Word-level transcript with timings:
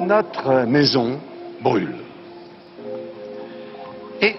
Notre 0.00 0.66
maison 0.66 1.18
brûle. 1.62 1.94
Et 4.20 4.34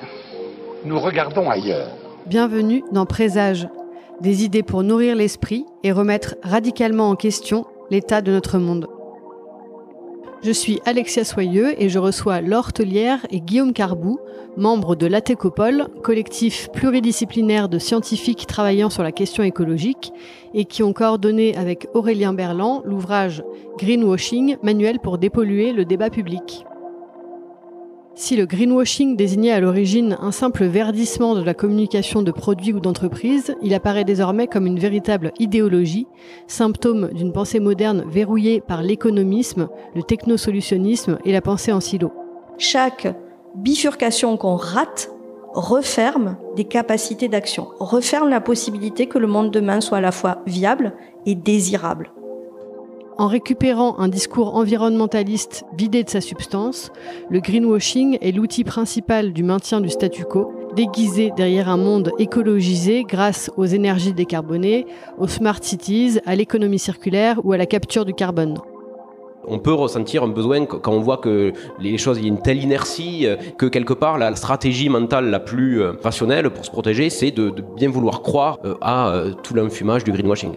nous 0.86 0.99
regardons 0.99 1.49
ailleurs. 1.49 1.89
Bienvenue 2.27 2.83
dans 2.91 3.07
Présage, 3.07 3.68
des 4.20 4.43
idées 4.43 4.61
pour 4.61 4.83
nourrir 4.83 5.15
l'esprit 5.15 5.65
et 5.83 5.91
remettre 5.91 6.36
radicalement 6.43 7.09
en 7.09 7.15
question 7.15 7.65
l'état 7.89 8.21
de 8.21 8.31
notre 8.31 8.59
monde. 8.59 8.88
Je 10.43 10.51
suis 10.51 10.79
Alexia 10.85 11.23
Soyeux 11.23 11.79
et 11.79 11.87
je 11.87 11.99
reçois 11.99 12.41
Laure 12.41 12.73
Telière 12.73 13.27
et 13.29 13.41
Guillaume 13.41 13.73
Carbou, 13.73 14.19
membres 14.57 14.95
de 14.95 15.05
l'ATECOPOL, 15.05 15.87
collectif 16.01 16.69
pluridisciplinaire 16.73 17.69
de 17.69 17.77
scientifiques 17.77 18.47
travaillant 18.47 18.89
sur 18.89 19.04
la 19.04 19.11
question 19.11 19.43
écologique 19.43 20.11
et 20.55 20.65
qui 20.65 20.82
ont 20.82 20.93
coordonné 20.93 21.55
avec 21.55 21.87
Aurélien 21.93 22.33
Berland 22.33 22.82
l'ouvrage 22.85 23.43
Greenwashing, 23.77 24.57
manuel 24.63 24.97
pour 24.99 25.19
dépolluer 25.19 25.73
le 25.73 25.85
débat 25.85 26.09
public. 26.09 26.65
Si 28.14 28.36
le 28.36 28.46
greenwashing 28.46 29.15
désignait 29.15 29.54
à 29.54 29.61
l'origine 29.61 30.18
un 30.21 30.32
simple 30.32 30.65
verdissement 30.65 31.33
de 31.33 31.43
la 31.43 31.54
communication 31.54 32.22
de 32.22 32.31
produits 32.31 32.73
ou 32.73 32.81
d'entreprises, 32.81 33.56
il 33.61 33.73
apparaît 33.73 34.03
désormais 34.03 34.47
comme 34.47 34.67
une 34.67 34.80
véritable 34.80 35.31
idéologie, 35.39 36.08
symptôme 36.45 37.09
d'une 37.14 37.31
pensée 37.31 37.61
moderne 37.61 38.03
verrouillée 38.08 38.59
par 38.59 38.83
l'économisme, 38.83 39.69
le 39.95 40.03
technosolutionnisme 40.03 41.19
et 41.23 41.31
la 41.31 41.42
pensée 41.42 41.72
en 41.72 41.80
silo. 41.80 42.11
Chaque 42.58 43.08
bifurcation 43.55 44.36
qu'on 44.36 44.58
rate 44.58 45.09
referme 45.53 46.38
des 46.55 46.66
capacités 46.66 47.30
d'action, 47.30 47.69
referme 47.80 48.30
la 48.30 48.41
possibilité 48.41 49.07
que 49.07 49.19
le 49.19 49.28
monde 49.28 49.52
demain 49.52 49.80
soit 49.80 50.00
à 50.00 50.02
la 50.02 50.11
fois 50.11 50.39
viable 50.45 50.94
et 51.25 51.35
désirable. 51.35 52.11
En 53.22 53.27
récupérant 53.27 54.00
un 54.00 54.08
discours 54.08 54.55
environnementaliste 54.55 55.64
vidé 55.77 56.03
de 56.03 56.09
sa 56.09 56.22
substance, 56.22 56.91
le 57.30 57.39
greenwashing 57.39 58.17
est 58.19 58.31
l'outil 58.31 58.63
principal 58.63 59.31
du 59.31 59.44
maintien 59.44 59.80
du 59.80 59.89
statu 59.89 60.25
quo, 60.25 60.52
déguisé 60.75 61.31
derrière 61.38 61.69
un 61.69 61.78
monde 61.78 62.13
écologisé 62.17 63.03
grâce 63.03 63.52
aux 63.58 63.66
énergies 63.66 64.13
décarbonées, 64.13 64.88
aux 65.19 65.28
smart 65.28 65.59
cities, 65.61 66.17
à 66.25 66.36
l'économie 66.36 66.80
circulaire 66.80 67.39
ou 67.44 67.53
à 67.53 67.58
la 67.58 67.67
capture 67.67 68.05
du 68.05 68.16
carbone. 68.16 68.58
On 69.47 69.59
peut 69.59 69.72
ressentir 69.72 70.23
un 70.23 70.30
besoin 70.30 70.66
quand 70.66 70.91
on 70.91 71.02
voit 71.02 71.17
que 71.17 71.53
les 71.80 72.00
choses, 72.00 72.17
il 72.17 72.23
y 72.23 72.25
a 72.25 72.30
une 72.30 72.41
telle 72.41 72.63
inertie 72.63 73.28
euh, 73.28 73.35
que 73.59 73.67
quelque 73.67 73.94
part 73.94 74.17
la 74.17 74.35
stratégie 74.35 74.89
mentale 74.89 75.30
la 75.30 75.39
plus 75.39 75.83
euh, 75.83 75.94
rationnelle 76.03 76.50
pour 76.50 76.66
se 76.66 76.72
protéger, 76.72 77.11
c'est 77.11 77.30
de, 77.30 77.53
bien 77.75 77.91
vouloir 77.91 78.23
croire 78.23 78.58
euh, 78.66 78.73
à 78.81 79.25
tout 79.44 79.53
l'enfumage 79.53 80.03
du 80.03 80.11
greenwashing. 80.11 80.56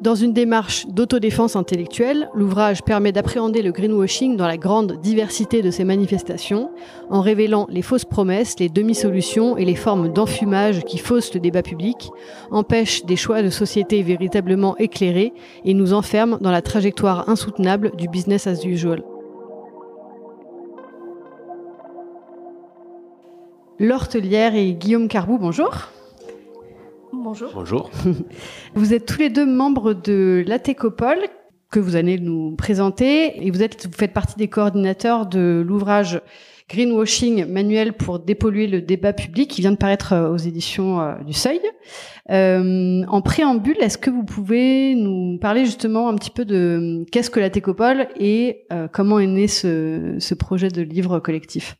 Dans 0.00 0.14
une 0.14 0.32
démarche 0.32 0.86
d'autodéfense 0.86 1.56
intellectuelle, 1.56 2.30
l'ouvrage 2.32 2.84
permet 2.84 3.10
d'appréhender 3.10 3.62
le 3.62 3.72
greenwashing 3.72 4.36
dans 4.36 4.46
la 4.46 4.56
grande 4.56 5.00
diversité 5.00 5.60
de 5.60 5.72
ses 5.72 5.82
manifestations, 5.82 6.70
en 7.10 7.20
révélant 7.20 7.66
les 7.68 7.82
fausses 7.82 8.04
promesses, 8.04 8.60
les 8.60 8.68
demi-solutions 8.68 9.56
et 9.56 9.64
les 9.64 9.74
formes 9.74 10.12
d'enfumage 10.12 10.84
qui 10.84 10.98
faussent 10.98 11.34
le 11.34 11.40
débat 11.40 11.62
public, 11.62 12.10
empêchent 12.52 13.04
des 13.06 13.16
choix 13.16 13.42
de 13.42 13.50
société 13.50 14.02
véritablement 14.02 14.76
éclairés 14.76 15.32
et 15.64 15.74
nous 15.74 15.92
enferment 15.92 16.38
dans 16.40 16.52
la 16.52 16.62
trajectoire 16.62 17.28
insoutenable 17.28 17.90
du 17.96 18.06
business 18.08 18.46
as 18.46 18.64
usual. 18.64 19.02
L'Hortelière 23.80 24.54
et 24.54 24.74
Guillaume 24.74 25.08
Carbou, 25.08 25.38
bonjour. 25.38 25.88
Bonjour. 27.20 27.50
Bonjour. 27.52 27.90
Vous 28.74 28.94
êtes 28.94 29.06
tous 29.06 29.18
les 29.18 29.28
deux 29.28 29.46
membres 29.46 29.92
de 29.92 30.44
l'ATECOPOL 30.46 31.18
que 31.70 31.80
vous 31.80 31.96
allez 31.96 32.18
nous 32.18 32.54
présenter 32.56 33.44
et 33.44 33.50
vous, 33.50 33.62
êtes, 33.62 33.86
vous 33.86 33.92
faites 33.92 34.14
partie 34.14 34.36
des 34.36 34.48
coordinateurs 34.48 35.26
de 35.26 35.62
l'ouvrage 35.66 36.22
Greenwashing, 36.70 37.46
manuel 37.46 37.94
pour 37.94 38.20
dépolluer 38.20 38.66
le 38.66 38.80
débat 38.80 39.12
public 39.12 39.50
qui 39.50 39.62
vient 39.62 39.72
de 39.72 39.76
paraître 39.76 40.12
euh, 40.12 40.30
aux 40.30 40.36
éditions 40.36 41.00
euh, 41.00 41.14
du 41.24 41.32
Seuil. 41.32 41.60
Euh, 42.30 43.02
en 43.08 43.20
préambule, 43.20 43.76
est-ce 43.80 43.98
que 43.98 44.10
vous 44.10 44.24
pouvez 44.24 44.94
nous 44.94 45.38
parler 45.38 45.64
justement 45.64 46.08
un 46.08 46.14
petit 46.14 46.30
peu 46.30 46.44
de 46.44 47.04
qu'est-ce 47.10 47.30
que 47.30 47.40
l'ATECOPOL 47.40 48.08
et 48.20 48.66
comment 48.92 49.18
est 49.18 49.26
né 49.26 49.48
ce, 49.48 50.16
ce 50.18 50.34
projet 50.34 50.68
de 50.68 50.82
livre 50.82 51.18
collectif? 51.20 51.76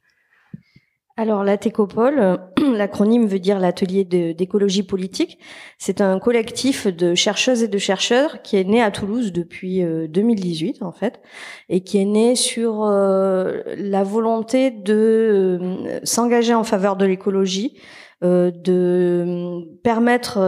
Alors 1.19 1.43
la 1.43 1.59
Técopole, 1.59 2.39
l'acronyme 2.75 3.27
veut 3.27 3.41
dire 3.41 3.59
l'atelier 3.59 4.05
d'écologie 4.05 4.85
politique. 4.85 5.39
C'est 5.77 6.01
un 6.01 6.21
collectif 6.21 6.87
de 6.87 7.17
chercheuses 7.17 7.65
et 7.65 7.69
de 7.69 7.77
chercheurs 7.77 8.41
qui 8.43 8.57
est 8.57 8.63
né 8.63 8.81
à 8.81 8.93
Toulouse 8.93 9.33
depuis 9.33 9.83
2018 9.83 10.79
euh, 10.81 10.87
en 10.87 10.93
fait, 10.93 11.21
et 11.69 11.81
qui 11.81 11.99
est 11.99 12.05
né 12.05 12.37
sur 12.37 12.85
euh, 12.85 13.63
la 13.77 14.05
volonté 14.05 14.71
de 14.71 14.95
euh, 14.95 16.01
s'engager 16.05 16.55
en 16.55 16.63
faveur 16.63 16.95
de 16.95 17.05
l'écologie, 17.05 17.77
de 18.21 19.79
permettre 19.85 20.41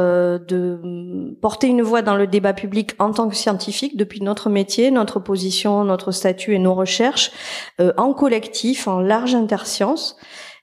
de 0.44 1.36
porter 1.40 1.68
une 1.68 1.82
voix 1.82 2.02
dans 2.02 2.16
le 2.16 2.26
débat 2.26 2.52
public 2.52 2.94
en 2.98 3.12
tant 3.12 3.28
que 3.28 3.36
scientifique 3.36 3.96
depuis 3.96 4.22
notre 4.22 4.50
métier, 4.50 4.90
notre 4.90 5.20
position, 5.20 5.84
notre 5.84 6.10
statut 6.10 6.52
et 6.56 6.58
nos 6.58 6.74
recherches, 6.74 7.30
en 7.96 8.12
collectif, 8.12 8.88
en 8.88 8.98
large 8.98 9.36
interscience 9.36 10.16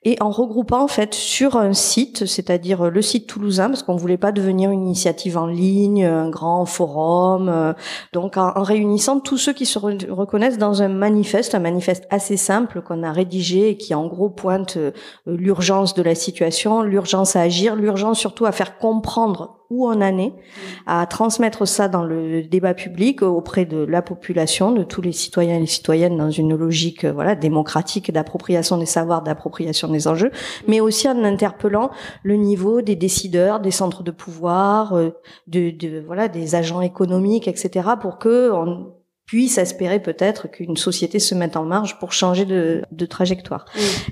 et 0.07 0.15
en 0.21 0.31
regroupant 0.31 0.83
en 0.83 0.87
fait 0.87 1.13
sur 1.13 1.57
un 1.57 1.73
site, 1.73 2.25
c'est-à-dire 2.25 2.89
le 2.89 3.01
site 3.01 3.27
toulousain, 3.27 3.67
parce 3.67 3.83
qu'on 3.83 3.97
voulait 3.97 4.15
pas 4.15 4.31
devenir 4.31 4.71
une 4.71 4.85
initiative 4.85 5.37
en 5.37 5.47
ligne, 5.47 6.05
un 6.05 6.29
grand 6.29 6.65
forum, 6.65 7.49
euh, 7.49 7.73
donc 8.13 8.37
en, 8.37 8.53
réunissant 8.63 9.19
tous 9.19 9.37
ceux 9.37 9.51
qui 9.51 9.65
se 9.65 9.77
reconnaissent 9.77 10.57
dans 10.57 10.81
un 10.81 10.87
manifeste, 10.87 11.55
un 11.55 11.59
manifeste 11.59 12.07
assez 12.09 12.37
simple 12.37 12.81
qu'on 12.81 13.03
a 13.03 13.11
rédigé 13.11 13.71
et 13.71 13.75
qui 13.75 13.93
en 13.93 14.07
gros 14.07 14.29
pointe 14.29 14.77
euh, 14.77 14.91
l'urgence 15.25 15.93
de 15.93 16.03
la 16.03 16.15
situation, 16.15 16.83
l'urgence 16.83 17.35
à 17.35 17.41
agir, 17.41 17.75
l'urgence 17.75 18.17
surtout 18.17 18.45
à 18.45 18.53
faire 18.53 18.77
comprendre 18.77 19.57
où 19.69 19.87
en 19.87 20.01
année 20.01 20.33
à 20.85 21.05
transmettre 21.05 21.67
ça 21.67 21.87
dans 21.87 22.03
le 22.03 22.43
débat 22.43 22.73
public 22.73 23.21
auprès 23.21 23.65
de 23.65 23.77
la 23.77 24.01
population, 24.01 24.71
de 24.71 24.83
tous 24.83 25.01
les 25.01 25.11
citoyens 25.11 25.57
et 25.57 25.59
les 25.59 25.65
citoyennes 25.65 26.17
dans 26.17 26.31
une 26.31 26.55
logique 26.55 27.03
euh, 27.03 27.11
voilà 27.11 27.35
démocratique 27.35 28.11
d'appropriation 28.11 28.77
des 28.77 28.85
savoirs, 28.85 29.21
d'appropriation 29.21 29.87
des 29.89 30.07
enjeux, 30.07 30.31
mais 30.67 30.79
aussi 30.79 31.07
en 31.09 31.23
interpellant 31.23 31.91
le 32.23 32.35
niveau 32.35 32.81
des 32.81 32.95
décideurs, 32.95 33.59
des 33.59 33.71
centres 33.71 34.03
de 34.03 34.11
pouvoir, 34.11 34.93
euh, 34.93 35.11
de, 35.47 35.71
de 35.71 36.03
voilà 36.05 36.27
des 36.27 36.55
agents 36.55 36.81
économiques, 36.81 37.47
etc. 37.47 37.89
pour 37.99 38.17
que 38.17 38.51
on 38.51 38.93
puisse 39.25 39.57
espérer 39.57 39.99
peut-être 40.01 40.47
qu'une 40.47 40.77
société 40.77 41.19
se 41.19 41.35
mette 41.35 41.57
en 41.57 41.65
marge 41.65 41.99
pour 41.99 42.13
changer 42.13 42.45
de, 42.45 42.81
de 42.91 43.05
trajectoire. 43.05 43.65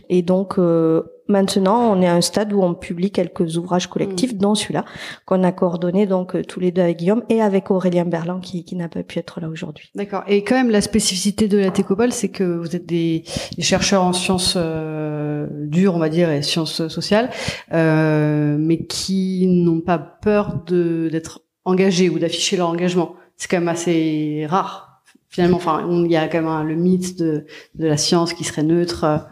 Et 0.10 0.22
donc 0.22 0.60
euh, 0.60 1.04
maintenant, 1.28 1.92
on 1.92 2.02
est 2.02 2.08
à 2.08 2.14
un 2.14 2.22
stade 2.22 2.54
où 2.54 2.62
on 2.62 2.74
publie 2.74 3.12
quelques 3.12 3.58
ouvrages 3.58 3.88
collectifs, 3.88 4.34
mm. 4.34 4.38
dont 4.38 4.56
celui-là 4.56 4.86
qu'on 5.26 5.44
a 5.44 5.52
coordonné 5.52 6.06
donc 6.06 6.36
euh, 6.36 6.44
tous 6.44 6.60
les 6.60 6.72
deux 6.72 6.82
avec 6.82 6.98
Guillaume 6.98 7.24
et 7.30 7.42
avec 7.42 7.72
Aurélien 7.72 8.06
Berland 8.06 8.40
qui, 8.42 8.64
qui 8.64 8.76
n'a 8.76 8.90
pas 8.90 9.04
pu 9.04 9.20
être 9.20 9.40
là 9.40 9.50
aujourd'hui. 9.50 9.92
D'accord. 9.96 10.24
Et 10.28 10.44
quand 10.44 10.56
même, 10.56 10.70
la 10.70 10.82
spécificité 10.82 11.48
de 11.48 11.58
la 11.58 11.72
Técobol, 11.72 12.12
c'est 12.12 12.30
que 12.30 12.44
vous 12.44 12.76
êtes 12.76 12.86
des, 12.86 13.24
chercheurs 13.60 14.04
en 14.04 14.14
sciences 14.14 14.56
euh, 14.58 15.48
dures, 15.52 15.96
on 15.96 16.00
va 16.00 16.10
dire, 16.10 16.30
et 16.30 16.42
sciences 16.42 16.88
sociales, 16.88 17.30
euh, 17.74 18.58
mais 18.60 18.86
qui 18.86 19.48
n'ont 19.48 19.82
pas 19.82 19.98
peur 19.98 20.64
de 20.68 21.10
d'être 21.12 21.42
engagés 21.66 22.10
ou 22.10 22.20
d'afficher 22.20 22.58
leur 22.58 22.70
engagement. 22.70 23.16
C'est 23.38 23.50
quand 23.50 23.58
même 23.58 23.68
assez 23.68 24.46
rare 24.48 25.02
finalement, 25.30 25.58
enfin, 25.58 25.86
il 25.90 26.10
y 26.10 26.16
a 26.16 26.30
quand 26.30 26.42
même 26.42 26.66
le 26.66 26.76
mythe 26.76 27.20
de, 27.20 27.46
de 27.76 27.88
la 27.88 27.98
science 27.98 28.34
qui 28.34 28.46
serait 28.46 28.64
neutre. 28.64 29.28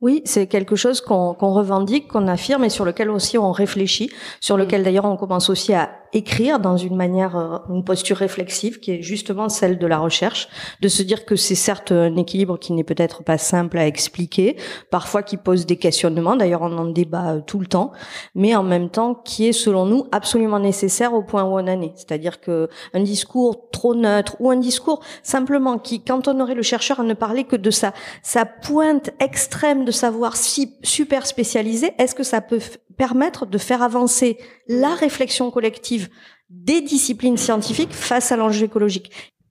Oui, 0.00 0.22
c'est 0.24 0.46
quelque 0.46 0.76
chose 0.76 1.00
qu'on 1.00 1.34
revendique, 1.34 2.06
qu'on 2.06 2.28
affirme 2.28 2.64
et 2.64 2.68
sur 2.68 2.84
lequel 2.84 3.10
aussi 3.10 3.36
on 3.36 3.50
réfléchit, 3.50 4.10
sur 4.40 4.56
lequel 4.56 4.84
d'ailleurs 4.84 5.06
on 5.06 5.16
commence 5.16 5.50
aussi 5.50 5.74
à 5.74 5.90
écrire 6.12 6.58
dans 6.58 6.76
une 6.76 6.96
manière, 6.96 7.36
euh, 7.36 7.58
une 7.74 7.84
posture 7.84 8.16
réflexive 8.16 8.80
qui 8.80 8.92
est 8.92 9.02
justement 9.02 9.48
celle 9.48 9.78
de 9.78 9.86
la 9.86 9.98
recherche, 9.98 10.48
de 10.80 10.88
se 10.88 11.02
dire 11.02 11.24
que 11.24 11.36
c'est 11.36 11.54
certes 11.54 11.92
un 11.92 12.16
équilibre 12.16 12.58
qui 12.58 12.72
n'est 12.72 12.84
peut-être 12.84 13.22
pas 13.22 13.38
simple 13.38 13.78
à 13.78 13.86
expliquer, 13.86 14.56
parfois 14.90 15.22
qui 15.22 15.36
pose 15.36 15.66
des 15.66 15.76
questionnements, 15.76 16.36
d'ailleurs 16.36 16.62
on 16.62 16.76
en 16.78 16.86
débat 16.86 17.32
euh, 17.32 17.40
tout 17.46 17.58
le 17.58 17.66
temps, 17.66 17.92
mais 18.34 18.54
en 18.54 18.62
même 18.62 18.90
temps 18.90 19.14
qui 19.14 19.48
est 19.48 19.52
selon 19.52 19.86
nous 19.86 20.06
absolument 20.12 20.60
nécessaire 20.60 21.14
au 21.14 21.22
point 21.22 21.44
où 21.44 21.58
on 21.58 21.68
en 21.68 21.82
est. 21.82 21.92
C'est-à-dire 21.96 22.40
que 22.40 22.68
un 22.94 23.02
discours 23.02 23.70
trop 23.70 23.94
neutre 23.94 24.36
ou 24.40 24.50
un 24.50 24.56
discours 24.56 25.00
simplement 25.22 25.78
qui 25.78 26.00
cantonnerait 26.00 26.54
le 26.54 26.62
chercheur 26.62 27.00
à 27.00 27.02
ne 27.02 27.14
parler 27.14 27.44
que 27.44 27.56
de 27.56 27.70
sa, 27.70 27.92
sa 28.22 28.44
pointe 28.44 29.10
extrême 29.20 29.84
de 29.84 29.90
savoir 29.90 30.36
si 30.36 30.74
super 30.82 31.26
spécialisé, 31.26 31.92
est-ce 31.98 32.14
que 32.14 32.22
ça 32.22 32.40
peut 32.40 32.60
permettre 32.96 33.46
de 33.46 33.58
faire 33.58 33.82
avancer 33.82 34.38
la 34.68 34.94
réflexion 34.94 35.50
collective 35.50 36.08
des 36.50 36.80
disciplines 36.80 37.36
scientifiques 37.36 37.92
face 37.92 38.32
à 38.32 38.36
l'enjeu 38.36 38.66
écologique. 38.66 39.10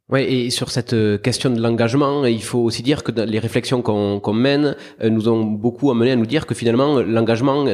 Ouais, 0.10 0.24
et 0.32 0.50
sur 0.52 0.72
cette 0.72 0.94
euh, 0.94 1.18
question 1.18 1.50
de 1.50 1.60
l'engagement, 1.62 2.24
il 2.24 2.42
faut 2.42 2.60
aussi 2.60 2.82
dire 2.82 3.04
que 3.04 3.12
les 3.12 3.40
réflexions 3.40 3.82
qu'on 3.82 4.22
qu'on 4.22 4.32
mène 4.32 4.78
euh, 5.04 5.10
nous 5.10 5.28
ont 5.28 5.44
beaucoup 5.44 5.92
amené 5.92 6.12
à 6.14 6.16
nous 6.16 6.26
dire 6.26 6.46
que 6.46 6.56
finalement 6.56 7.02
l'engagement 7.02 7.66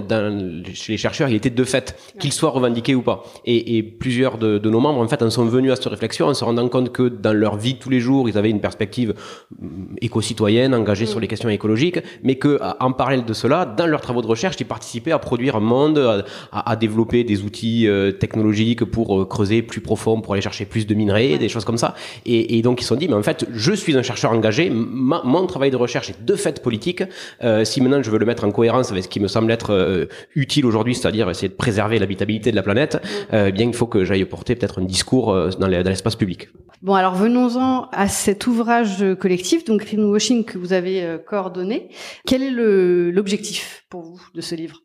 chez 0.74 0.94
les 0.94 0.98
chercheurs, 0.98 1.30
il 1.30 1.36
était 1.36 1.52
de 1.52 1.64
fait, 1.64 1.96
qu'il 2.20 2.34
soit 2.34 2.50
revendiqué 2.50 2.96
ou 2.96 3.04
pas. 3.04 3.24
Et, 3.46 3.78
et 3.78 3.84
plusieurs 3.84 4.40
de, 4.40 4.58
de 4.58 4.70
nos 4.72 4.80
membres 4.80 5.00
en 5.00 5.08
fait 5.08 5.22
en 5.22 5.30
sont 5.30 5.46
venus 5.46 5.74
à 5.74 5.76
cette 5.76 5.86
réflexion 5.86 6.26
en 6.26 6.34
se 6.34 6.44
rendant 6.44 6.68
compte 6.70 6.92
que 6.92 7.04
dans 7.08 7.34
leur 7.34 7.56
vie 7.56 7.76
de 7.76 7.80
tous 7.80 7.92
les 7.92 8.00
jours, 8.00 8.28
ils 8.28 8.36
avaient 8.36 8.50
une 8.50 8.62
perspective 8.62 9.14
hum, 9.62 9.96
éco-citoyenne, 10.02 10.74
engagée 10.74 11.06
sur 11.06 11.20
les 11.20 11.28
questions 11.28 11.50
écologiques, 11.50 12.00
mais 12.24 12.38
que 12.38 12.60
en 12.80 12.94
parallèle 12.94 13.26
de 13.26 13.34
cela, 13.34 13.66
dans 13.68 13.86
leurs 13.86 14.02
travaux 14.02 14.24
de 14.24 14.28
recherche, 14.28 14.56
ils 14.60 14.66
participaient 14.66 15.12
à 15.12 15.20
produire 15.20 15.56
un 15.58 15.60
monde, 15.60 16.00
à, 16.00 16.26
à- 16.52 16.72
à 16.72 16.76
développer 16.78 17.24
des 17.24 17.44
outils 17.44 17.88
euh, 17.88 18.12
technologiques 18.12 18.86
pour 18.86 19.22
euh, 19.22 19.26
creuser 19.26 19.62
plus 19.62 19.82
profond, 19.82 20.20
pour 20.20 20.34
aller 20.34 20.42
chercher 20.42 20.66
plus 20.66 20.88
de 20.88 20.96
minerais, 20.96 21.38
des 21.38 21.48
choses 21.48 21.64
comme 21.66 21.78
ça. 21.78 21.94
Et, 22.26 22.58
et 22.58 22.62
donc 22.62 22.80
ils 22.80 22.84
se 22.84 22.90
sont 22.90 22.96
dit, 22.96 23.08
mais 23.08 23.16
en 23.16 23.24
fait, 23.24 23.46
je 23.54 23.74
suis 23.74 23.96
un 23.98 24.02
chercheur 24.04 24.32
engagé, 24.32 24.70
ma- 24.70 25.22
mon 25.26 25.46
travail 25.46 25.72
de 25.72 25.76
recherche 25.78 26.10
est 26.10 26.24
de 26.24 26.36
fait 26.36 26.62
politique. 26.62 27.04
Euh, 27.44 27.66
si 27.66 27.82
maintenant 27.82 28.02
je 28.02 28.10
veux 28.12 28.20
le 28.20 28.26
mettre 28.26 28.44
en 28.46 28.52
cohérence 28.52 28.92
avec 28.92 29.04
ce 29.04 29.10
qui 29.10 29.20
me 29.20 29.28
semble 29.28 29.52
être 29.52 29.72
euh, 29.72 30.06
utile 30.36 30.66
aujourd'hui, 30.66 30.96
c'est-à-dire 30.96 31.30
essayer 31.30 31.50
de 31.50 31.54
préserver 31.54 32.00
l'habitabilité 32.00 32.52
de 32.52 32.56
la 32.56 32.64
planète, 32.64 33.02
euh, 33.34 33.48
eh 33.50 33.52
bien 33.52 33.68
il 33.68 33.74
faut 33.74 33.88
que 33.88 34.04
j'aille 34.06 34.26
porter 34.26 34.56
peut-être 34.56 34.80
un 34.82 34.86
discours 34.86 35.32
euh, 35.32 35.50
dans 35.60 35.68
les- 35.68 35.84
dans 35.84 35.90
l'espace 35.90 36.16
public. 36.16 36.50
Bon, 36.82 36.94
alors 36.96 37.16
venons-en 37.16 37.88
à 37.92 38.08
cet 38.08 38.46
ouvrage 38.48 39.04
collectif, 39.20 39.64
donc 39.66 39.86
Greenwashing, 39.86 40.44
que 40.44 40.58
vous 40.58 40.74
avez 40.74 41.04
euh, 41.04 41.18
coordonné. 41.18 41.90
Quel 42.28 42.44
est 42.44 42.52
l'objectif 42.52 43.86
pour 43.90 44.02
vous 44.04 44.22
de 44.36 44.42
ce 44.42 44.56
livre? 44.56 44.82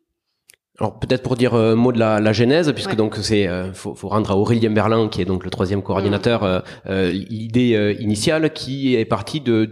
Alors 0.79 0.97
peut-être 0.97 1.23
pour 1.23 1.35
dire 1.35 1.53
un 1.55 1.75
mot 1.75 1.91
de 1.91 1.99
la, 1.99 2.19
la 2.21 2.31
genèse, 2.31 2.71
puisque 2.71 2.91
Ouais. 2.91 2.95
donc 2.95 3.17
c'est 3.21 3.47
euh, 3.47 3.73
faut, 3.73 3.95
faut 3.95 4.07
rendre 4.07 4.31
à 4.31 4.37
Aurélien 4.37 4.69
Berland, 4.69 5.09
qui 5.09 5.21
est 5.21 5.25
donc 5.25 5.43
le 5.43 5.49
troisième 5.49 5.81
coordinateur, 5.81 6.43
euh, 6.43 6.59
euh, 6.87 7.11
l'idée 7.11 7.75
euh, 7.75 7.93
initiale 7.99 8.53
qui 8.53 8.95
est 8.95 9.05
partie 9.05 9.41
de 9.41 9.69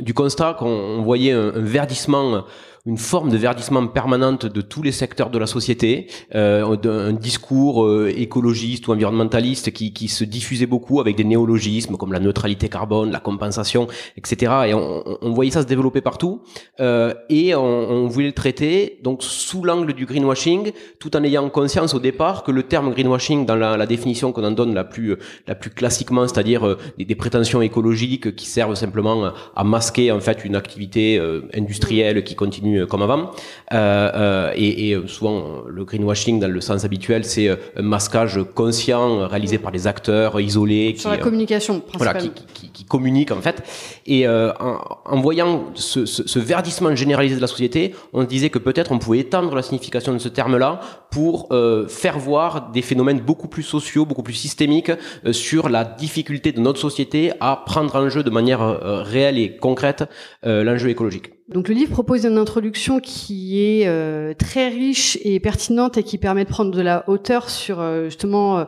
du 0.00 0.12
constat 0.12 0.54
qu'on 0.58 0.66
on 0.68 1.02
voyait 1.02 1.32
un, 1.32 1.52
un 1.54 1.60
verdissement 1.60 2.44
une 2.86 2.96
forme 2.98 3.30
de 3.30 3.36
verdissement 3.36 3.86
permanente 3.86 4.46
de 4.46 4.60
tous 4.62 4.82
les 4.82 4.92
secteurs 4.92 5.30
de 5.30 5.38
la 5.38 5.46
société, 5.46 6.06
euh, 6.34 6.76
un 6.84 7.12
discours 7.12 7.84
euh, 7.84 8.10
écologiste 8.16 8.88
ou 8.88 8.92
environnementaliste 8.92 9.70
qui, 9.72 9.92
qui 9.92 10.08
se 10.08 10.24
diffusait 10.24 10.66
beaucoup 10.66 11.00
avec 11.00 11.16
des 11.16 11.24
néologismes 11.24 11.96
comme 11.96 12.12
la 12.12 12.20
neutralité 12.20 12.68
carbone, 12.68 13.10
la 13.10 13.20
compensation, 13.20 13.86
etc. 14.16 14.52
Et 14.68 14.74
on, 14.74 15.02
on- 15.06 15.18
on 15.22 15.32
voyait 15.32 15.50
ça 15.50 15.62
se 15.62 15.66
développer 15.66 16.00
partout. 16.00 16.42
Euh, 16.80 17.12
et 17.28 17.54
on, 17.54 17.60
on 17.62 18.06
voulait 18.08 18.26
le 18.28 18.32
traiter 18.32 18.98
donc 19.02 19.22
sous 19.22 19.62
l'angle 19.62 19.92
du 19.92 20.06
greenwashing, 20.06 20.72
tout 20.98 21.14
en 21.16 21.22
ayant 21.24 21.48
conscience 21.50 21.92
au 21.94 22.00
départ 22.00 22.42
que 22.44 22.50
le 22.50 22.62
terme 22.62 22.92
greenwashing, 22.92 23.44
dans 23.44 23.56
la, 23.56 23.76
la 23.76 23.86
définition 23.86 24.32
qu'on 24.32 24.44
en 24.44 24.50
donne 24.52 24.72
la 24.74 24.84
plus 24.84 25.16
la 25.46 25.54
plus 25.54 25.70
classiquement, 25.70 26.26
c'est-à-dire 26.26 26.66
euh, 26.66 26.78
des, 26.98 27.04
des 27.04 27.14
prétentions 27.14 27.60
écologiques 27.60 28.34
qui 28.36 28.46
servent 28.46 28.74
simplement 28.74 29.32
à 29.54 29.64
masquer 29.64 30.10
en 30.12 30.20
fait 30.20 30.44
une 30.44 30.56
activité 30.56 31.18
euh, 31.18 31.42
industrielle 31.54 32.24
qui 32.24 32.34
continue 32.34 32.69
euh, 32.78 32.86
comme 32.86 33.02
avant. 33.02 33.30
Euh, 33.72 34.10
euh, 34.14 34.52
et, 34.54 34.90
et 34.90 34.98
souvent 35.06 35.62
le 35.66 35.84
greenwashing 35.84 36.40
dans 36.40 36.50
le 36.50 36.60
sens 36.60 36.84
habituel, 36.84 37.24
c'est 37.24 37.48
un 37.48 37.82
masquage 37.82 38.40
conscient 38.54 39.26
réalisé 39.28 39.58
par 39.58 39.72
des 39.72 39.86
acteurs 39.86 40.40
isolés 40.40 40.94
Sur 40.96 41.10
qui, 41.10 41.16
la 41.16 41.22
communication, 41.22 41.82
voilà, 41.96 42.12
principalement. 42.12 42.46
qui, 42.54 42.66
qui, 42.66 42.72
qui 42.72 42.84
communiquent 42.84 43.32
en 43.32 43.40
fait. 43.40 43.62
Et 44.06 44.26
euh, 44.26 44.52
en, 44.60 44.78
en 45.04 45.20
voyant 45.20 45.64
ce, 45.74 46.06
ce, 46.06 46.26
ce 46.26 46.38
verdissement 46.38 46.94
généralisé 46.94 47.36
de 47.36 47.40
la 47.40 47.46
société, 47.46 47.94
on 48.12 48.22
se 48.22 48.26
disait 48.26 48.50
que 48.50 48.58
peut-être 48.58 48.92
on 48.92 48.98
pouvait 48.98 49.18
étendre 49.20 49.54
la 49.54 49.62
signification 49.62 50.12
de 50.12 50.18
ce 50.18 50.28
terme-là 50.28 50.80
pour 51.10 51.48
euh, 51.50 51.88
faire 51.88 52.18
voir 52.18 52.70
des 52.70 52.82
phénomènes 52.82 53.20
beaucoup 53.20 53.48
plus 53.48 53.62
sociaux, 53.62 54.04
beaucoup 54.06 54.22
plus 54.22 54.34
systémiques 54.34 54.92
euh, 55.24 55.32
sur 55.32 55.68
la 55.68 55.84
difficulté 55.84 56.52
de 56.52 56.60
notre 56.60 56.78
société 56.80 57.32
à 57.40 57.62
prendre 57.66 57.94
en 57.96 58.08
jeu 58.08 58.22
de 58.22 58.30
manière 58.30 58.62
euh, 58.62 59.02
réelle 59.02 59.38
et 59.38 59.56
concrète 59.56 60.04
euh, 60.46 60.62
l'enjeu 60.64 60.88
écologique. 60.88 61.30
Donc 61.52 61.66
le 61.66 61.74
livre 61.74 61.90
propose 61.90 62.24
une 62.26 62.38
introduction 62.38 63.00
qui 63.00 63.60
est 63.60 63.88
euh, 63.88 64.34
très 64.34 64.68
riche 64.68 65.18
et 65.24 65.40
pertinente 65.40 65.98
et 65.98 66.04
qui 66.04 66.16
permet 66.16 66.44
de 66.44 66.48
prendre 66.48 66.70
de 66.70 66.80
la 66.80 67.02
hauteur 67.08 67.50
sur 67.50 67.80
euh, 67.80 68.04
justement 68.04 68.58
euh, 68.60 68.64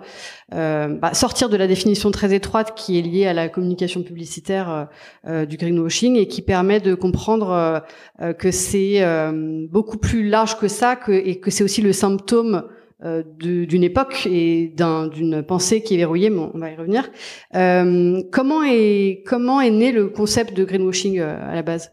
euh, 0.54 0.88
bah, 0.88 1.14
sortir 1.14 1.48
de 1.48 1.56
la 1.56 1.68
définition 1.68 2.10
très 2.10 2.34
étroite 2.34 2.74
qui 2.74 2.98
est 2.98 3.02
liée 3.02 3.26
à 3.26 3.34
la 3.34 3.48
communication 3.48 4.02
publicitaire 4.02 4.68
euh, 4.70 4.84
euh, 5.28 5.46
du 5.46 5.58
greenwashing 5.58 6.16
et 6.16 6.26
qui 6.26 6.42
permet 6.42 6.80
de 6.80 6.94
comprendre 6.96 7.82
que 8.38 8.50
c'est 8.50 9.00
beaucoup 9.70 9.98
plus 9.98 10.28
large 10.28 10.58
que 10.58 10.66
ça 10.66 10.96
que, 10.96 11.12
et 11.12 11.38
que 11.38 11.50
c'est 11.52 11.62
aussi 11.62 11.82
le 11.82 11.92
symptôme 11.92 12.64
d'une 13.38 13.82
époque 13.84 14.26
et 14.30 14.72
d'un- 14.76 15.06
d'une 15.08 15.42
pensée 15.42 15.82
qui 15.82 15.94
est 15.94 15.98
verrouillée, 15.98 16.30
mais 16.30 16.40
on 16.54 16.58
va 16.58 16.70
y 16.70 16.76
revenir. 16.76 17.10
Comment 18.32 18.62
est 18.64 19.22
comment 19.26 19.60
est 19.60 19.70
né 19.70 19.92
le 19.92 20.08
concept 20.08 20.56
de 20.56 20.64
greenwashing 20.64 21.20
à 21.20 21.54
la 21.54 21.62
base? 21.62 21.90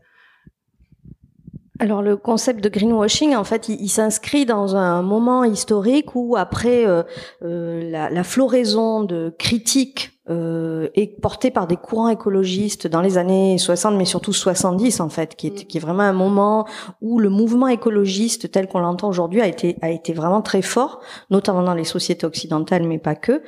Alors 1.81 2.01
le 2.01 2.17
concept 2.17 2.61
de 2.61 2.67
greenwashing, 2.67 3.35
en 3.35 3.45
fait, 3.45 3.69
il, 3.69 3.81
il 3.81 3.87
s'inscrit 3.87 4.45
dans 4.45 4.75
un 4.75 5.01
moment 5.01 5.45
historique 5.45 6.13
où 6.13 6.35
après 6.37 6.85
euh, 6.85 7.03
euh, 7.41 7.89
la, 7.89 8.09
la 8.09 8.23
floraison 8.25 9.03
de 9.03 9.33
critiques 9.39 10.19
euh, 10.29 10.89
est 10.93 11.19
portée 11.19 11.49
par 11.49 11.65
des 11.65 11.75
courants 11.75 12.09
écologistes 12.09 12.85
dans 12.85 13.01
les 13.01 13.17
années 13.17 13.57
60, 13.57 13.95
mais 13.95 14.05
surtout 14.05 14.31
70 14.31 14.99
en 14.99 15.09
fait, 15.09 15.35
qui 15.35 15.47
est, 15.47 15.65
qui 15.65 15.77
est 15.77 15.79
vraiment 15.79 16.03
un 16.03 16.13
moment 16.13 16.67
où 17.01 17.19
le 17.19 17.29
mouvement 17.29 17.67
écologiste 17.67 18.51
tel 18.51 18.67
qu'on 18.67 18.77
l'entend 18.77 19.09
aujourd'hui 19.09 19.41
a 19.41 19.47
été 19.47 19.77
a 19.81 19.89
été 19.89 20.13
vraiment 20.13 20.43
très 20.43 20.61
fort, 20.61 20.99
notamment 21.31 21.63
dans 21.63 21.73
les 21.73 21.83
sociétés 21.83 22.27
occidentales, 22.27 22.83
mais 22.83 22.99
pas 22.99 23.15
que. 23.15 23.41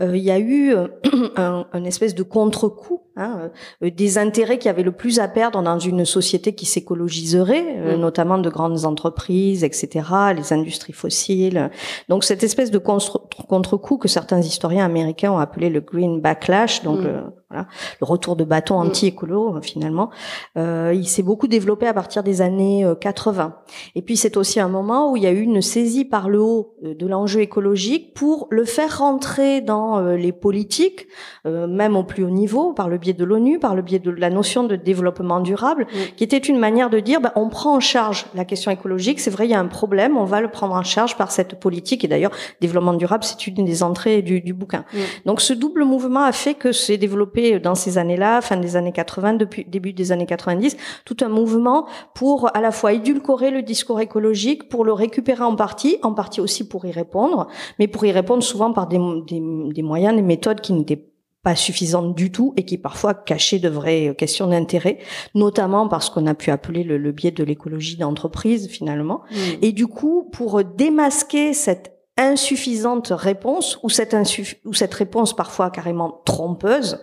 Euh, 0.00 0.16
il 0.16 0.22
y 0.22 0.30
a 0.30 0.38
eu 0.38 0.74
euh, 0.74 0.88
un, 1.36 1.66
un 1.70 1.84
espèce 1.84 2.14
de 2.14 2.22
contre-coup. 2.22 3.02
Hein, 3.14 3.50
euh, 3.82 3.90
des 3.90 4.16
intérêts 4.16 4.56
qui 4.56 4.70
avaient 4.70 4.82
le 4.82 4.92
plus 4.92 5.20
à 5.20 5.28
perdre 5.28 5.60
dans 5.60 5.78
une 5.78 6.06
société 6.06 6.54
qui 6.54 6.64
s'écologiserait, 6.64 7.76
euh, 7.76 7.96
Mm. 7.96 8.00
notamment 8.00 8.38
de 8.38 8.48
grandes 8.48 8.86
entreprises, 8.86 9.64
etc., 9.64 10.32
les 10.34 10.54
industries 10.54 10.94
fossiles. 10.94 11.70
Donc 12.08 12.24
cette 12.24 12.42
espèce 12.42 12.70
de 12.70 12.78
contre-coup 12.78 13.98
que 13.98 14.08
certains 14.08 14.40
historiens 14.40 14.86
américains 14.86 15.30
ont 15.30 15.38
appelé 15.38 15.68
le 15.68 15.80
green 15.80 16.22
backlash, 16.22 16.82
donc 16.84 17.00
le, 17.00 17.24
voilà, 17.52 17.66
le 18.00 18.04
retour 18.06 18.34
de 18.36 18.44
bâton 18.44 18.82
Mm. 18.82 18.86
anti-écolo 18.86 19.56
euh, 19.56 19.60
finalement, 19.60 20.10
euh, 20.56 20.92
il 20.94 21.06
s'est 21.06 21.22
beaucoup 21.22 21.46
développé 21.48 21.86
à 21.86 21.92
partir 21.94 22.22
des 22.22 22.40
années 22.40 22.84
euh, 22.84 22.94
80. 22.94 23.56
Et 23.94 24.02
puis 24.02 24.16
c'est 24.16 24.36
aussi 24.36 24.60
un 24.60 24.68
moment 24.68 25.12
où 25.12 25.16
il 25.16 25.22
y 25.22 25.26
a 25.26 25.30
eu 25.30 25.42
une 25.42 25.60
saisie 25.60 26.04
par 26.04 26.28
le 26.28 26.40
haut 26.40 26.74
euh, 26.84 26.94
de 26.94 27.06
l'enjeu 27.06 27.40
écologique 27.40 28.14
pour 28.14 28.46
le 28.50 28.64
faire 28.64 28.98
rentrer 28.98 29.60
dans 29.60 29.98
euh, 29.98 30.16
les 30.16 30.32
politiques, 30.32 31.06
euh, 31.46 31.66
même 31.66 31.96
au 31.96 32.04
plus 32.04 32.24
haut 32.24 32.30
niveau, 32.30 32.72
par 32.72 32.88
le 32.88 32.96
biais 32.98 33.12
de 33.12 33.24
l'ONU, 33.24 33.58
par 33.58 33.74
le 33.74 33.82
biais 33.82 33.98
de 33.98 34.10
la 34.10 34.30
notion 34.30 34.64
de 34.64 34.76
développement 34.76 35.40
durable, 35.40 35.86
Mm. 35.92 36.16
qui 36.16 36.24
était 36.24 36.38
une 36.38 36.58
manière 36.58 36.88
de 36.90 37.00
dire, 37.00 37.20
ben, 37.20 37.32
on 37.36 37.48
prend 37.48 37.74
en 37.76 37.80
charge 37.80 38.26
la 38.34 38.44
question 38.44 38.70
écologique, 38.70 39.20
c'est 39.20 39.30
vrai, 39.30 39.46
il 39.46 39.50
y 39.50 39.54
a 39.54 39.60
un 39.60 39.66
problème, 39.66 40.16
on 40.16 40.24
va 40.24 40.40
le 40.40 40.48
prendre 40.48 40.74
en 40.74 40.82
charge 40.82 41.16
par 41.16 41.30
cette 41.30 41.60
politique, 41.60 42.04
et 42.04 42.08
d'ailleurs, 42.08 42.30
développement 42.60 42.94
durable, 42.94 43.24
c'est 43.24 43.46
une 43.46 43.64
des 43.64 43.82
entrées 43.82 44.22
du, 44.22 44.40
du 44.40 44.54
bouquin. 44.54 44.84
Mm. 44.94 44.98
Donc 45.26 45.40
ce 45.40 45.52
double 45.52 45.84
mouvement 45.84 46.22
a 46.24 46.32
fait 46.32 46.54
que 46.54 46.72
s'est 46.72 46.96
développé 46.96 47.41
dans 47.58 47.74
ces 47.74 47.98
années-là, 47.98 48.40
fin 48.40 48.56
des 48.56 48.76
années 48.76 48.92
80, 48.92 49.34
depuis 49.34 49.64
début 49.64 49.92
des 49.92 50.12
années 50.12 50.26
90, 50.26 50.76
tout 51.04 51.16
un 51.20 51.28
mouvement 51.28 51.86
pour 52.14 52.54
à 52.56 52.60
la 52.60 52.70
fois 52.70 52.92
édulcorer 52.92 53.50
le 53.50 53.62
discours 53.62 54.00
écologique, 54.00 54.68
pour 54.68 54.84
le 54.84 54.92
récupérer 54.92 55.44
en 55.44 55.56
partie, 55.56 55.98
en 56.02 56.12
partie 56.12 56.40
aussi 56.40 56.66
pour 56.68 56.84
y 56.86 56.90
répondre, 56.90 57.48
mais 57.78 57.88
pour 57.88 58.04
y 58.04 58.12
répondre 58.12 58.42
souvent 58.42 58.72
par 58.72 58.86
des, 58.86 58.98
des, 59.26 59.42
des 59.72 59.82
moyens, 59.82 60.14
des 60.14 60.22
méthodes 60.22 60.60
qui 60.60 60.72
n'étaient 60.72 61.08
pas 61.42 61.56
suffisantes 61.56 62.14
du 62.14 62.30
tout 62.30 62.54
et 62.56 62.64
qui 62.64 62.78
parfois 62.78 63.14
cachaient 63.14 63.58
de 63.58 63.68
vraies 63.68 64.14
questions 64.16 64.46
d'intérêt, 64.46 64.98
notamment 65.34 65.88
parce 65.88 66.08
qu'on 66.08 66.26
a 66.26 66.34
pu 66.34 66.50
appeler 66.50 66.84
le, 66.84 66.98
le 66.98 67.12
biais 67.12 67.32
de 67.32 67.42
l'écologie 67.42 67.96
d'entreprise 67.96 68.68
finalement. 68.68 69.22
Et 69.60 69.72
du 69.72 69.88
coup, 69.88 70.28
pour 70.32 70.62
démasquer 70.62 71.52
cette 71.52 72.01
insuffisante 72.18 73.08
réponse 73.14 73.78
ou 73.82 73.88
cette, 73.88 74.12
insuff- 74.14 74.56
ou 74.64 74.74
cette 74.74 74.92
réponse 74.94 75.34
parfois 75.34 75.70
carrément 75.70 76.20
trompeuse, 76.26 77.00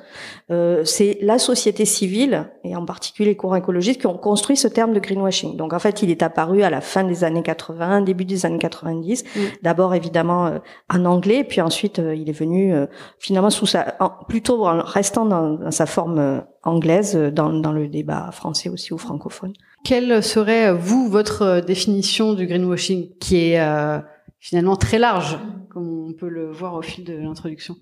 euh, 0.51 0.83
c'est 0.85 1.17
la 1.21 1.39
société 1.39 1.83
civile 1.85 2.49
et 2.63 2.75
en 2.75 2.85
particulier 2.85 3.29
les 3.29 3.35
courants 3.35 3.55
écologistes 3.55 3.99
qui 4.01 4.07
ont 4.07 4.17
construit 4.17 4.55
ce 4.55 4.67
terme 4.67 4.93
de 4.93 4.99
greenwashing. 4.99 5.57
Donc 5.57 5.73
en 5.73 5.79
fait, 5.79 6.03
il 6.03 6.11
est 6.11 6.21
apparu 6.21 6.61
à 6.61 6.69
la 6.69 6.79
fin 6.81 7.03
des 7.03 7.23
années 7.23 7.41
80, 7.43 8.01
début 8.01 8.25
des 8.25 8.45
années 8.45 8.59
90. 8.59 9.23
Mm. 9.23 9.39
D'abord 9.63 9.95
évidemment 9.95 10.45
euh, 10.47 10.59
en 10.93 11.05
anglais, 11.05 11.43
puis 11.43 11.61
ensuite 11.61 11.99
euh, 11.99 12.13
il 12.15 12.29
est 12.29 12.33
venu 12.33 12.73
euh, 12.73 12.85
finalement 13.17 13.49
sous 13.49 13.65
sa, 13.65 13.95
en- 13.99 14.11
plutôt 14.27 14.67
en 14.67 14.79
restant 14.83 15.25
dans, 15.25 15.49
dans 15.55 15.71
sa 15.71 15.85
forme 15.87 16.19
euh, 16.19 16.39
anglaise 16.63 17.15
euh, 17.15 17.31
dans, 17.31 17.51
dans 17.51 17.71
le 17.71 17.87
débat 17.87 18.29
français 18.31 18.69
aussi 18.69 18.93
ou 18.93 18.97
francophone. 18.97 19.53
Quelle 19.83 20.21
serait, 20.21 20.73
vous, 20.73 21.07
votre 21.09 21.61
définition 21.61 22.33
du 22.33 22.45
greenwashing, 22.45 23.17
qui 23.19 23.51
est 23.51 23.59
euh, 23.61 23.99
finalement 24.39 24.75
très 24.75 24.99
large, 24.99 25.37
comme 25.69 26.07
on 26.07 26.13
peut 26.13 26.29
le 26.29 26.51
voir 26.51 26.73
au 26.75 26.81
fil 26.81 27.03
de 27.03 27.13
l'introduction 27.13 27.75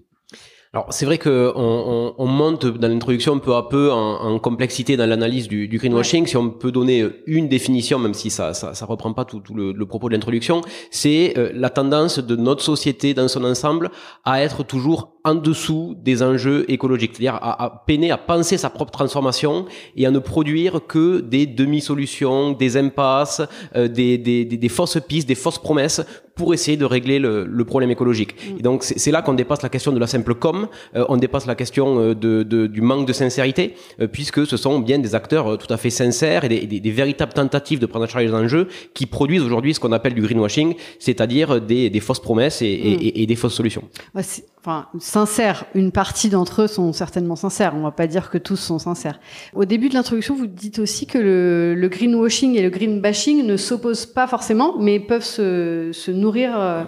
alors 0.74 0.88
c'est 0.90 1.06
vrai 1.06 1.18
que 1.18 1.54
on, 1.56 2.14
on, 2.18 2.28
monte 2.28 2.66
dans 2.66 2.90
l'introduction 2.90 3.40
peu 3.40 3.56
à 3.56 3.64
peu 3.64 3.90
en, 3.92 4.22
en 4.22 4.38
complexité 4.38 4.98
dans 4.98 5.06
l'analyse 5.08 5.48
du, 5.48 5.70
du, 5.70 5.78
greenwashing. 5.78 6.28
Si 6.28 6.36
on 6.36 6.50
peut 6.50 6.74
donner 6.74 7.06
une 7.26 7.48
définition, 7.48 8.00
même 8.00 8.14
si 8.14 8.30
ça 8.30 8.54
ça, 8.54 8.74
ça 8.74 8.86
reprend 8.86 9.14
pas 9.14 9.24
tout, 9.24 9.40
tout 9.40 9.54
le, 9.54 9.72
le, 9.72 9.86
propos 9.86 10.10
de 10.10 10.14
l'introduction, 10.14 10.62
c'est 10.92 11.34
euh, 11.38 11.52
la 11.54 11.70
tendance 11.70 12.20
de 12.20 12.36
notre 12.36 12.64
société 12.64 13.14
dans 13.14 13.30
son 13.30 13.46
ensemble 13.46 13.92
à 14.26 14.42
être 14.42 14.64
toujours 14.64 15.14
en 15.24 15.36
dessous 15.36 15.96
des 15.98 16.22
enjeux 16.22 16.70
écologiques, 16.70 17.12
c'est-à-dire 17.14 17.36
à, 17.36 17.64
à, 17.64 17.84
peiner 17.86 18.12
à 18.12 18.18
penser 18.18 18.58
sa 18.58 18.70
propre 18.70 18.92
transformation 18.92 19.66
et 19.96 20.06
à 20.06 20.12
ne 20.12 20.20
produire 20.20 20.86
que 20.86 21.22
des 21.22 21.46
demi-solutions, 21.46 22.52
des 22.52 22.76
impasses, 22.76 23.42
euh, 23.76 23.88
des, 23.88 24.18
des, 24.18 24.44
des, 24.44 24.58
des, 24.58 24.70
fausses 24.70 25.00
pistes, 25.08 25.28
des 25.28 25.36
fausses 25.36 25.60
promesses 25.60 26.02
pour 26.38 26.54
essayer 26.54 26.78
de 26.78 26.86
régler 26.86 27.20
le, 27.20 27.46
le 27.46 27.66
problème 27.66 27.92
écologique. 27.92 28.36
Mm. 28.36 28.60
Et 28.60 28.62
donc 28.62 28.84
c'est 28.84 29.12
là 29.12 29.22
qu'on 29.22 29.34
dépasse 29.34 29.62
la 29.62 29.70
question 29.70 29.92
de 29.92 30.00
la 30.00 30.08
simple 30.08 30.36
com, 30.36 30.68
euh, 30.96 31.06
on 31.10 31.18
dépasse 31.18 31.46
la 31.46 31.56
question 31.56 32.00
euh, 32.00 32.16
de, 32.16 32.44
de, 32.44 32.68
du 32.68 32.82
manque 32.82 33.08
de 33.08 33.14
sincérité, 33.14 33.74
euh, 34.00 34.08
puisque 34.08 34.46
ce 34.46 34.58
sont 34.58 34.80
bien 34.80 35.00
des 35.00 35.16
acteurs 35.16 35.58
tout 35.58 35.72
à 35.74 35.78
fait 35.78 35.90
sincères 35.90 36.44
et 36.46 36.50
des, 36.50 36.80
des, 36.80 36.92
véritables 36.92 37.34
tentatives 37.34 37.80
de 37.80 37.86
prendre 37.86 38.06
en 38.06 38.08
charge 38.08 38.26
les 38.26 38.34
enjeux 38.34 38.68
qui 38.94 39.06
produisent 39.06 39.42
aujourd'hui 39.42 39.74
ce 39.74 39.80
qu'on 39.80 39.92
appelle 39.92 40.14
du 40.14 40.22
greenwashing, 40.22 40.76
c'est-à-dire 41.00 41.62
des, 41.62 42.00
fausses 42.00 42.20
promesses 42.20 42.62
et, 42.62 42.78
mm. 42.78 43.02
et, 43.02 43.24
et, 43.24 43.26
des 43.26 43.36
fausses 43.36 43.56
solutions. 43.56 43.84
Ouais, 44.16 44.24
enfin, 44.68 44.88
sincères. 45.00 45.66
Une 45.76 45.92
partie 45.92 46.30
d'entre 46.30 46.64
eux 46.64 46.68
sont 46.68 46.92
certainement 46.92 47.38
sincères. 47.38 47.74
On 47.76 47.84
va 47.84 47.92
pas 47.92 48.08
dire 48.08 48.30
que 48.30 48.38
tous 48.38 48.58
sont 48.58 48.80
sincères. 48.80 49.20
Au 49.56 49.64
début 49.64 49.88
de 49.88 49.94
l'introduction, 49.94 50.36
vous 50.36 50.48
dites 50.48 50.80
aussi 50.80 51.08
que 51.08 51.18
le, 51.18 51.74
le 51.74 51.88
greenwashing 51.88 52.56
et 52.56 52.62
le 52.62 52.70
green 52.70 53.00
bashing 53.00 53.46
ne 53.46 53.56
s'opposent 53.56 54.06
pas 54.06 54.28
forcément, 54.28 54.78
mais 54.78 55.00
peuvent 55.00 55.24
se, 55.24 55.92
se 55.94 56.12
nourrir 56.12 56.60
euh, 56.60 56.84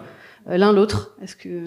l'un 0.48 0.74
l'autre. 0.74 1.16
Est-ce 1.22 1.38
que 1.38 1.64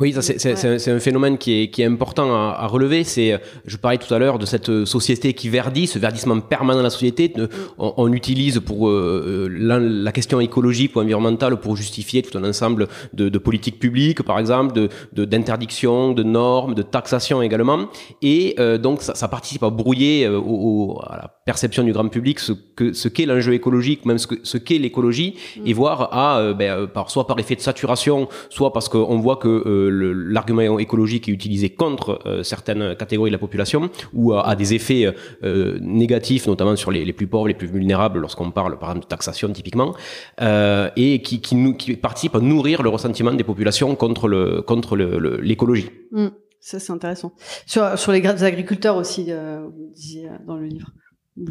oui, 0.00 0.12
c'est 0.20 0.90
un, 0.90 0.98
phénomène 0.98 1.38
qui 1.38 1.62
est, 1.62 1.70
qui 1.70 1.82
est 1.82 1.84
important 1.84 2.34
à, 2.34 2.56
à 2.58 2.66
relever. 2.66 3.04
C'est, 3.04 3.40
je 3.64 3.76
parlais 3.76 3.98
tout 3.98 4.12
à 4.12 4.18
l'heure 4.18 4.40
de 4.40 4.46
cette 4.46 4.84
société 4.84 5.34
qui 5.34 5.48
verdit, 5.48 5.86
ce 5.86 6.00
verdissement 6.00 6.40
permanent 6.40 6.78
de 6.78 6.84
la 6.84 6.90
société. 6.90 7.32
On, 7.78 7.94
on, 7.96 8.12
utilise 8.12 8.58
pour 8.58 8.88
euh, 8.88 9.48
la, 9.50 9.78
la, 9.78 10.10
question 10.10 10.40
écologique 10.40 10.96
ou 10.96 11.00
environnementale 11.00 11.60
pour 11.60 11.76
justifier 11.76 12.22
tout 12.22 12.36
un 12.36 12.42
ensemble 12.42 12.88
de, 13.12 13.28
de 13.28 13.38
politiques 13.38 13.78
publiques, 13.78 14.22
par 14.22 14.40
exemple, 14.40 14.72
de 14.74 15.24
d'interdictions, 15.24 16.12
de, 16.12 16.22
normes, 16.22 16.74
de 16.74 16.82
taxation 16.82 17.40
également. 17.42 17.88
Et 18.22 18.54
euh, 18.58 18.78
donc, 18.78 19.02
ça, 19.02 19.14
ça, 19.14 19.28
participe 19.28 19.62
à 19.62 19.70
brouiller 19.70 20.26
euh, 20.26 20.38
au, 20.38 21.00
à 21.06 21.16
la 21.16 21.28
perception 21.46 21.84
du 21.84 21.92
grand 21.92 22.08
public 22.08 22.40
ce 22.40 22.52
que 22.52 22.92
ce 22.92 23.08
qu'est 23.08 23.26
l'enjeu 23.26 23.54
écologique, 23.54 24.04
même 24.06 24.18
ce 24.18 24.26
que 24.26 24.36
ce 24.42 24.58
qu'est 24.58 24.78
l'écologie, 24.78 25.36
mm. 25.56 25.66
et 25.66 25.72
voir 25.72 26.12
à 26.12 26.38
euh, 26.38 26.54
ben, 26.54 26.86
par 26.86 27.10
soit 27.10 27.26
par 27.26 27.38
effet 27.38 27.54
de 27.54 27.60
saturation, 27.60 28.28
soit 28.50 28.72
parce 28.72 28.88
qu'on 28.88 29.18
voit 29.18 29.36
que 29.36 29.83
l'argument 29.88 30.78
écologique 30.78 31.28
est 31.28 31.32
utilisé 31.32 31.70
contre 31.70 32.20
euh, 32.26 32.42
certaines 32.42 32.94
catégories 32.96 33.30
de 33.30 33.34
la 33.34 33.38
population 33.38 33.90
ou 34.12 34.32
a, 34.32 34.54
des 34.56 34.74
effets 34.74 35.12
euh, 35.42 35.78
négatifs, 35.80 36.46
notamment 36.46 36.76
sur 36.76 36.90
les, 36.90 37.04
les, 37.04 37.12
plus 37.12 37.26
pauvres, 37.26 37.48
les 37.48 37.54
plus 37.54 37.66
vulnérables, 37.66 38.20
lorsqu'on 38.20 38.50
parle 38.50 38.78
par 38.78 38.90
exemple 38.90 39.06
de 39.06 39.08
taxation 39.08 39.52
typiquement, 39.52 39.94
euh, 40.40 40.90
et 40.96 41.22
qui, 41.22 41.40
qui, 41.40 41.54
nous, 41.54 41.74
qui 41.74 41.96
participe 41.96 42.34
à 42.34 42.40
nourrir 42.40 42.82
le 42.82 42.88
ressentiment 42.88 43.32
des 43.32 43.44
populations 43.44 43.94
contre 43.94 44.28
le 44.28 44.62
contre 44.62 44.96
l'écologie. 44.96 45.90
Mmh. 46.12 46.28
Ça 46.60 46.78
c'est 46.78 46.92
intéressant. 46.92 47.32
Sur, 47.66 47.98
sur 47.98 48.12
les 48.12 48.26
agriculteurs 48.44 48.96
aussi, 48.96 49.30
vous 49.30 49.90
disiez 49.94 50.28
dans 50.46 50.56
le 50.56 50.66
livre. 50.66 50.88
Vous 51.36 51.44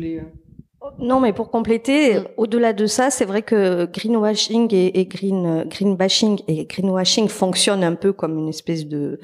non, 0.99 1.19
mais 1.19 1.33
pour 1.33 1.49
compléter, 1.49 2.19
mm. 2.19 2.23
au-delà 2.37 2.73
de 2.73 2.85
ça, 2.85 3.09
c'est 3.09 3.25
vrai 3.25 3.41
que 3.41 3.85
greenwashing 3.85 4.73
et, 4.73 4.99
et 4.99 5.05
green 5.05 5.65
green 5.67 5.95
bashing 5.95 6.41
et 6.47 6.65
greenwashing 6.65 7.29
fonctionnent 7.29 7.83
un 7.83 7.95
peu 7.95 8.11
comme 8.13 8.37
une 8.37 8.49
espèce 8.49 8.85
de 8.85 9.19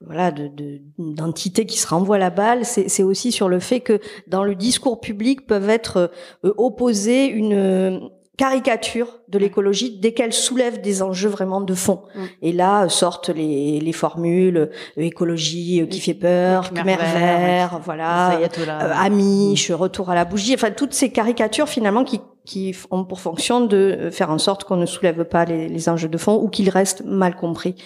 voilà 0.00 0.30
de 0.30 0.80
d'entité 0.98 1.66
qui 1.66 1.78
se 1.78 1.86
renvoie 1.86 2.18
la 2.18 2.30
balle. 2.30 2.64
C'est 2.64 3.02
aussi 3.02 3.32
sur 3.32 3.48
le 3.48 3.58
fait 3.58 3.80
que 3.80 4.00
dans 4.26 4.44
le 4.44 4.54
discours 4.54 5.00
public 5.00 5.46
peuvent 5.46 5.70
être 5.70 6.10
euh, 6.44 6.54
opposés 6.56 7.26
une 7.26 8.10
caricature 8.38 9.20
de 9.28 9.38
l'écologie 9.38 9.98
dès 9.98 10.12
qu'elle 10.12 10.32
soulève 10.32 10.80
des 10.80 11.02
enjeux 11.02 11.28
vraiment 11.28 11.60
de 11.60 11.74
fond. 11.74 12.02
Et 12.40 12.52
là 12.52 12.88
sortent 12.88 13.28
les, 13.28 13.78
les 13.78 13.92
formules 13.92 14.56
euh, 14.56 14.68
écologie 14.96 15.82
euh, 15.82 15.86
qui 15.86 16.00
fait 16.00 16.14
peur, 16.14 16.72
Khmer 16.72 16.96
vert, 16.96 17.80
voilà, 17.84 18.38
euh, 18.40 18.92
Amish, 18.96 19.70
mm. 19.70 19.74
retour 19.74 20.10
à 20.10 20.14
la 20.14 20.24
bougie, 20.24 20.54
enfin 20.54 20.70
toutes 20.70 20.94
ces 20.94 21.10
caricatures 21.10 21.68
finalement 21.68 22.04
qui 22.04 22.20
qui 22.44 22.74
ont 22.90 23.04
pour 23.04 23.20
fonction 23.20 23.60
de 23.64 24.08
faire 24.10 24.30
en 24.30 24.38
sorte 24.38 24.64
qu'on 24.64 24.76
ne 24.76 24.86
soulève 24.86 25.24
pas 25.24 25.44
les, 25.44 25.68
les 25.68 25.88
enjeux 25.88 26.08
de 26.08 26.18
fond 26.18 26.42
ou 26.42 26.48
qu'ils 26.48 26.70
restent 26.70 27.04
mal 27.04 27.36
compris. 27.36 27.76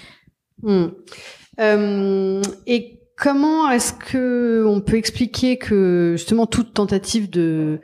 Mm. 0.62 0.86
Euh, 1.60 2.42
et 2.66 3.00
comment 3.16 3.70
est-ce 3.70 3.92
que 3.92 4.64
on 4.66 4.80
peut 4.80 4.96
expliquer 4.96 5.56
que 5.58 6.14
justement 6.16 6.46
toute 6.46 6.74
tentative 6.74 7.30
de 7.30 7.80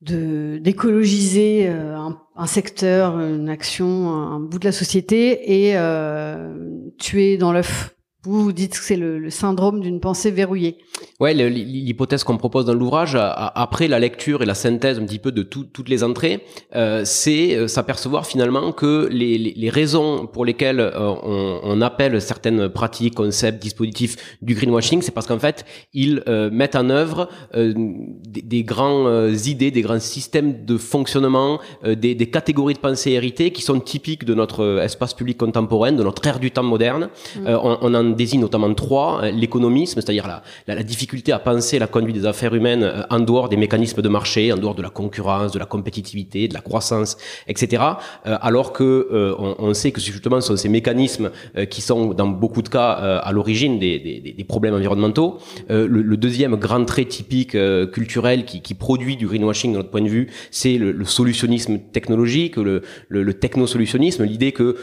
d'écologiser 0.00 1.68
euh, 1.68 1.96
un, 1.96 2.20
un, 2.36 2.46
secteur, 2.46 3.18
une 3.18 3.48
action, 3.48 4.10
un 4.10 4.40
bout 4.40 4.58
de 4.58 4.64
la 4.64 4.72
société 4.72 5.66
et 5.68 5.76
euh, 5.76 6.54
tuer 6.98 7.36
dans 7.36 7.52
l'œuf 7.52 7.97
vous, 8.24 8.52
dites 8.52 8.72
que 8.72 8.84
c'est 8.84 8.96
le, 8.96 9.18
le, 9.18 9.30
syndrome 9.30 9.80
d'une 9.80 10.00
pensée 10.00 10.32
verrouillée. 10.32 10.78
Ouais, 11.20 11.34
l'hypothèse 11.34 12.24
qu'on 12.24 12.36
propose 12.36 12.64
dans 12.64 12.74
l'ouvrage, 12.74 13.16
après 13.16 13.86
la 13.86 14.00
lecture 14.00 14.42
et 14.42 14.46
la 14.46 14.54
synthèse 14.54 14.98
un 14.98 15.04
petit 15.04 15.20
peu 15.20 15.30
de 15.30 15.42
tout, 15.44 15.64
toutes 15.64 15.88
les 15.88 16.02
entrées, 16.02 16.44
euh, 16.74 17.02
c'est 17.04 17.54
euh, 17.54 17.68
s'apercevoir 17.68 18.26
finalement 18.26 18.72
que 18.72 19.08
les, 19.10 19.70
raisons 19.70 20.26
pour 20.26 20.44
lesquelles 20.44 20.80
euh, 20.80 21.14
on, 21.22 21.60
on, 21.62 21.80
appelle 21.80 22.20
certaines 22.20 22.68
pratiques, 22.68 23.14
concepts, 23.14 23.62
dispositifs 23.62 24.16
du 24.42 24.54
greenwashing, 24.54 25.00
c'est 25.00 25.12
parce 25.12 25.28
qu'en 25.28 25.38
fait, 25.38 25.64
ils 25.94 26.22
euh, 26.26 26.50
mettent 26.50 26.76
en 26.76 26.90
œuvre 26.90 27.28
euh, 27.54 27.72
des, 27.76 28.42
des 28.42 28.64
grandes 28.64 29.46
idées, 29.46 29.70
des 29.70 29.82
grands 29.82 30.00
systèmes 30.00 30.64
de 30.64 30.76
fonctionnement, 30.76 31.60
des, 31.84 32.14
des, 32.16 32.30
catégories 32.30 32.74
de 32.74 32.80
pensée 32.80 33.12
héritées 33.12 33.52
qui 33.52 33.62
sont 33.62 33.78
typiques 33.78 34.24
de 34.24 34.34
notre 34.34 34.80
espace 34.80 35.14
public 35.14 35.38
contemporain, 35.38 35.92
de 35.92 36.02
notre 36.02 36.26
ère 36.26 36.40
du 36.40 36.50
temps 36.50 36.62
moderne. 36.62 37.10
Mmh. 37.36 37.46
on, 37.46 37.78
on 37.80 37.94
en 37.94 38.07
désigne 38.16 38.40
notamment 38.40 38.72
trois, 38.74 39.22
euh, 39.22 39.30
l'économisme, 39.30 40.00
c'est-à-dire 40.00 40.26
la, 40.26 40.42
la, 40.66 40.74
la, 40.76 40.82
difficulté 40.82 41.32
à 41.32 41.38
penser 41.38 41.78
la 41.78 41.86
conduite 41.86 42.16
des 42.16 42.26
affaires 42.26 42.54
humaines 42.54 42.82
euh, 42.82 43.02
en 43.10 43.20
dehors 43.20 43.48
des 43.48 43.56
mécanismes 43.56 44.02
de 44.02 44.08
marché, 44.08 44.52
en 44.52 44.56
dehors 44.56 44.74
de 44.74 44.82
la 44.82 44.90
concurrence, 44.90 45.52
de 45.52 45.58
la 45.58 45.66
compétitivité, 45.66 46.48
de 46.48 46.54
la 46.54 46.60
croissance, 46.60 47.16
etc. 47.46 47.82
Euh, 48.26 48.36
alors 48.40 48.72
que 48.72 49.34
on, 49.38 49.56
on, 49.58 49.74
sait 49.74 49.92
que 49.92 50.00
justement 50.00 50.40
ce 50.40 50.48
sont 50.48 50.56
ces 50.56 50.68
mécanismes 50.68 51.30
qui 51.70 51.80
sont 51.80 52.14
dans 52.14 52.26
beaucoup 52.26 52.62
de 52.62 52.68
cas 52.68 52.90
à 52.90 53.32
l'origine 53.32 53.78
des, 53.78 53.98
des, 53.98 54.34
des, 54.36 54.44
problèmes 54.44 54.74
environnementaux. 54.74 55.38
Le, 55.68 55.86
le, 55.86 56.16
deuxième 56.16 56.56
grand 56.56 56.84
trait 56.84 57.04
typique 57.04 57.56
culturel 57.92 58.44
qui, 58.44 58.60
qui, 58.60 58.74
produit 58.74 59.16
du 59.16 59.26
greenwashing 59.26 59.72
de 59.72 59.76
notre 59.78 59.90
point 59.90 60.02
de 60.02 60.08
vue, 60.08 60.28
c'est 60.50 60.78
le, 60.78 60.92
le, 60.92 61.04
solutionnisme 61.04 61.78
technologique, 61.92 62.56
le, 62.56 62.82
le 63.08 63.34
technosolutionnisme, 63.34 64.24
l'idée 64.24 64.52
que 64.52 64.76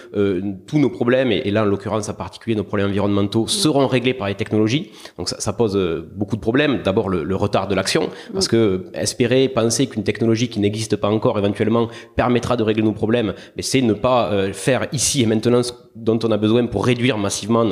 tous 0.67 0.79
nos 0.79 0.89
problèmes, 0.89 1.31
et, 1.31 1.41
et 1.45 1.51
là 1.51 1.63
en 1.63 1.65
l'occurrence 1.65 2.09
en 2.09 2.13
particulier 2.13 2.55
nos 2.55 2.63
problèmes 2.63 2.89
environnementaux, 2.89 3.14
seront 3.47 3.87
réglés 3.87 4.13
par 4.13 4.27
les 4.27 4.35
technologies. 4.35 4.91
Donc 5.17 5.29
ça, 5.29 5.39
ça 5.39 5.53
pose 5.53 5.75
euh, 5.75 6.09
beaucoup 6.15 6.35
de 6.35 6.41
problèmes. 6.41 6.81
D'abord 6.83 7.09
le, 7.09 7.23
le, 7.23 7.35
retard 7.35 7.67
de 7.67 7.75
l'action, 7.75 8.09
parce 8.33 8.47
que 8.47 8.85
espérer, 8.93 9.49
penser 9.49 9.87
qu'une 9.87 10.03
technologie 10.03 10.49
qui 10.49 10.59
n'existe 10.59 10.95
pas 10.95 11.09
encore 11.09 11.37
éventuellement 11.37 11.89
permettra 12.15 12.57
de 12.57 12.63
régler 12.63 12.83
nos 12.83 12.93
problèmes, 12.93 13.33
mais 13.55 13.61
c'est 13.61 13.81
ne 13.81 13.93
pas 13.93 14.31
euh, 14.31 14.53
faire 14.53 14.87
ici 14.91 15.21
et 15.21 15.25
maintenant 15.25 15.63
ce 15.63 15.71
dont 15.95 16.19
on 16.23 16.31
a 16.31 16.37
besoin 16.37 16.65
pour 16.65 16.85
réduire 16.85 17.17
massivement 17.17 17.63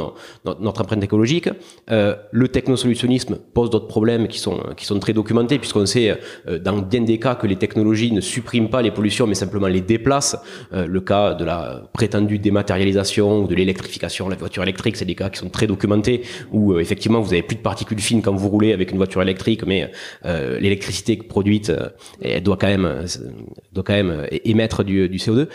notre 0.46 0.82
empreinte 0.82 1.04
écologique. 1.04 1.50
Euh, 1.92 2.16
le 2.32 2.48
technosolutionnisme 2.48 3.38
pose 3.54 3.70
d'autres 3.70 3.88
problèmes 3.88 4.30
qui 4.30 4.40
sont 4.40 4.62
qui 4.78 4.86
sont 4.86 4.98
très 4.98 5.12
documentés, 5.12 5.60
puisqu'on 5.60 5.86
sait 5.86 6.18
euh, 6.48 6.58
dans 6.58 6.78
bien 6.78 7.02
des 7.02 7.20
cas 7.20 7.36
que 7.36 7.48
les 7.48 7.58
technologies 7.58 8.14
ne 8.14 8.22
suppriment 8.22 8.70
pas 8.70 8.82
les 8.82 8.92
pollutions, 8.92 9.28
mais 9.28 9.36
simplement 9.36 9.68
les 9.68 9.82
déplacent. 9.82 10.38
le 10.72 11.02
cas 11.02 11.34
de 11.34 11.44
la 11.44 11.82
prétendue 11.92 12.40
dématérialisation 12.40 13.44
ou 13.44 13.48
de 13.48 13.56
l'électrification, 13.56 14.30
la 14.30 14.38
voiture 14.38 14.64
électrique, 14.64 14.96
c'est 14.96 15.06
des 15.06 15.16
cas 15.16 15.30
qui 15.34 15.40
sont 15.40 15.50
très 15.50 15.68
documentés 15.68 16.22
où 16.52 16.74
euh, 16.74 16.80
effectivement 16.80 17.20
vous 17.20 17.34
avez 17.34 17.44
plus 17.44 17.58
de 17.58 17.62
particules 17.62 18.00
fines 18.00 18.22
quand 18.22 18.34
vous 18.34 18.50
roulez 18.50 18.74
avec 18.74 18.92
une 18.92 18.98
voiture 18.98 19.22
électrique, 19.22 19.66
mais 19.66 19.92
euh, 20.26 20.60
l'électricité 20.60 21.18
produite 21.18 21.70
euh, 21.70 21.90
elle 22.22 22.44
doit 22.44 22.58
quand 22.58 22.68
même 22.68 23.06
doit 23.74 23.84
quand 23.84 23.94
même 23.94 24.28
émettre 24.46 24.84
du, 24.84 25.10
du 25.10 25.18
CO2. 25.18 25.48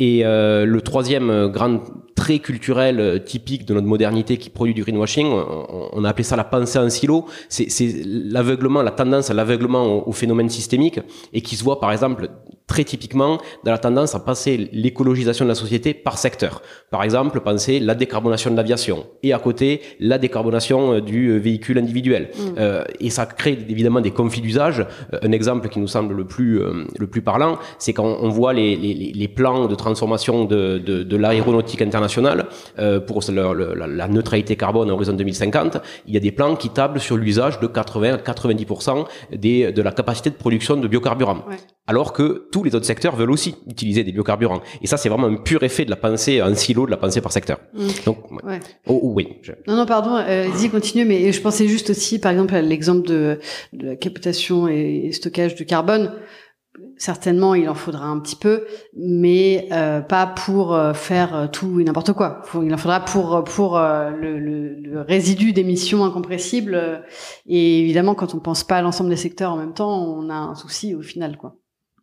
Et 0.00 0.22
le 0.24 0.80
troisième 0.80 1.48
grand 1.48 1.80
trait 2.16 2.40
culturel 2.40 3.22
typique 3.24 3.64
de 3.64 3.74
notre 3.74 3.86
modernité 3.86 4.38
qui 4.38 4.50
produit 4.50 4.74
du 4.74 4.82
greenwashing, 4.82 5.26
on, 5.26 5.88
on 5.92 6.04
a 6.04 6.08
appelé 6.08 6.24
ça 6.24 6.34
la 6.34 6.42
pensée 6.42 6.80
en 6.80 6.90
silo, 6.90 7.26
c'est 7.48 7.68
l'aveuglement, 8.04 8.82
la 8.82 8.90
tendance 8.90 9.30
à 9.30 9.34
l'aveuglement 9.34 9.84
au, 9.84 10.08
au, 10.08 10.12
phénomène 10.12 10.48
systémique, 10.48 10.98
et 11.32 11.42
qui 11.42 11.54
se 11.54 11.62
voit 11.62 11.78
par 11.78 11.92
exemple 11.92 12.28
très 12.66 12.84
typiquement 12.84 13.38
dans 13.64 13.72
la 13.72 13.78
tendance 13.78 14.14
à 14.14 14.20
passer 14.20 14.70
l'écologisation 14.72 15.44
de 15.44 15.50
la 15.50 15.54
société 15.54 15.94
par 15.94 16.18
secteur. 16.18 16.62
Par 16.90 17.02
exemple, 17.02 17.40
penser 17.40 17.78
la 17.80 17.94
décarbonation 17.94 18.50
de 18.50 18.56
l'aviation 18.56 19.06
et 19.22 19.32
à 19.32 19.38
côté 19.38 19.80
la 20.00 20.18
décarbonation 20.18 20.94
euh, 20.94 21.00
du 21.00 21.28
euh, 21.28 21.38
véhicule 21.38 21.78
individuel. 21.78 22.30
Mm. 22.36 22.40
Euh, 22.58 22.84
et 23.00 23.10
ça 23.10 23.26
crée 23.26 23.58
évidemment 23.68 24.00
des 24.00 24.10
conflits 24.10 24.40
d'usage. 24.40 24.80
Euh, 25.12 25.18
un 25.22 25.32
exemple 25.32 25.68
qui 25.68 25.78
nous 25.78 25.88
semble 25.88 26.14
le 26.14 26.26
plus 26.26 26.60
le 26.98 27.06
plus 27.06 27.22
parlant, 27.22 27.58
c'est 27.78 27.92
quand 27.92 28.18
on 28.20 28.28
voit 28.28 28.52
les, 28.52 28.76
les, 28.76 29.12
les, 29.14 29.28
plans 29.28 29.66
de 29.66 29.74
transformation 29.74 30.44
de, 30.44 30.78
de, 30.78 31.02
de 31.02 31.16
l'aéronautique 31.16 31.82
internationale 31.82 32.46
euh, 32.78 33.00
pour 33.00 33.20
la, 33.30 33.86
la, 33.86 34.08
neutralité 34.08 34.56
carbone 34.56 34.90
à 34.90 34.92
horizon 34.92 35.12
2050. 35.14 35.78
Il 36.06 36.14
y 36.14 36.16
a 36.16 36.20
des 36.20 36.32
plans 36.32 36.56
qui 36.56 36.70
tablent 36.70 37.00
sur 37.00 37.16
l'usage 37.16 37.60
de 37.60 37.66
80 37.66 38.14
à 38.14 38.16
90% 38.16 39.06
des, 39.32 39.72
de 39.72 39.82
la 39.82 39.92
capacité 39.92 40.30
de 40.30 40.36
production 40.36 40.76
de 40.76 40.88
biocarburants. 40.88 41.44
Ouais 41.48 41.56
alors 41.86 42.12
que 42.12 42.48
tous 42.54 42.62
les 42.62 42.72
autres 42.76 42.86
secteurs 42.86 43.16
veulent 43.16 43.32
aussi 43.32 43.56
utiliser 43.68 44.04
des 44.04 44.12
biocarburants. 44.12 44.62
Et 44.80 44.86
ça, 44.86 44.96
c'est 44.96 45.08
vraiment 45.08 45.26
un 45.26 45.34
pur 45.34 45.64
effet 45.64 45.84
de 45.84 45.90
la 45.90 45.96
pensée, 45.96 46.38
un 46.38 46.54
silo 46.54 46.86
de 46.86 46.90
la 46.92 46.96
pensée 46.96 47.20
par 47.20 47.32
secteur. 47.32 47.58
Mm. 47.72 47.88
Donc, 48.06 48.30
ouais. 48.30 48.60
oh, 48.86 49.00
oh, 49.02 49.12
oui. 49.12 49.26
Non, 49.66 49.74
non, 49.74 49.86
pardon, 49.86 50.14
euh, 50.14 50.46
y 50.62 50.70
continue, 50.70 51.04
mais 51.04 51.32
je 51.32 51.40
pensais 51.40 51.66
juste 51.66 51.90
aussi, 51.90 52.20
par 52.20 52.30
exemple, 52.30 52.54
à 52.54 52.62
l'exemple 52.62 53.08
de, 53.08 53.40
de, 53.72 53.86
la 53.88 53.96
captation 53.96 54.68
et 54.68 55.10
stockage 55.10 55.56
de 55.56 55.64
carbone. 55.64 56.12
Certainement, 56.96 57.56
il 57.56 57.68
en 57.68 57.74
faudra 57.74 58.06
un 58.06 58.20
petit 58.20 58.36
peu, 58.36 58.66
mais 58.96 59.66
euh, 59.72 60.00
pas 60.00 60.28
pour 60.28 60.74
euh, 60.74 60.92
faire 60.92 61.34
euh, 61.34 61.46
tout 61.48 61.80
et 61.80 61.84
n'importe 61.84 62.12
quoi. 62.12 62.42
il 62.62 62.72
en 62.72 62.76
faudra 62.76 63.00
pour 63.04 63.42
pour 63.42 63.80
le, 63.80 64.38
le, 64.38 64.74
le, 64.74 65.00
résidu 65.00 65.52
d'émissions 65.52 66.04
incompressibles. 66.04 67.02
Et 67.48 67.80
évidemment, 67.80 68.14
quand 68.14 68.32
on 68.36 68.38
pense 68.38 68.62
pas 68.62 68.76
à 68.76 68.82
l'ensemble 68.82 69.10
des 69.10 69.16
secteurs 69.16 69.52
en 69.54 69.56
même 69.56 69.74
temps, 69.74 70.04
on 70.04 70.30
a 70.30 70.34
un 70.34 70.54
souci 70.54 70.94
au 70.94 71.02
final, 71.02 71.36
quoi. 71.36 71.56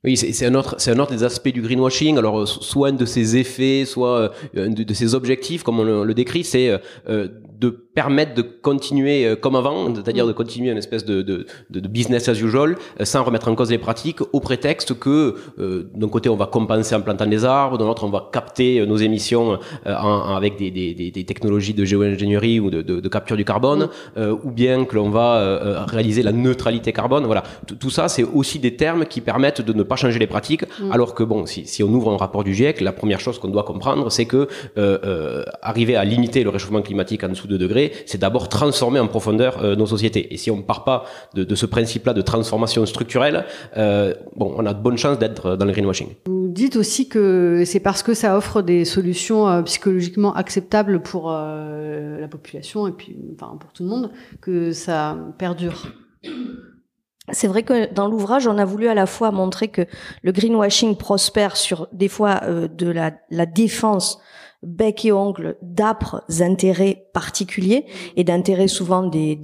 Oui, 0.03 0.17
c'est 0.17 0.46
un 0.48 0.55
autre, 0.55 0.75
c'est 0.79 0.91
un 0.91 0.98
autre 0.98 1.12
des 1.12 1.24
aspects 1.24 1.50
du 1.50 1.62
greenwashing. 1.62 2.17
Alors, 2.17 2.48
soit 2.48 2.89
un 2.89 2.93
de 2.93 3.05
ses 3.05 3.38
effets, 3.38 3.86
soit 3.86 4.34
un 4.55 4.70
de, 4.70 4.93
ses 4.93 5.13
objectifs, 5.13 5.62
comme 5.62 5.79
on 5.79 6.03
le, 6.03 6.13
décrit, 6.15 6.43
c'est 6.43 6.81
de 7.08 7.90
permettre 7.93 8.33
de 8.36 8.41
continuer 8.41 9.25
euh, 9.25 9.36
comme 9.36 9.55
avant, 9.55 9.93
c'est-à-dire 9.93 10.25
de 10.25 10.31
continuer 10.31 10.71
une 10.71 10.77
espèce 10.77 11.05
de, 11.05 11.21
de, 11.21 11.45
de, 11.69 11.88
business 11.88 12.29
as 12.29 12.39
usual, 12.41 12.77
euh, 13.00 13.05
sans 13.05 13.24
remettre 13.24 13.50
en 13.50 13.55
cause 13.55 13.69
les 13.69 13.77
pratiques, 13.77 14.21
au 14.31 14.39
prétexte 14.39 14.98
que 14.98 15.36
euh, 15.60 15.89
d'un 15.93 16.07
côté 16.07 16.29
on 16.29 16.38
va 16.38 16.45
compenser 16.45 16.95
en 16.95 17.01
plantant 17.01 17.25
des 17.25 17.43
arbres, 17.43 17.77
de 17.77 17.83
l'autre 17.83 18.05
on 18.05 18.10
va 18.10 18.29
capter 18.31 18.86
nos 18.86 18.98
émissions 18.98 19.60
en, 19.86 20.36
avec 20.36 20.57
des, 20.57 20.71
des, 20.71 20.93
des, 20.93 21.24
technologies 21.24 21.74
de 21.74 21.83
géo-ingénierie 21.83 22.60
ou 22.60 22.69
de, 22.69 22.81
de, 22.81 23.10
capture 23.10 23.38
du 23.38 23.45
carbone, 23.45 23.89
ou 24.17 24.51
bien 24.51 24.86
que 24.86 24.95
l'on 24.95 25.10
va 25.10 25.86
réaliser 25.86 26.24
la 26.24 26.31
neutralité 26.31 26.93
carbone. 26.93 27.25
Voilà, 27.25 27.43
tout 27.79 27.89
ça 27.89 28.07
c'est 28.07 28.24
aussi 28.24 28.60
des 28.60 28.75
termes 28.75 29.05
qui 29.05 29.21
permettent 29.21 29.62
de 29.62 29.74
ne 29.74 29.83
pas 29.83 29.95
changer 29.95 30.19
les 30.19 30.27
pratiques, 30.27 30.63
mm. 30.79 30.91
alors 30.91 31.13
que 31.13 31.24
bon, 31.24 31.45
si, 31.45 31.65
si 31.65 31.83
on 31.83 31.89
ouvre 31.89 32.12
un 32.12 32.17
rapport 32.17 32.43
du 32.43 32.53
GIEC, 32.53 32.81
la 32.81 32.91
première 32.91 33.19
chose 33.19 33.39
qu'on 33.39 33.50
doit 33.50 33.63
comprendre, 33.63 34.12
c'est 34.12 34.25
que 34.25 34.48
arriver 35.62 35.95
à 35.95 36.05
limiter 36.05 36.43
le 36.43 36.50
réchauffement 36.50 36.81
climatique 36.81 37.24
en 37.24 37.29
dessous 37.29 37.48
de 37.48 37.57
degrés, 37.57 37.80
c'est 38.05 38.19
d'abord 38.19 38.50
transformer 38.50 39.00
en 39.00 39.07
profondeur 39.07 39.63
euh, 39.63 39.75
nos 39.75 39.85
sociétés. 39.85 40.33
Et 40.33 40.38
si 40.38 40.50
on 40.51 40.57
ne 40.57 40.61
part 40.61 40.83
pas 40.83 41.05
de, 41.35 41.43
de 41.43 41.55
ce 41.55 41.65
principe-là 41.65 42.13
de 42.13 42.21
transformation 42.21 42.85
structurelle, 42.85 43.45
euh, 43.77 44.13
bon, 44.35 44.53
on 44.57 44.65
a 44.65 44.73
de 44.73 44.81
bonnes 44.81 44.97
chances 44.97 45.19
d'être 45.19 45.55
dans 45.55 45.65
le 45.65 45.71
greenwashing. 45.71 46.09
Vous 46.25 46.47
dites 46.50 46.75
aussi 46.75 47.07
que 47.07 47.63
c'est 47.65 47.79
parce 47.79 48.03
que 48.03 48.13
ça 48.13 48.38
offre 48.38 48.61
des 48.61 48.85
solutions 48.85 49.47
euh, 49.47 49.61
psychologiquement 49.63 50.33
acceptables 50.33 51.01
pour 51.01 51.31
euh, 51.31 52.19
la 52.19 52.27
population 52.27 52.88
et 52.88 52.91
puis 52.91 53.17
enfin, 53.35 53.57
pour 53.57 53.71
tout 53.73 53.83
le 53.83 53.89
monde 53.89 54.11
que 54.41 54.71
ça 54.71 55.17
perdure. 55.38 55.88
C'est 57.31 57.47
vrai 57.47 57.63
que 57.63 57.93
dans 57.93 58.07
l'ouvrage, 58.07 58.47
on 58.47 58.57
a 58.57 58.65
voulu 58.65 58.88
à 58.88 58.93
la 58.93 59.05
fois 59.05 59.31
montrer 59.31 59.67
que 59.69 59.83
le 60.21 60.31
greenwashing 60.31 60.97
prospère 60.97 61.55
sur 61.55 61.88
des 61.93 62.07
fois 62.07 62.41
euh, 62.43 62.67
de 62.67 62.89
la, 62.89 63.11
la 63.29 63.45
défense 63.45 64.19
bec 64.63 65.05
et 65.05 65.11
ongle 65.11 65.57
d'âpres 65.61 66.23
intérêts 66.39 67.05
particuliers 67.13 67.86
et 68.15 68.24
d'intérêts 68.24 68.68
souvent 68.68 69.03
des, 69.03 69.38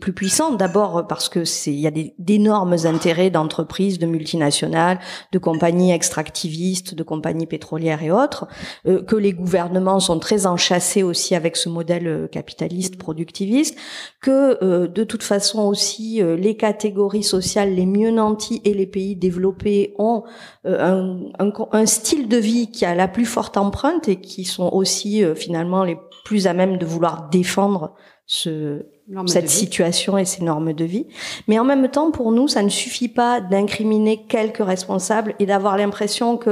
plus 0.00 0.12
puissants. 0.12 0.52
D'abord 0.52 1.06
parce 1.08 1.28
que 1.28 1.44
c'est 1.44 1.72
il 1.72 1.80
y 1.80 1.86
a 1.86 1.92
d'énormes 2.18 2.76
intérêts 2.84 3.30
d'entreprises, 3.30 3.98
de 3.98 4.06
multinationales, 4.06 4.98
de 5.32 5.38
compagnies 5.38 5.92
extractivistes, 5.92 6.94
de 6.94 7.02
compagnies 7.02 7.46
pétrolières 7.46 8.02
et 8.02 8.10
autres, 8.10 8.46
euh, 8.86 9.02
que 9.02 9.16
les 9.16 9.32
gouvernements 9.32 10.00
sont 10.00 10.18
très 10.18 10.46
enchâssés 10.46 11.02
aussi 11.02 11.34
avec 11.34 11.56
ce 11.56 11.68
modèle 11.68 12.06
euh, 12.06 12.26
capitaliste 12.26 12.98
productiviste, 12.98 13.76
que 14.20 14.62
euh, 14.62 14.86
de 14.86 15.04
toute 15.04 15.22
façon 15.22 15.62
aussi 15.62 16.22
les 16.38 16.56
catégories 16.56 17.22
sociales 17.22 17.74
les 17.74 17.86
mieux 17.86 18.10
nanties 18.10 18.60
et 18.64 18.74
les 18.74 18.86
pays 18.86 19.16
développés 19.16 19.94
ont 19.98 20.24
un, 20.64 21.18
un, 21.38 21.52
un 21.72 21.86
style 21.86 22.28
de 22.28 22.36
vie 22.36 22.70
qui 22.70 22.84
a 22.84 22.94
la 22.94 23.08
plus 23.08 23.24
forte 23.24 23.56
empreinte 23.56 24.08
et 24.08 24.20
qui 24.20 24.44
sont 24.44 24.68
aussi 24.72 25.24
euh, 25.24 25.34
finalement 25.34 25.84
les 25.84 25.96
plus 26.24 26.46
à 26.46 26.54
même 26.54 26.76
de 26.76 26.86
vouloir 26.86 27.05
défendre 27.30 27.94
ce, 28.28 28.84
cette 29.26 29.48
situation 29.48 30.18
et 30.18 30.24
ces 30.24 30.42
normes 30.42 30.72
de 30.72 30.84
vie. 30.84 31.06
Mais 31.46 31.60
en 31.60 31.64
même 31.64 31.88
temps, 31.88 32.10
pour 32.10 32.32
nous, 32.32 32.48
ça 32.48 32.62
ne 32.62 32.68
suffit 32.68 33.08
pas 33.08 33.40
d'incriminer 33.40 34.24
quelques 34.26 34.64
responsables 34.64 35.36
et 35.38 35.46
d'avoir 35.46 35.76
l'impression 35.76 36.36
que 36.36 36.50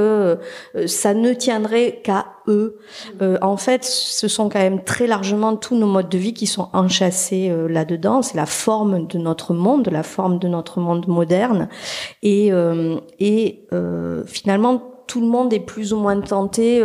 euh, 0.75 0.87
ça 0.87 1.13
ne 1.13 1.33
tiendrait 1.33 1.99
qu'à 2.01 2.27
eux. 2.47 2.79
Euh, 3.21 3.37
en 3.41 3.57
fait, 3.57 3.83
ce 3.83 4.29
sont 4.29 4.47
quand 4.47 4.59
même 4.59 4.85
très 4.85 5.05
largement 5.05 5.57
tous 5.57 5.75
nos 5.75 5.87
modes 5.87 6.07
de 6.07 6.17
vie 6.17 6.33
qui 6.33 6.47
sont 6.47 6.69
enchâssés 6.71 7.53
là-dedans. 7.67 8.21
C'est 8.21 8.37
la 8.37 8.45
forme 8.45 9.05
de 9.07 9.17
notre 9.17 9.53
monde, 9.53 9.89
la 9.91 10.03
forme 10.03 10.39
de 10.39 10.47
notre 10.47 10.79
monde 10.79 11.07
moderne. 11.07 11.67
Et, 12.23 12.51
et 13.19 13.67
finalement, 14.27 14.81
tout 15.07 15.19
le 15.19 15.27
monde 15.27 15.51
est 15.53 15.59
plus 15.59 15.91
ou 15.91 15.97
moins 15.97 16.19
tenté 16.21 16.81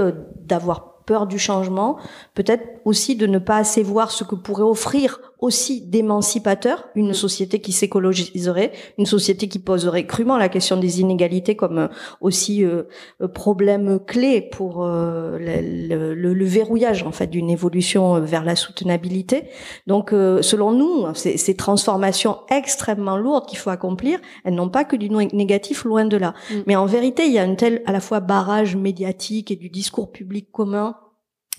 d'avoir 0.46 0.90
peur 1.10 1.26
du 1.26 1.40
changement, 1.40 1.96
peut-être 2.34 2.79
aussi 2.84 3.16
de 3.16 3.26
ne 3.26 3.38
pas 3.38 3.56
assez 3.56 3.82
voir 3.82 4.10
ce 4.10 4.24
que 4.24 4.34
pourrait 4.34 4.62
offrir 4.62 5.20
aussi 5.40 5.80
d'émancipateur 5.80 6.88
une 6.94 7.14
société 7.14 7.60
qui 7.60 7.72
s'écologiserait, 7.72 8.72
une 8.98 9.06
société 9.06 9.48
qui 9.48 9.58
poserait 9.58 10.06
crûment 10.06 10.36
la 10.36 10.48
question 10.48 10.76
des 10.76 11.00
inégalités 11.00 11.56
comme 11.56 11.78
euh, 11.78 11.88
aussi 12.20 12.64
euh, 12.64 12.82
euh, 13.22 13.28
problème 13.28 13.98
clé 14.06 14.42
pour 14.42 14.84
le, 14.84 16.14
le, 16.14 16.44
verrouillage 16.44 17.02
en 17.02 17.12
fait 17.12 17.28
d'une 17.28 17.48
évolution 17.48 18.20
vers 18.20 18.44
la 18.44 18.56
soutenabilité. 18.56 19.44
Donc 19.86 20.10
selon 20.10 20.72
nous, 20.72 21.06
ces, 21.14 21.36
ces 21.36 21.54
transformations 21.54 22.38
extrêmement 22.50 23.16
lourdes 23.16 23.46
qu'il 23.46 23.58
faut 23.58 23.70
accomplir, 23.70 24.18
elles 24.44 24.54
n'ont 24.54 24.68
pas 24.68 24.84
que 24.84 24.96
du 24.96 25.08
négatif, 25.10 25.84
loin 25.84 26.04
de 26.04 26.16
là. 26.16 26.34
Mm. 26.50 26.54
Mais 26.66 26.76
en 26.76 26.86
vérité, 26.86 27.26
il 27.26 27.32
y 27.32 27.38
a 27.38 27.42
un 27.42 27.54
tel 27.54 27.82
à 27.86 27.92
la 27.92 28.00
fois 28.00 28.20
barrage 28.20 28.76
médiatique 28.76 29.50
et 29.50 29.56
du 29.56 29.70
discours 29.70 30.10
public 30.10 30.50
commun 30.50 30.96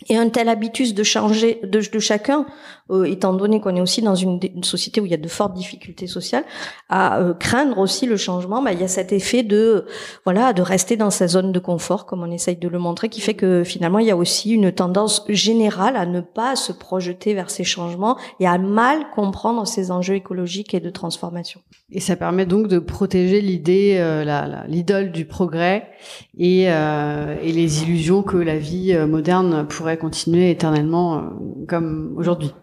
et 0.10 0.18
un 0.18 0.30
tel 0.30 0.50
habitus 0.50 0.94
de 0.94 1.04
changer 1.04 1.60
de, 1.64 1.82
chacun, 2.00 2.46
euh, 2.90 3.04
étant 3.04 3.34
donné 3.34 3.62
qu'on 3.62 3.76
est 3.76 3.82
aussi 3.82 4.02
dans 4.02 4.16
une, 4.16 4.40
société 4.64 5.02
où 5.02 5.06
il 5.06 5.12
y 5.12 5.14
a 5.14 5.18
de 5.18 5.28
fortes 5.28 5.54
difficultés 5.54 6.08
sociales, 6.08 6.44
à 6.90 7.20
euh, 7.20 7.34
craindre 7.34 7.78
aussi 7.78 8.06
le 8.06 8.18
changement, 8.18 8.62
bah, 8.62 8.74
il 8.74 8.82
y 8.82 8.84
a 8.84 8.88
cet 8.88 9.12
effet 9.12 9.44
de 9.44 9.86
voilà 10.26 10.54
de 10.54 10.62
rester 10.62 10.98
dans 10.98 11.10
sa 11.10 11.28
zone 11.28 11.52
de 11.52 11.60
confort, 11.60 12.06
comme 12.06 12.24
on 12.24 12.32
essaye 12.32 12.58
de 12.58 12.68
le 12.68 12.80
montrer, 12.80 13.10
qui 13.10 13.22
fait 13.22 13.34
que 13.34 13.64
finalement 13.64 14.00
il 14.00 14.08
y 14.08 14.12
a 14.12 14.18
aussi 14.18 14.52
une 14.52 14.72
tendance 14.72 15.24
générale 15.30 15.96
à 15.96 16.06
ne 16.06 16.22
pas 16.22 16.56
se 16.56 16.72
projeter 16.72 17.34
vers 17.34 17.50
ces 17.50 17.64
changements 17.64 18.18
et 18.40 18.48
à 18.48 18.58
mal 18.58 19.10
comprendre 19.14 19.68
ces 19.68 19.92
enjeux 19.92 20.16
écologiques 20.16 20.74
et 20.74 20.80
de 20.80 20.90
transformation. 20.90 21.62
Et 21.92 22.00
ça 22.00 22.16
permet 22.16 22.46
donc 22.46 22.68
de 22.68 22.80
protéger 22.80 23.42
l'idée, 23.42 23.98
euh, 24.00 24.66
l'idole 24.68 25.12
du 25.12 25.26
progrès 25.26 25.90
et, 26.38 26.64
et 26.64 27.52
les 27.52 27.84
illusions 27.84 28.24
que 28.24 28.38
la 28.38 28.58
vie 28.58 28.98
moderne 29.08 29.66
pourrait 29.68 29.91
continuer 29.98 30.52
éternellement 30.52 31.18
euh, 31.18 31.22
comme 31.68 32.14
aujourd'hui. 32.18 32.54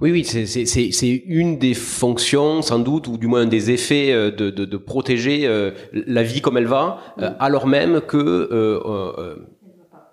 Oui, 0.00 0.12
oui, 0.12 0.24
c'est 0.24 1.10
une 1.26 1.58
des 1.58 1.74
fonctions, 1.74 2.62
sans 2.62 2.78
doute, 2.78 3.06
ou 3.06 3.18
du 3.18 3.26
moins 3.26 3.42
un 3.42 3.46
des 3.46 3.70
effets 3.70 4.12
euh, 4.12 4.30
de, 4.30 4.48
de, 4.48 4.64
de 4.64 4.76
protéger 4.78 5.46
euh, 5.46 5.72
la 5.92 6.22
vie 6.22 6.40
comme 6.40 6.56
elle 6.56 6.66
va, 6.66 7.00
alors 7.38 7.66
même 7.66 8.00
que 8.00 8.48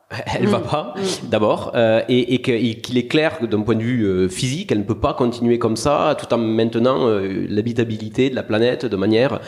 elle 0.09 0.47
va 0.47 0.59
mm. 0.59 0.63
pas 0.63 0.93
mm. 0.95 1.29
d'abord 1.29 1.73
euh, 1.75 2.01
et, 2.07 2.35
et 2.35 2.41
qu'il 2.81 2.97
est 2.97 3.07
clair 3.07 3.39
que 3.39 3.45
d'un 3.45 3.61
point 3.61 3.75
de 3.75 3.83
vue 3.83 4.05
euh, 4.05 4.29
physique 4.29 4.71
elle 4.71 4.79
ne 4.79 4.83
peut 4.83 4.99
pas 4.99 5.13
continuer 5.13 5.59
comme 5.59 5.75
ça 5.75 6.15
tout 6.17 6.33
en 6.33 6.37
maintenant 6.37 7.07
euh, 7.07 7.45
l'habitabilité 7.49 8.29
de 8.29 8.35
la 8.35 8.43
planète 8.43 8.85
de 8.85 8.95
manière 8.95 9.39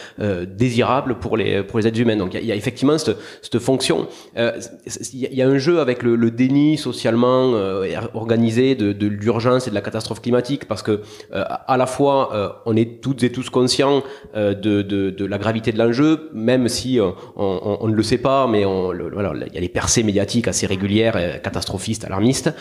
désirable 0.48 1.16
pour 1.20 1.38
les 1.38 1.64
pour 1.64 1.80
les 1.80 1.88
êtres 1.88 2.00
humains 2.00 2.18
donc 2.18 2.34
il 2.34 2.46
y, 2.46 2.52
a 2.52 2.56
effectivement 2.56 2.98
cette, 2.98 3.18
cette 3.42 3.60
fonction 3.60 4.08
il 4.36 5.34
y 5.34 5.42
a 5.42 5.48
un 5.48 5.58
jeu 5.58 5.80
avec 5.80 6.04
le, 6.04 6.16
le 6.16 6.32
déni 6.32 6.78
socialement 6.78 7.54
organisé 8.14 8.76
de, 8.76 8.92
de 8.92 9.08
l'urgence 9.08 9.68
et 9.68 9.70
de 9.70 9.76
la 9.76 9.82
catastrophe 9.82 10.22
climatique 10.22 10.66
parce 10.66 10.84
que 10.84 11.02
à 11.32 11.78
la 11.78 11.86
fois 11.86 12.62
on 12.66 12.76
est 12.76 13.02
toutes 13.02 13.24
et 13.24 13.32
tous 13.32 13.50
conscients 13.50 14.04
de, 14.36 14.54
de, 14.54 14.82
de 15.10 15.26
la 15.26 15.38
gravité 15.38 15.72
de 15.72 15.78
l'enjeu 15.78 16.30
même 16.34 16.68
si 16.68 17.00
on, 17.02 17.16
on, 17.36 17.78
on, 17.82 17.88
ne 17.88 17.96
le 17.96 18.04
sait 18.04 18.18
pas 18.18 18.48
mais 18.48 18.66
on, 18.66 18.94
voilà 19.14 19.34
il 19.48 19.54
y 19.54 19.58
a 19.58 19.62
les 19.62 19.70
percées 19.70 20.04
médiatiques 20.04 20.49
assez 20.50 20.68
régulière, 20.68 21.42
catastrophiste, 21.42 22.06
alarmiste. 22.06 22.54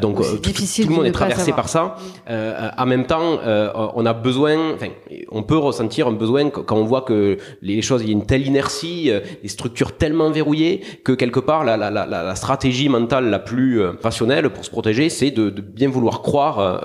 donc 0.00 0.16
tout, 0.16 0.52
tout, 0.52 0.88
le 0.88 0.94
monde 0.94 1.06
est 1.06 1.12
traversé 1.12 1.52
par 1.52 1.68
ça. 1.68 1.96
en 2.28 2.86
même 2.86 3.06
temps, 3.06 3.38
on 3.94 4.06
a 4.06 4.12
besoin, 4.12 4.74
enfin, 4.74 4.88
on 5.30 5.42
peut 5.42 5.56
ressentir 5.56 6.08
un 6.08 6.12
besoin 6.12 6.50
quand 6.50 6.76
on 6.76 6.84
voit 6.84 7.02
que 7.02 7.38
les 7.62 7.82
choses, 7.82 8.02
il 8.02 8.08
y 8.08 8.10
a 8.10 8.12
une 8.12 8.26
telle 8.26 8.46
inertie, 8.46 9.10
des 9.42 9.48
structures 9.48 9.96
tellement 9.96 10.30
verrouillées 10.30 10.82
que 11.04 11.12
quelque 11.12 11.40
part 11.40 11.64
la, 11.64 11.76
la, 11.76 11.90
la, 11.90 12.06
la 12.06 12.34
stratégie 12.34 12.88
mentale 12.88 13.30
la 13.30 13.38
plus 13.38 13.82
rationnelle 14.02 14.50
pour 14.50 14.64
se 14.64 14.70
protéger, 14.70 15.08
c'est 15.08 15.30
de, 15.30 15.50
de, 15.50 15.60
bien 15.60 15.88
vouloir 15.88 16.22
croire 16.22 16.80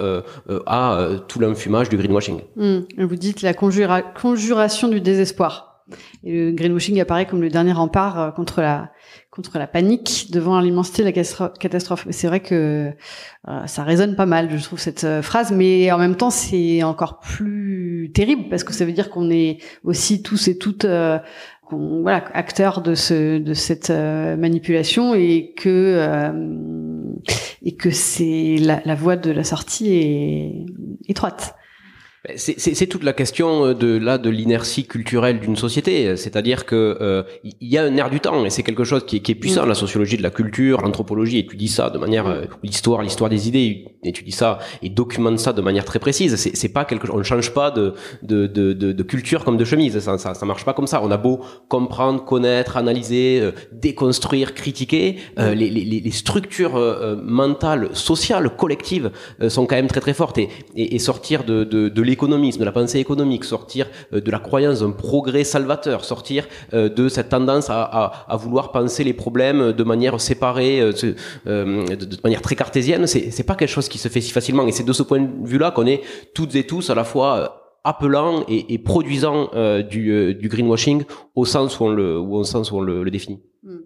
à 0.66 1.10
tout 1.28 1.40
l'enfumage 1.40 1.90
du 1.90 1.98
greenwashing. 1.98 2.42
Mmh. 2.56 2.80
Vous 2.98 3.16
dites 3.16 3.42
la 3.42 3.54
conjuration 3.54 4.88
du 4.88 5.02
désespoir. 5.02 5.70
Et 6.24 6.32
le 6.32 6.52
greenwashing 6.52 7.00
apparaît 7.02 7.26
comme 7.26 7.42
le 7.42 7.50
dernier 7.50 7.72
rempart 7.72 8.20
euh, 8.20 8.32
contre 8.32 8.62
la 8.62 8.92
contre 9.39 9.58
la 9.58 9.67
panique 9.67 10.28
devant 10.32 10.60
l'immensité 10.60 11.02
de 11.02 11.08
la 11.08 11.13
catastrophe. 11.13 12.06
C'est 12.10 12.28
vrai 12.28 12.41
que 12.41 12.91
euh, 13.47 13.67
ça 13.67 13.84
résonne 13.86 14.17
pas 14.17 14.25
mal, 14.25 14.49
je 14.52 14.62
trouve 14.62 14.80
cette 14.80 15.06
euh, 15.06 15.21
phrase, 15.21 15.54
mais 15.54 15.89
en 15.93 15.97
même 15.97 16.17
temps 16.17 16.30
c'est 16.30 16.84
encore 16.84 17.19
plus 17.19 18.12
terrible 18.13 18.49
parce 18.49 18.65
que 18.65 18.73
ça 18.73 18.84
veut 18.84 18.91
dire 18.91 19.10
qu'on 19.10 19.30
est 19.30 19.60
aussi 19.86 20.21
tous 20.21 20.49
et 20.49 20.58
toutes 20.58 20.86
voilà 21.71 22.25
acteurs 22.34 22.82
de 22.82 22.95
ce 22.95 23.38
de 23.38 23.54
cette 23.54 23.91
manipulation 23.91 25.13
et 25.13 25.54
que 25.56 26.34
et 27.62 27.75
que 27.75 27.91
c'est 27.91 28.58
la 28.58 28.95
voie 28.95 29.15
de 29.15 29.32
la 29.32 29.45
sortie 29.45 29.93
est 29.93 30.65
étroite. 31.08 31.56
C'est 32.36 32.88
toute 32.88 33.03
la 33.03 33.13
question 33.13 33.67
euh, 33.67 33.73
de 33.73 33.97
là 33.97 34.17
de 34.17 34.29
l'inertie 34.29 34.86
culturelle 34.86 35.39
d'une 35.39 35.55
société, 35.55 36.17
c'est-à-dire 36.17 36.65
que 36.65 36.97
euh, 36.99 37.23
il 37.43 37.69
y 37.69 37.77
a 37.77 37.84
un 37.84 37.95
air 37.95 38.10
du 38.10 38.19
temps 38.19 38.43
et 38.43 38.49
c'est 38.49 38.62
quelque 38.62 38.84
chose 38.84 39.05
qui 39.05 39.17
est, 39.17 39.19
qui 39.21 39.32
est 39.32 39.36
puissant. 39.36 39.65
Mm. 39.65 39.69
La 39.69 39.75
sociologie 39.75 40.17
de 40.17 40.23
la 40.23 40.29
culture, 40.29 40.82
l'anthropologie 40.82 41.39
étudie 41.39 41.69
ça 41.69 41.89
de 41.89 41.97
manière 41.97 42.27
mm. 42.27 42.32
euh, 42.32 42.45
l'histoire, 42.62 43.03
l'histoire 43.03 43.29
des 43.29 43.47
idées 43.47 43.86
étudie 44.03 44.34
ça 44.34 44.60
et 44.82 44.89
documente 44.89 45.39
ça 45.39 45.53
de 45.53 45.62
manière 45.62 45.86
très 45.86 45.99
précise. 45.99 46.36
C'est 46.36 46.73
pas 46.73 46.84
quelque 46.84 47.08
chose, 47.08 47.15
on 47.15 47.19
ne 47.19 47.23
change 47.23 47.53
pas 47.53 47.71
de 47.71 47.93
de, 48.21 48.47
de, 48.47 48.73
de, 48.73 48.91
de 48.91 49.03
culture 49.03 49.45
comme 49.45 49.55
de 49.55 49.63
chemise. 49.63 49.97
Ça, 49.99 50.17
ça, 50.17 50.34
ça 50.34 50.45
marche 50.45 50.65
pas 50.65 50.73
comme 50.73 50.88
ça. 50.88 51.01
On 51.01 51.12
a 51.12 51.17
beau 51.17 51.39
comprendre, 51.69 52.25
connaître, 52.25 52.75
analyser, 52.75 53.39
euh, 53.41 53.51
déconstruire, 53.71 54.55
critiquer, 54.55 55.15
mm. 55.38 55.51
les, 55.51 55.69
les, 55.69 56.01
les, 56.01 56.12
structures 56.12 56.77
mentales, 57.23 57.89
sociales, 57.93 58.49
collectives 58.58 59.12
sont 59.47 59.65
quand 59.65 59.75
même 59.75 59.88
très 59.88 60.01
très 60.01 60.13
fortes 60.13 60.38
et, 60.38 60.49
et, 60.75 60.95
et 60.95 60.99
sortir 60.99 61.45
de, 61.45 61.63
de, 61.63 61.88
de 61.88 62.09
l'économisme, 62.10 62.60
de 62.60 62.65
la 62.65 62.72
pensée 62.72 63.00
économique, 63.00 63.45
sortir 63.45 63.88
euh, 64.13 64.22
de 64.22 64.32
la 64.32 64.39
croyance 64.39 64.82
d'un 64.82 64.91
progrès 64.91 65.43
salvateur, 65.43 66.04
sortir 66.04 66.48
euh, 66.74 66.89
de 66.89 67.08
cette 67.08 67.30
tendance 67.30 67.69
à, 67.69 68.26
vouloir 68.38 68.72
penser 68.72 69.04
les 69.04 69.13
problèmes 69.13 69.74
de 69.74 69.84
manière 69.84 70.19
séparée, 70.19 70.82
euh, 70.82 70.91
de, 71.45 72.17
manière 72.24 72.41
très 72.41 72.56
cartésienne, 72.56 73.08
c'est 73.08 73.43
pas 73.43 73.56
quelque 73.56 73.69
chose 73.69 73.89
qui 73.89 73.98
se 73.98 74.08
fait 74.08 74.22
si 74.22 74.32
facilement. 74.32 74.65
Et 74.67 74.72
c'est 74.72 74.84
de 74.84 74.93
ce 74.93 75.04
point 75.04 75.22
de 75.22 75.48
vue-là 75.48 75.72
qu'on 75.72 75.86
est 75.86 76.02
toutes 76.34 76.56
et 76.56 76.65
tous 76.65 76.89
à 76.89 76.95
la 76.95 77.04
fois 77.04 77.78
appelant 77.84 78.43
et, 78.48 78.78
produisant 78.78 79.50
du, 79.89 80.50
greenwashing 80.50 81.04
au 81.36 81.45
sens 81.45 81.80
où 81.80 81.86
on 81.86 81.89
le, 81.89 82.43
sens 82.43 82.72
on 82.72 82.82
le, 82.82 83.10
définit. 83.10 83.39
Hmm. 83.63 83.78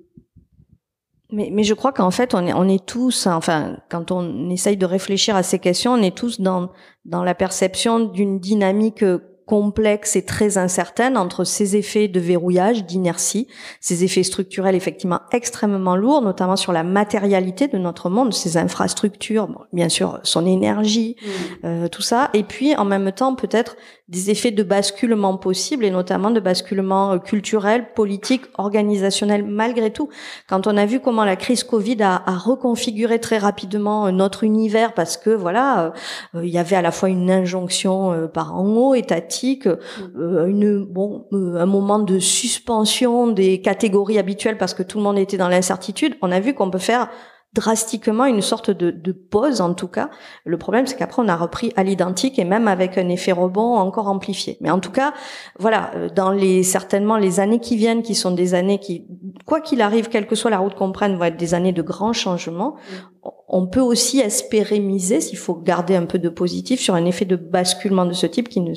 Mais, 1.34 1.50
mais 1.52 1.64
je 1.64 1.74
crois 1.74 1.92
qu'en 1.92 2.12
fait, 2.12 2.36
on 2.36 2.46
est, 2.46 2.54
on 2.54 2.68
est 2.68 2.86
tous, 2.86 3.28
enfin, 3.28 3.78
quand 3.90 4.12
on 4.12 4.50
essaye 4.50 4.78
de 4.78 4.86
réfléchir 4.86 5.36
à 5.36 5.42
ces 5.42 5.58
questions, 5.58 5.94
on 5.94 6.02
est 6.02 6.16
tous 6.16 6.40
dans, 6.40 6.70
dans 7.06 7.24
la 7.24 7.34
perception 7.34 8.00
d'une 8.00 8.40
dynamique 8.40 9.04
complexe 9.46 10.16
et 10.16 10.24
très 10.24 10.58
incertaine 10.58 11.18
entre 11.18 11.44
ces 11.44 11.76
effets 11.76 12.08
de 12.08 12.20
verrouillage, 12.20 12.86
d'inertie, 12.86 13.48
ces 13.82 14.04
effets 14.04 14.24
structurels 14.24 14.76
effectivement 14.76 15.20
extrêmement 15.32 15.96
lourds, 15.96 16.22
notamment 16.22 16.56
sur 16.56 16.72
la 16.72 16.84
matérialité 16.84 17.68
de 17.68 17.78
notre 17.78 18.10
monde, 18.10 18.34
ses 18.34 18.58
infrastructures, 18.58 19.50
bien 19.74 19.90
sûr 19.90 20.20
son 20.24 20.46
énergie, 20.46 21.18
mmh. 21.20 21.66
euh, 21.66 21.88
tout 21.88 22.02
ça, 22.02 22.30
et 22.34 22.44
puis 22.44 22.76
en 22.76 22.86
même 22.86 23.12
temps 23.12 23.36
peut-être 23.36 23.76
des 24.14 24.30
effets 24.30 24.52
de 24.52 24.64
basculement 24.64 25.38
possibles 25.38 25.84
et 25.84 25.92
notamment 25.92 26.32
de 26.32 26.40
basculement 26.40 27.12
euh, 27.12 27.18
culturel, 27.18 27.94
politique, 27.94 28.44
organisationnel 28.58 29.44
malgré 29.44 29.92
tout. 29.92 30.10
Quand 30.48 30.68
on 30.68 30.78
a 30.78 30.86
vu 30.86 31.00
comment 31.00 31.26
la 31.26 31.36
crise 31.36 31.64
Covid 31.64 31.98
a, 32.02 32.24
reconfiguré 32.38 33.20
très 33.20 33.38
rapidement 33.38 34.08
euh, 34.08 34.12
notre 34.12 34.44
univers 34.44 34.94
parce 34.94 35.18
que 35.18 35.30
voilà, 35.30 35.94
il 36.36 36.50
y 36.50 36.58
avait 36.58 36.76
à 36.76 36.82
la 36.82 36.92
fois 36.92 37.10
une 37.10 37.30
injonction 37.30 38.30
par 38.34 38.56
en 38.56 38.68
haut 38.68 38.96
étatique 38.96 39.68
euh, 40.16 40.48
une 40.48 40.84
bon 40.84 41.26
euh, 41.34 41.58
un 41.58 41.66
moment 41.66 42.00
de 42.00 42.20
suspension 42.20 43.28
des 43.28 43.62
catégories 43.62 44.20
habituelles 44.20 44.58
parce 44.58 44.74
que 44.74 44.84
tout 44.84 44.98
le 44.98 45.04
monde 45.04 45.18
était 45.18 45.38
dans 45.38 45.50
l'incertitude. 45.50 46.16
On 46.22 46.32
a 46.32 46.40
vu 46.40 46.54
qu'on 46.54 46.70
peut 46.70 46.80
faire 46.80 47.10
drastiquement 47.54 48.26
une 48.26 48.42
sorte 48.42 48.72
de, 48.72 48.92
de, 48.92 49.12
pause 49.12 49.62
en 49.62 49.74
tout 49.74 49.88
cas. 49.88 50.10
Le 50.44 50.58
problème 50.58 50.88
c'est 50.88 50.96
qu'après 50.96 51.22
on 51.22 51.28
a 51.28 51.36
repris 51.36 51.72
à 51.76 51.84
l'identique 51.84 52.40
et 52.40 52.46
même 52.46 52.68
avec 52.68 52.98
un 52.98 53.10
effet 53.10 53.32
rebond 53.32 53.76
encore 53.76 54.08
amplifié. 54.08 54.58
Mais 54.62 54.72
en 54.72 54.80
tout 54.80 54.92
cas, 54.92 55.14
voilà, 55.60 55.92
euh, 55.96 56.10
dans 56.10 56.32
les 56.32 56.64
certainement 56.64 57.18
les 57.18 57.40
années 57.40 57.60
qui 57.60 57.76
viennent, 57.76 58.02
qui 58.02 58.16
sont 58.16 58.32
des 58.32 58.54
années 58.56 58.80
qui, 58.80 59.06
quoi 59.46 59.62
qu'il 59.62 59.82
arrive, 59.82 60.10
quelle 60.10 60.28
que 60.28 60.36
soit 60.36 60.52
la 60.52 60.58
route 60.58 60.76
qu'on 60.76 60.92
prenne, 60.92 61.16
vont 61.16 61.26
être 61.26 61.38
des 61.38 61.54
années 61.54 61.74
de 61.74 61.82
grands 61.82 62.14
changements. 62.14 62.76
Mm. 62.76 63.30
On 63.48 63.68
peut 63.68 63.82
aussi 63.82 64.20
espérer 64.20 64.80
miser, 64.80 65.22
s'il 65.22 65.38
faut 65.38 65.54
garder 65.54 65.96
un 65.96 66.06
peu 66.06 66.18
de 66.18 66.30
positif, 66.30 66.80
sur 66.80 66.96
un 66.96 67.06
effet 67.06 67.26
de 67.26 67.36
basculement 67.36 68.06
de 68.06 68.14
ce 68.14 68.26
type 68.26 68.50
qui 68.50 68.62
ne 68.62 68.74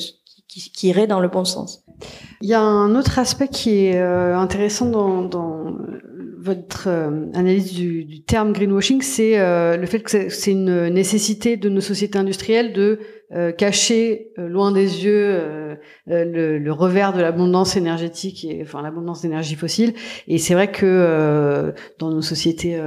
qui, 0.49 0.89
irait 0.89 1.07
dans 1.07 1.21
le 1.21 1.29
bon 1.29 1.45
sens. 1.45 1.83
Il 2.43 2.49
y 2.49 2.55
a 2.55 2.61
un 2.61 2.95
autre 2.95 3.19
aspect 3.19 3.49
qui 3.49 3.87
est 3.87 3.97
euh, 3.97 4.37
intéressant 4.37 4.87
dans, 4.87 5.23
dans 5.23 5.65
votre 6.47 6.89
euh, 6.89 7.27
analyse 7.35 7.75
du, 7.75 8.05
du, 8.05 8.23
terme 8.23 8.53
greenwashing, 8.53 9.03
c'est 9.03 9.39
euh, 9.39 9.77
le 9.77 9.87
fait 9.87 10.01
que 10.01 10.29
c'est 10.29 10.53
une 10.53 10.89
nécessité 10.89 11.57
de 11.57 11.69
nos 11.69 11.81
sociétés 11.81 12.19
industrielles 12.19 12.73
de 12.73 13.01
cacher 13.59 14.29
loin 14.37 14.71
des 14.71 15.05
yeux 15.05 15.77
le, 16.07 16.59
le, 16.59 16.73
revers 16.73 17.13
de 17.13 17.21
l'abondance 17.21 17.77
énergétique 17.77 18.45
et 18.45 18.61
enfin 18.63 18.83
l'abondance 18.83 19.23
d'énergie 19.23 19.57
fossile. 19.57 19.95
Et 20.29 20.39
c'est 20.39 20.55
vrai 20.55 20.71
que 20.71 21.75
dans 21.99 22.13
nos 22.13 22.23
sociétés 22.23 22.81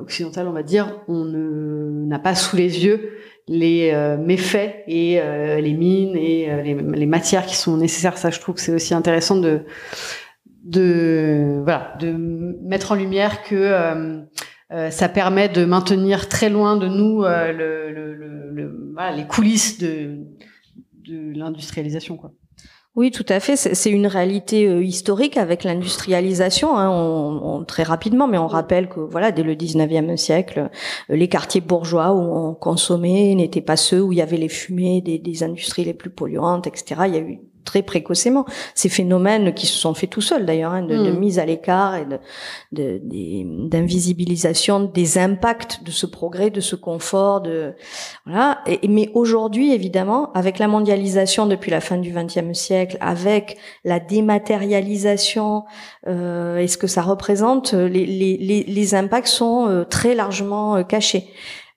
occidentales, 0.00 0.48
on 0.48 0.52
va 0.52 0.64
dire, 0.64 1.00
on 1.06 1.24
n'a 1.24 2.18
pas 2.18 2.34
sous 2.34 2.56
les 2.56 2.84
yeux 2.84 3.12
les 3.50 3.90
euh, 3.92 4.16
méfaits 4.16 4.84
et 4.86 5.20
euh, 5.20 5.60
les 5.60 5.72
mines 5.72 6.16
et 6.16 6.48
euh, 6.48 6.62
les, 6.62 6.74
les, 6.74 7.06
matières 7.06 7.44
qui 7.44 7.56
sont 7.56 7.76
nécessaires. 7.76 8.16
Ça, 8.16 8.30
je 8.30 8.38
trouve 8.38 8.54
que 8.54 8.60
c'est 8.60 8.72
aussi 8.72 8.94
intéressant 8.94 9.36
de 9.36 9.62
de 10.64 11.60
voilà 11.62 11.94
de 11.98 12.12
mettre 12.62 12.92
en 12.92 12.94
lumière 12.94 13.42
que 13.42 14.26
ça 14.90 15.08
permet 15.08 15.48
de 15.48 15.64
maintenir 15.64 16.28
très 16.28 16.48
loin 16.48 16.76
de 16.76 16.86
nous 16.86 17.22
le, 17.22 17.90
le, 17.90 18.14
le, 18.52 18.92
voilà, 18.94 19.16
les 19.16 19.26
coulisses 19.26 19.78
de 19.78 20.18
de 21.08 21.32
l'industrialisation 21.36 22.16
quoi. 22.16 22.32
Oui, 22.96 23.12
tout 23.12 23.26
à 23.28 23.38
fait. 23.38 23.54
C'est 23.54 23.90
une 23.90 24.08
réalité 24.08 24.66
euh, 24.66 24.82
historique 24.82 25.36
avec 25.36 25.62
l'industrialisation, 25.62 26.76
hein, 26.76 26.90
on, 26.90 27.64
très 27.64 27.84
rapidement, 27.84 28.26
mais 28.26 28.36
on 28.36 28.48
rappelle 28.48 28.88
que 28.88 28.98
voilà, 28.98 29.30
dès 29.30 29.44
le 29.44 29.54
19e 29.54 30.16
siècle, 30.16 30.70
euh, 31.08 31.16
les 31.16 31.28
quartiers 31.28 31.60
bourgeois 31.60 32.12
où 32.12 32.18
on 32.18 32.52
consommait 32.52 33.36
n'étaient 33.36 33.60
pas 33.60 33.76
ceux 33.76 34.02
où 34.02 34.12
il 34.12 34.18
y 34.18 34.22
avait 34.22 34.38
les 34.38 34.48
fumées 34.48 35.02
des, 35.02 35.18
des 35.18 35.42
industries 35.44 35.84
les 35.84 35.94
plus 35.94 36.10
polluantes, 36.10 36.66
etc. 36.66 37.02
Il 37.06 37.14
y 37.14 37.16
a 37.16 37.20
eu 37.20 37.38
très 37.64 37.82
précocement. 37.82 38.44
Ces 38.74 38.88
phénomènes 38.88 39.54
qui 39.54 39.66
se 39.66 39.74
sont 39.74 39.94
faits 39.94 40.10
tout 40.10 40.20
seuls 40.20 40.46
d'ailleurs, 40.46 40.72
hein, 40.72 40.82
de, 40.82 40.96
de, 40.96 41.10
mm. 41.10 41.18
mise 41.18 41.38
à 41.38 41.46
l'écart 41.46 41.96
et 41.96 42.06
d'invisibilisation 42.72 44.80
de, 44.80 44.86
des 44.86 45.18
impacts 45.18 45.82
de 45.84 45.90
ce 45.90 46.06
progrès, 46.06 46.50
de 46.50 46.60
ce 46.60 46.76
confort, 46.76 47.40
de 47.40 47.74
voilà. 48.26 48.60
Et, 48.66 48.86
mais 48.88 49.10
aujourd'hui, 49.14 49.72
évidemment, 49.72 50.32
avec 50.32 50.58
la 50.58 50.68
mondialisation 50.68 51.46
depuis 51.46 51.70
la 51.70 51.80
fin 51.80 51.96
du 51.96 52.12
XXe 52.12 52.58
siècle, 52.58 52.96
avec 53.00 53.56
la 53.84 54.00
dématérialisation 54.00 55.64
euh, 56.06 56.58
et 56.58 56.68
ce 56.68 56.78
que 56.78 56.86
ça 56.86 57.02
représente, 57.02 57.72
les, 57.72 58.06
les, 58.06 58.64
les 58.66 58.94
impacts 58.94 59.28
sont 59.28 59.68
euh, 59.68 59.84
très 59.84 60.14
largement 60.14 60.76
euh, 60.76 60.82
cachés. 60.82 61.28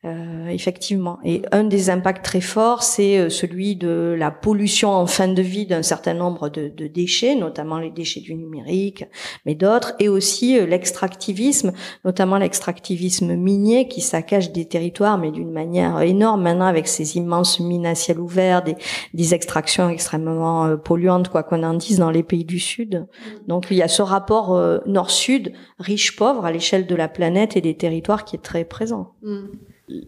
Euh, 0.05 0.47
effectivement. 0.49 1.19
Et 1.23 1.43
un 1.53 1.63
des 1.63 1.89
impacts 1.89 2.25
très 2.25 2.41
forts, 2.41 2.83
c'est 2.83 3.17
euh, 3.17 3.29
celui 3.29 3.77
de 3.77 4.13
la 4.19 4.31
pollution 4.31 4.89
en 4.89 5.07
fin 5.07 5.29
de 5.29 5.41
vie 5.41 5.65
d'un 5.65 5.81
certain 5.81 6.13
nombre 6.13 6.49
de, 6.49 6.67
de, 6.67 6.87
déchets, 6.87 7.35
notamment 7.35 7.79
les 7.79 7.89
déchets 7.89 8.19
du 8.19 8.35
numérique, 8.35 9.05
mais 9.45 9.55
d'autres, 9.55 9.93
et 9.99 10.09
aussi 10.09 10.59
euh, 10.59 10.65
l'extractivisme, 10.65 11.71
notamment 12.03 12.37
l'extractivisme 12.37 13.33
minier 13.37 13.87
qui 13.87 14.01
saccage 14.01 14.51
des 14.51 14.65
territoires, 14.65 15.17
mais 15.17 15.31
d'une 15.31 15.53
manière 15.53 16.01
énorme 16.01 16.41
maintenant 16.41 16.65
avec 16.65 16.89
ces 16.89 17.15
immenses 17.15 17.61
mines 17.61 17.85
à 17.85 17.95
ciel 17.95 18.19
ouvert, 18.19 18.61
des, 18.61 18.75
des 19.13 19.33
extractions 19.33 19.87
extrêmement 19.87 20.75
polluantes, 20.75 21.29
quoi 21.29 21.43
qu'on 21.43 21.63
en 21.63 21.75
dise, 21.75 21.99
dans 21.99 22.11
les 22.11 22.23
pays 22.23 22.43
du 22.43 22.59
Sud. 22.59 23.07
Mm. 23.07 23.47
Donc 23.47 23.67
il 23.71 23.77
y 23.77 23.81
a 23.81 23.87
ce 23.87 24.01
rapport 24.01 24.59
nord-sud, 24.85 25.53
riche-pauvre 25.79 26.43
à 26.43 26.51
l'échelle 26.51 26.87
de 26.87 26.95
la 26.95 27.07
planète 27.07 27.55
et 27.55 27.61
des 27.61 27.77
territoires 27.77 28.25
qui 28.25 28.35
est 28.35 28.43
très 28.43 28.65
présent. 28.65 29.13
Mm 29.21 29.45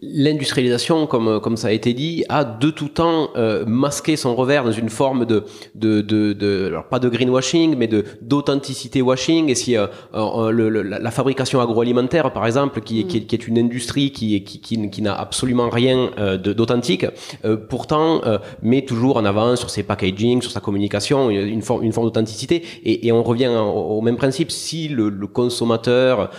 l'industrialisation, 0.02 1.06
comme, 1.06 1.40
comme 1.40 1.56
ça 1.56 1.68
a 1.68 1.72
été 1.72 1.94
dit, 1.94 2.24
a 2.28 2.44
de 2.44 2.70
tout 2.70 2.88
temps 2.88 3.30
euh, 3.36 3.64
masqué 3.66 4.16
son 4.16 4.34
revers 4.34 4.64
dans 4.64 4.72
une 4.72 4.88
forme 4.88 5.26
de, 5.26 5.44
de, 5.74 6.00
de, 6.00 6.32
de 6.32 6.66
alors 6.66 6.84
pas 6.84 6.98
de 6.98 7.08
greenwashing, 7.08 7.76
mais 7.76 7.86
de 7.86 8.04
d'authenticité 8.22 9.02
washing. 9.02 9.48
Et 9.48 9.54
si 9.54 9.76
euh, 9.76 9.86
euh, 10.14 10.50
le, 10.50 10.68
la, 10.82 11.10
fabrication 11.10 11.60
agroalimentaire, 11.60 12.32
par 12.32 12.46
exemple, 12.46 12.80
qui, 12.80 13.04
mm. 13.04 13.08
qui, 13.08 13.16
est, 13.18 13.20
qui 13.22 13.34
est 13.34 13.48
une 13.48 13.58
industrie 13.58 14.10
qui, 14.10 14.42
qui, 14.44 14.60
qui, 14.60 14.90
qui 14.90 15.02
n'a 15.02 15.14
absolument 15.14 15.68
rien 15.68 16.10
euh, 16.18 16.36
d'authentique, 16.36 17.06
pourtant 17.68 18.20
met 18.62 18.82
toujours 18.82 19.16
en 19.16 19.24
avant 19.24 19.56
sur 19.56 19.70
ses 19.70 19.82
packaging, 19.82 20.42
sur 20.42 20.50
sa 20.50 20.60
communication, 20.60 21.30
une, 21.30 21.62
forme, 21.62 21.82
une 21.82 21.92
forme 21.92 22.06
d'authenticité. 22.06 22.62
Et, 22.84 23.06
et, 23.06 23.12
on 23.12 23.22
revient 23.22 23.48
au, 23.48 24.00
même 24.00 24.16
principe. 24.16 24.50
Si 24.50 24.88
le, 24.88 25.08
le 25.08 25.26
consommateur 25.26 26.30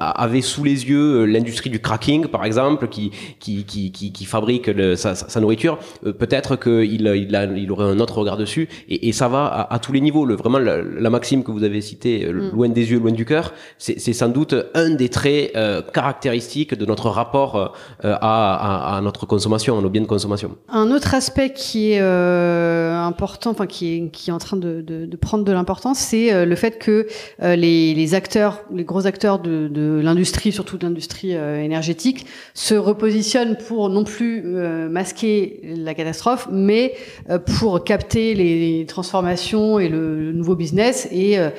avait 0.00 0.40
sous 0.40 0.64
les 0.64 0.88
yeux 0.88 1.24
l'industrie 1.24 1.70
du 1.70 1.80
cracking, 1.80 2.26
par 2.26 2.44
exemple, 2.44 2.88
qui, 2.94 3.10
qui, 3.40 3.64
qui, 3.64 4.12
qui, 4.12 4.24
fabrique 4.24 4.68
le, 4.68 4.96
sa, 4.96 5.14
sa, 5.14 5.40
nourriture, 5.40 5.78
euh, 6.06 6.12
peut-être 6.12 6.56
qu'il 6.56 6.92
il, 6.92 7.36
a, 7.36 7.44
il 7.44 7.72
aurait 7.72 7.90
un 7.94 8.00
autre 8.00 8.18
regard 8.18 8.36
dessus. 8.36 8.68
Et, 8.88 9.08
et 9.08 9.12
ça 9.12 9.28
va 9.28 9.44
à, 9.46 9.74
à, 9.74 9.78
tous 9.78 9.92
les 9.92 10.00
niveaux. 10.00 10.24
Le, 10.24 10.34
vraiment, 10.34 10.58
la, 10.58 10.82
la, 10.82 11.10
maxime 11.10 11.42
que 11.44 11.50
vous 11.50 11.64
avez 11.64 11.80
citée, 11.80 12.26
euh, 12.26 12.32
mm. 12.32 12.50
loin 12.54 12.68
des 12.68 12.90
yeux, 12.90 12.98
loin 12.98 13.12
du 13.12 13.24
cœur, 13.24 13.52
c'est 13.78 14.12
sans 14.12 14.28
doute 14.28 14.54
un 14.74 14.90
des 14.90 15.08
traits 15.08 15.52
euh, 15.56 15.82
caractéristiques 15.82 16.74
de 16.74 16.86
notre 16.86 17.08
rapport 17.08 17.56
euh, 17.56 17.68
à, 18.02 18.94
à, 18.94 18.96
à, 18.96 19.00
notre 19.00 19.26
consommation, 19.26 19.78
à 19.78 19.82
nos 19.82 19.90
biens 19.90 20.02
de 20.02 20.06
consommation. 20.06 20.56
Un 20.68 20.90
autre 20.90 21.14
aspect 21.14 21.52
qui 21.52 21.92
est 21.92 22.00
euh, 22.00 22.96
important, 22.96 23.50
enfin 23.50 23.66
qui 23.66 23.94
est, 23.94 24.08
qui 24.10 24.30
est 24.30 24.32
en 24.32 24.38
train 24.38 24.56
de, 24.56 24.80
de, 24.80 25.06
de 25.06 25.16
prendre 25.16 25.44
de 25.44 25.52
l'importance, 25.52 25.98
c'est 25.98 26.44
le 26.44 26.56
fait 26.56 26.78
que 26.78 27.06
les, 27.40 27.94
les 27.94 28.14
acteurs, 28.14 28.60
les 28.72 28.84
gros 28.84 29.06
acteurs 29.06 29.38
de, 29.38 29.68
de 29.68 30.00
l'industrie, 30.02 30.52
surtout 30.52 30.78
de 30.78 30.86
l'industrie 30.86 31.32
énergétique, 31.32 32.26
se 32.54 32.73
repositionne 32.76 33.56
pour 33.56 33.88
non 33.88 34.04
plus 34.04 34.42
euh, 34.44 34.88
masquer 34.88 35.60
la 35.62 35.94
catastrophe, 35.94 36.48
mais 36.50 36.94
euh, 37.30 37.38
pour 37.38 37.84
capter 37.84 38.34
les 38.34 38.86
transformations 38.86 39.78
et 39.78 39.88
le, 39.88 40.32
nouveau 40.32 40.56
business. 40.56 41.08
Et 41.10 41.38
euh, 41.38 41.50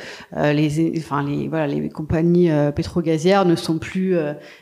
les, 0.53 0.93
enfin 0.97 1.23
les, 1.23 1.47
voilà, 1.47 1.67
les 1.67 1.89
compagnies 1.89 2.49
pétro-gazières 2.75 3.45
ne 3.45 3.55
sont 3.55 3.77
plus 3.77 4.15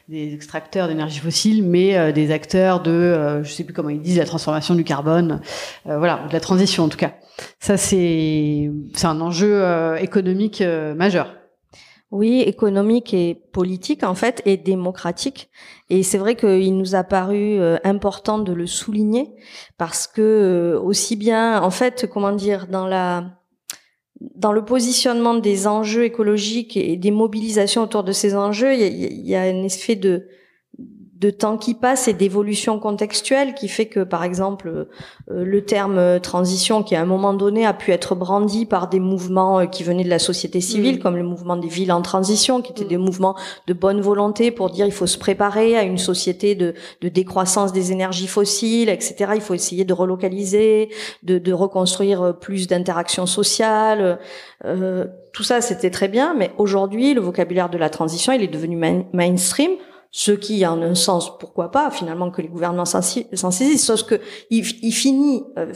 des 0.08 0.34
extracteurs 0.34 0.88
d'énergie 0.88 1.20
fossile, 1.20 1.64
mais 1.64 2.14
des 2.14 2.32
acteurs 2.32 2.82
de, 2.82 3.42
je 3.44 3.50
sais 3.52 3.64
plus 3.64 3.74
comment 3.74 3.90
ils 3.90 4.02
disent, 4.02 4.18
la 4.18 4.26
transformation 4.26 4.76
du 4.76 4.84
carbone, 4.84 5.42
voilà, 5.86 6.26
de 6.28 6.34
la 6.34 6.40
transition 6.40 6.84
en 6.84 6.90
tout 6.90 6.98
cas. 6.98 7.14
Ça 7.60 7.78
c'est 7.78 8.70
un 9.04 9.22
enjeu 9.22 9.64
économique 10.00 10.64
majeur. 10.96 11.43
Oui, 12.14 12.42
économique 12.42 13.12
et 13.16 13.34
politique 13.34 14.04
en 14.04 14.14
fait, 14.14 14.44
et 14.46 14.56
démocratique. 14.56 15.50
Et 15.90 16.04
c'est 16.04 16.20
vrai 16.20 16.36
qu'il 16.36 16.78
nous 16.78 16.94
a 16.94 17.04
paru 17.04 17.60
euh, 17.60 17.78
important 17.84 18.38
de 18.38 18.54
le 18.54 18.68
souligner 18.68 19.34
parce 19.80 20.06
que 20.06 20.22
euh, 20.22 20.80
aussi 20.80 21.16
bien, 21.16 21.60
en 21.64 21.72
fait, 21.72 22.08
comment 22.08 22.32
dire, 22.32 22.68
dans 22.68 22.86
la 22.86 23.40
dans 24.36 24.52
le 24.52 24.64
positionnement 24.64 25.34
des 25.34 25.66
enjeux 25.66 26.04
écologiques 26.04 26.78
et 26.78 26.98
des 26.98 27.10
mobilisations 27.10 27.82
autour 27.82 28.04
de 28.04 28.12
ces 28.12 28.36
enjeux, 28.36 28.76
il 28.76 28.80
y 28.80 28.84
a, 28.84 28.88
il 28.90 29.28
y 29.28 29.36
a 29.36 29.42
un 29.42 29.64
effet 29.64 29.96
de 29.96 30.28
de 31.24 31.30
temps 31.30 31.58
qui 31.58 31.74
passe 31.74 32.10
et 32.10 32.14
d'évolution 32.14 32.80
contextuelle 32.80 33.54
qui 33.54 33.70
fait 33.70 33.86
que, 33.86 34.02
par 34.02 34.26
exemple, 34.26 34.68
euh, 34.68 34.86
le 35.46 35.64
terme 35.64 35.98
euh, 35.98 36.20
transition, 36.20 36.84
qui 36.84 36.96
à 36.96 37.02
un 37.02 37.06
moment 37.06 37.34
donné 37.34 37.66
a 37.66 37.74
pu 37.74 37.92
être 37.92 38.14
brandi 38.14 38.66
par 38.66 38.90
des 38.90 39.00
mouvements 39.00 39.60
euh, 39.60 39.66
qui 39.66 39.86
venaient 39.86 40.04
de 40.04 40.10
la 40.10 40.20
société 40.20 40.60
civile, 40.60 40.98
mm. 40.98 41.00
comme 41.00 41.16
le 41.16 41.24
mouvement 41.24 41.56
des 41.56 41.70
villes 41.70 41.94
en 41.94 42.02
transition, 42.02 42.62
qui 42.62 42.74
étaient 42.74 42.84
mm. 42.84 42.90
des 42.90 42.98
mouvements 42.98 43.38
de 43.68 43.74
bonne 43.74 44.02
volonté 44.02 44.52
pour 44.52 44.70
dire 44.70 44.86
il 44.86 44.92
faut 44.92 45.08
se 45.08 45.18
préparer 45.18 45.78
à 45.78 45.84
une 45.84 45.98
société 45.98 46.56
de, 46.56 46.74
de 47.00 47.08
décroissance 47.08 47.72
des 47.72 47.94
énergies 47.94 48.28
fossiles, 48.28 48.90
etc. 48.90 49.32
Il 49.36 49.42
faut 49.42 49.54
essayer 49.54 49.86
de 49.86 49.94
relocaliser, 49.94 50.90
de, 51.24 51.38
de 51.38 51.54
reconstruire 51.54 52.38
plus 52.38 52.68
d'interactions 52.68 53.28
sociales. 53.28 54.20
Euh, 54.66 55.06
tout 55.32 55.44
ça, 55.44 55.62
c'était 55.62 55.90
très 55.90 56.10
bien, 56.10 56.36
mais 56.38 56.52
aujourd'hui, 56.58 57.14
le 57.14 57.22
vocabulaire 57.22 57.70
de 57.70 57.78
la 57.78 57.90
transition, 57.90 58.34
il 58.34 58.44
est 58.44 58.48
devenu 58.48 58.76
mainstream 59.14 59.72
ce 60.16 60.32
qui, 60.32 60.64
en 60.64 60.80
un 60.84 60.94
sens, 60.94 61.40
pourquoi 61.40 61.72
pas, 61.72 61.90
finalement, 61.90 62.30
que 62.30 62.44
les 62.44 62.48
gouvernements 62.48 62.86
s'en 62.86 63.02
saisissent, 63.02 63.84
sauf 63.84 64.04
que 64.04 64.22
il, 64.52 64.64
finit 64.64 65.44
euh, 65.58 65.74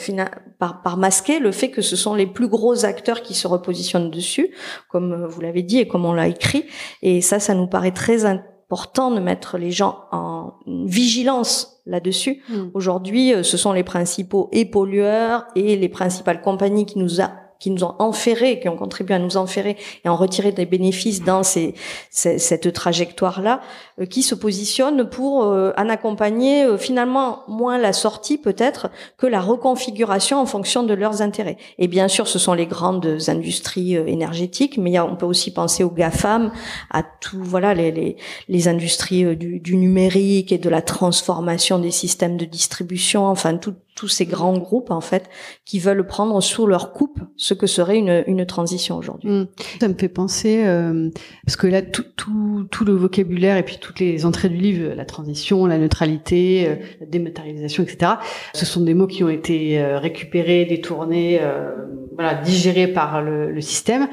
par, 0.59 0.83
par, 0.83 0.97
masquer 0.97 1.39
le 1.39 1.51
fait 1.51 1.71
que 1.71 1.81
ce 1.81 1.95
sont 1.95 2.13
les 2.13 2.27
plus 2.27 2.47
gros 2.47 2.85
acteurs 2.85 3.23
qui 3.23 3.33
se 3.33 3.47
repositionnent 3.47 4.11
dessus, 4.11 4.53
comme 4.89 5.11
euh, 5.11 5.27
vous 5.27 5.41
l'avez 5.41 5.63
dit 5.63 5.79
et 5.79 5.87
comme 5.87 6.05
on 6.05 6.13
l'a 6.13 6.27
écrit, 6.27 6.65
et 7.01 7.19
ça, 7.21 7.39
ça 7.39 7.55
nous 7.55 7.65
paraît 7.65 7.93
très 7.93 8.25
important 8.25 9.09
de 9.09 9.19
mettre 9.19 9.57
les 9.57 9.71
gens 9.71 10.03
en 10.11 10.53
vigilance 10.67 11.81
là-dessus. 11.87 12.43
Mmh. 12.47 12.55
Aujourd'hui, 12.75 13.33
euh, 13.33 13.41
ce 13.41 13.57
sont 13.57 13.73
les 13.73 13.83
principaux 13.83 14.49
et 14.51 14.65
pollueurs 14.65 15.47
et 15.55 15.75
les 15.75 15.89
principales 15.89 16.41
compagnies 16.41 16.85
qui 16.85 16.99
nous 16.99 17.21
a 17.21 17.31
qui 17.59 17.71
nous 17.71 17.83
ont 17.83 17.95
enferrés, 17.99 18.59
qui 18.59 18.69
ont 18.69 18.77
contribué 18.77 19.15
à 19.15 19.19
nous 19.19 19.37
enferrer 19.37 19.77
et 20.03 20.09
en 20.09 20.15
retirer 20.15 20.51
des 20.51 20.65
bénéfices 20.65 21.23
dans 21.23 21.43
ces, 21.43 21.73
cette 22.09 22.71
trajectoire-là, 22.73 23.61
euh, 23.99 24.05
qui 24.05 24.23
se 24.23 24.35
positionnent 24.35 25.09
pour 25.09 25.43
euh, 25.43 25.71
en 25.77 25.89
accompagner 25.89 26.63
euh, 26.63 26.77
finalement 26.77 27.43
moins 27.47 27.77
la 27.77 27.93
sortie 27.93 28.37
peut-être 28.37 28.89
que 29.17 29.27
la 29.27 29.41
reconfiguration 29.41 30.39
en 30.39 30.45
fonction 30.45 30.83
de 30.83 30.93
leurs 30.93 31.21
intérêts. 31.21 31.57
Et 31.77 31.87
bien 31.87 32.07
sûr, 32.07 32.27
ce 32.27 32.39
sont 32.39 32.53
les 32.53 32.67
grandes 32.67 33.17
industries 33.27 33.95
énergétiques, 33.95 34.77
mais 34.77 34.99
on 34.99 35.15
peut 35.15 35.25
aussi 35.25 35.51
penser 35.51 35.83
aux 35.83 35.89
GAFAM, 35.89 36.51
à 36.91 37.03
tout 37.03 37.41
voilà 37.41 37.73
les, 37.73 37.91
les, 37.91 38.17
les 38.47 38.67
industries 38.67 39.35
du, 39.35 39.59
du 39.59 39.75
numérique 39.77 40.51
et 40.51 40.57
de 40.57 40.69
la 40.69 40.81
transformation 40.81 41.79
des 41.79 41.91
systèmes 41.91 42.37
de 42.37 42.45
distribution, 42.45 43.27
enfin 43.27 43.57
tout, 43.57 43.75
tous 43.97 44.07
ces 44.07 44.25
grands 44.25 44.57
groupes 44.57 44.91
en 44.91 45.01
fait 45.01 45.29
qui 45.65 45.79
veulent 45.79 46.05
prendre 46.05 46.39
sous 46.41 46.67
leur 46.67 46.93
coupe 46.93 47.19
ce 47.35 47.53
que 47.53 47.67
serait 47.67 47.97
une, 47.97 48.23
une 48.27 48.45
transition 48.45 48.95
aujourd'hui. 48.95 49.29
Mmh. 49.29 49.47
Ça 49.81 49.87
me 49.87 49.95
fait 49.95 50.07
penser 50.07 50.63
euh, 50.65 51.09
parce 51.45 51.57
que 51.57 51.67
là 51.67 51.81
tout, 51.81 52.05
tout, 52.15 52.67
tout, 52.71 52.85
le 52.85 52.93
vocabulaire 52.93 53.57
et 53.57 53.63
puis 53.63 53.77
toutes 53.81 53.99
les 53.99 54.25
entrées 54.25 54.49
du 54.49 54.57
livre, 54.57 54.93
la 54.95 55.05
transition, 55.05 55.65
la 55.65 55.77
neutralité, 55.77 56.67
euh, 56.67 56.75
la 57.01 57.07
dématérialisation, 57.07 57.83
etc. 57.83 58.13
Ce 58.53 58.65
sont 58.65 58.81
des 58.81 58.93
mots 58.93 59.07
qui 59.07 59.23
ont 59.23 59.29
été 59.29 59.79
euh, 59.79 59.97
récupérés, 59.97 60.65
détournés, 60.65 61.39
euh, 61.41 61.71
voilà, 62.13 62.35
digérés 62.35 62.87
par 62.87 63.21
le, 63.21 63.51
le 63.51 63.61
système, 63.61 64.07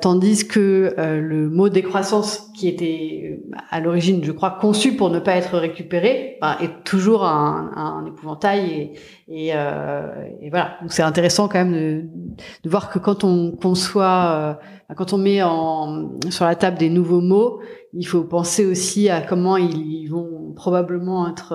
tandis 0.00 0.48
que 0.48 0.92
le 0.98 1.48
mot 1.48 1.68
décroissance 1.68 2.50
qui 2.56 2.66
était 2.66 3.40
à 3.70 3.78
l'origine, 3.78 4.20
je 4.24 4.32
crois, 4.32 4.58
conçu 4.60 4.96
pour 4.96 5.10
ne 5.10 5.20
pas 5.20 5.36
être 5.36 5.56
récupéré, 5.56 6.38
bah, 6.40 6.58
est 6.60 6.82
toujours 6.82 7.24
un, 7.24 7.70
un 7.76 8.04
épouvantail 8.04 8.70
et, 8.72 8.92
et, 9.28 9.50
euh, 9.54 10.28
et 10.40 10.50
voilà, 10.50 10.76
donc 10.80 10.92
c'est 10.92 11.02
intéressant 11.02 11.48
quand 11.48 11.64
même 11.64 12.08
de, 12.64 12.68
voir 12.68 12.90
que 12.90 12.98
quand 12.98 13.24
on 13.24 13.52
conçoit, 13.52 14.58
euh, 14.90 14.94
quand 14.94 15.12
on 15.12 15.18
met 15.18 15.40
sur 16.30 16.44
la 16.44 16.54
table 16.54 16.78
des 16.78 16.90
nouveaux 16.90 17.20
mots, 17.20 17.60
il 17.92 18.04
faut 18.04 18.24
penser 18.24 18.66
aussi 18.66 19.08
à 19.08 19.20
comment 19.20 19.56
ils, 19.56 20.08
vont 20.08 20.52
probablement 20.54 21.28
être 21.28 21.52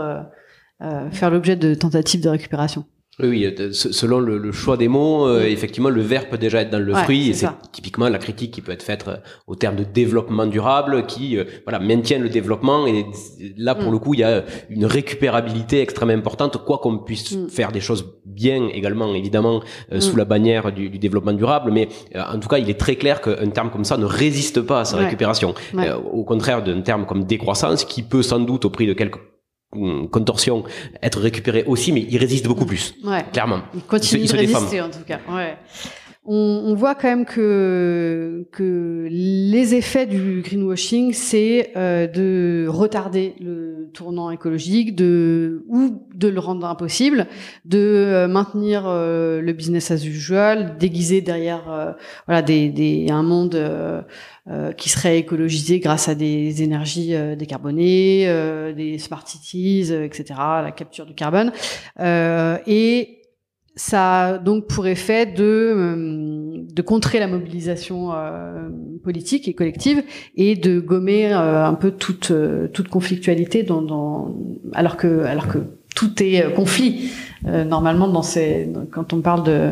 euh 0.81 1.09
faire 1.11 1.31
l'objet 1.31 1.55
de 1.55 1.73
tentatives 1.73 2.21
de 2.21 2.29
récupération. 2.29 2.85
Oui, 3.21 3.45
euh, 3.45 3.71
selon 3.71 4.19
le, 4.19 4.37
le, 4.37 4.51
choix 4.51 4.75
des 4.75 4.89
mots, 4.89 5.25
euh, 5.25 5.43
effectivement, 5.43 5.89
le 5.89 6.01
verbe 6.01 6.25
peut 6.31 6.37
déjà 6.37 6.61
être 6.61 6.69
dans 6.69 6.79
le 6.79 6.93
fruit, 6.93 7.29
et 7.29 7.33
c'est 7.33 7.47
typiquement 7.71 8.09
la 8.09 8.17
critique 8.17 8.51
qui 8.51 8.61
peut 8.61 8.73
être 8.73 8.83
faite 8.83 9.05
euh, 9.07 9.15
au 9.47 9.55
terme 9.55 9.77
de 9.77 9.85
développement 9.85 10.45
durable, 10.45 11.05
qui 11.05 11.37
voilà 11.63 11.79
maintient 11.79 12.19
le 12.19 12.27
développement. 12.27 12.87
Et 12.87 13.05
là, 13.57 13.73
pour 13.73 13.89
mm. 13.89 13.93
le 13.93 13.99
coup, 13.99 14.13
il 14.15 14.19
y 14.19 14.23
a 14.23 14.43
une 14.69 14.85
récupérabilité 14.85 15.81
extrêmement 15.81 16.13
importante, 16.13 16.57
quoi 16.65 16.79
qu'on 16.79 16.97
puisse 16.97 17.31
mm. 17.31 17.47
faire 17.47 17.71
des 17.71 17.79
choses 17.79 18.05
bien 18.25 18.67
également, 18.67 19.13
évidemment, 19.15 19.61
mm. 19.91 20.01
sous 20.01 20.17
la 20.17 20.25
bannière 20.25 20.73
du, 20.73 20.89
du, 20.89 20.99
développement 20.99 21.33
durable. 21.33 21.71
Mais 21.71 21.87
en 22.15 22.39
tout 22.39 22.49
cas, 22.49 22.57
il 22.57 22.69
est 22.69 22.79
très 22.79 22.97
clair 22.97 23.21
qu'un 23.21 23.49
terme 23.49 23.69
comme 23.69 23.85
ça 23.85 23.95
ne 23.95 24.05
résiste 24.05 24.59
pas 24.61 24.81
à 24.81 24.85
sa 24.85 24.97
récupération. 24.97 25.53
au 26.11 26.25
contraire 26.25 26.63
d'un 26.63 26.81
terme 26.81 27.05
comme 27.05 27.23
décroissance, 27.23 27.85
qui 27.85 28.03
peut 28.03 28.23
sans 28.23 28.39
doute, 28.39 28.65
au 28.65 28.69
prix 28.69 28.87
de 28.87 28.93
quelques 28.93 29.19
contorsion 30.11 30.63
être 31.01 31.19
récupéré 31.19 31.63
aussi, 31.67 31.91
mais 31.91 32.05
il 32.09 32.17
résiste 32.17 32.47
beaucoup 32.47 32.65
plus. 32.65 32.95
Ouais. 33.03 33.25
Clairement. 33.31 33.61
Il 33.73 33.81
continue 33.81 34.25
de 34.25 34.31
résister 34.31 34.81
en 34.81 34.89
tout 34.89 35.03
cas. 35.05 35.19
Ouais. 35.29 35.57
On, 36.27 36.63
on, 36.65 36.73
voit 36.73 36.95
quand 36.95 37.07
même 37.07 37.25
que, 37.25 38.47
que 38.51 39.07
les 39.11 39.75
effets 39.75 40.07
du 40.07 40.41
greenwashing, 40.43 41.13
c'est 41.13 41.71
euh, 41.75 42.07
de 42.07 42.65
retarder 42.67 43.35
le 43.39 43.91
tournant 43.93 44.31
écologique, 44.31 44.95
de 44.95 45.63
ou 45.67 46.01
de 46.15 46.27
le 46.27 46.39
rendre 46.39 46.65
impossible, 46.65 47.27
de 47.65 47.77
euh, 47.77 48.27
maintenir 48.27 48.85
euh, 48.87 49.39
le 49.39 49.53
business 49.53 49.91
as 49.91 50.03
usual, 50.03 50.77
déguiser 50.79 51.21
derrière 51.21 51.69
euh, 51.69 51.91
voilà 52.25 52.41
des, 52.41 52.69
des, 52.69 53.07
un 53.11 53.21
monde 53.21 53.55
euh, 54.47 54.73
qui 54.73 54.89
serait 54.89 55.17
écologisé 55.17 55.79
grâce 55.79 56.07
à 56.07 56.13
des 56.13 56.61
énergies 56.61 57.15
euh, 57.15 57.35
décarbonées, 57.35 58.25
euh, 58.27 58.73
des 58.73 58.99
smart 58.99 59.27
cities, 59.27 59.91
etc., 59.91 60.35
la 60.37 60.71
capture 60.71 61.07
du 61.07 61.15
carbone. 61.15 61.51
et 61.99 63.21
ça 63.75 64.21
a 64.21 64.37
donc 64.37 64.67
pour 64.67 64.85
effet 64.85 65.25
de 65.25 66.63
de 66.71 66.81
contrer 66.83 67.19
la 67.19 67.27
mobilisation 67.27 68.11
politique 69.03 69.47
et 69.47 69.53
collective 69.53 70.03
et 70.35 70.55
de 70.55 70.79
gommer 70.79 71.33
un 71.33 71.73
peu 71.73 71.91
toute 71.91 72.31
toute 72.71 72.87
conflictualité 72.87 73.63
dans, 73.63 73.81
dans 73.81 74.33
alors 74.73 74.95
que 74.95 75.23
alors 75.23 75.47
que 75.47 75.57
tout 75.93 76.23
est 76.23 76.53
conflit 76.53 77.11
normalement 77.43 78.07
dans 78.07 78.21
ces 78.21 78.69
quand 78.91 79.11
on 79.11 79.21
parle 79.21 79.43
de 79.43 79.71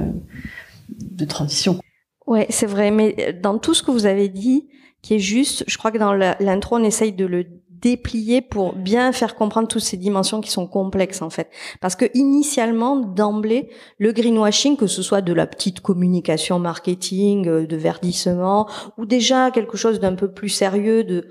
de 0.90 1.26
transition. 1.26 1.80
Ouais, 2.26 2.48
c'est 2.50 2.66
vrai, 2.66 2.92
mais 2.92 3.34
dans 3.34 3.58
tout 3.58 3.74
ce 3.74 3.84
que 3.84 3.92
vous 3.92 4.06
avez 4.06 4.30
dit, 4.30 4.70
qui 5.02 5.16
est 5.16 5.20
juste, 5.20 5.66
je 5.68 5.78
crois 5.78 5.92
que 5.92 5.98
dans 5.98 6.14
l'intro, 6.14 6.78
on 6.78 6.84
essaye 6.84 7.12
de 7.12 7.26
le 7.26 7.46
déplier 7.84 8.42
pour 8.42 8.74
bien 8.74 9.12
faire 9.12 9.36
comprendre 9.36 9.68
toutes 9.68 9.84
ces 9.84 9.98
dimensions 9.98 10.40
qui 10.40 10.50
sont 10.50 10.68
complexes 10.68 11.22
en 11.22 11.30
fait. 11.30 11.50
Parce 11.82 11.96
que 11.96 12.06
initialement, 12.14 12.96
d'emblée, 12.96 13.70
le 13.98 14.14
greenwashing, 14.14 14.78
que 14.78 14.88
ce 14.88 15.02
soit 15.02 15.22
de 15.22 15.34
la 15.34 15.46
petite 15.46 15.82
communication 15.82 16.60
marketing, 16.60 17.48
euh, 17.48 17.68
de 17.68 17.76
verdissement, 17.76 18.70
ou 18.98 19.06
déjà 19.06 19.52
quelque 19.52 19.76
chose 19.76 20.00
d'un 20.00 20.16
peu 20.16 20.32
plus 20.32 20.50
sérieux 20.50 21.04
de 21.04 21.28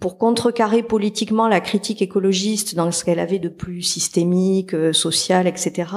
pour 0.00 0.18
contrecarrer 0.18 0.82
politiquement 0.82 1.48
la 1.48 1.60
critique 1.60 2.02
écologiste 2.02 2.74
dans 2.74 2.90
ce 2.92 3.04
qu'elle 3.04 3.18
avait 3.18 3.38
de 3.38 3.48
plus 3.48 3.82
systémique, 3.82 4.74
euh, 4.74 4.92
social, 4.92 5.46
etc. 5.46 5.90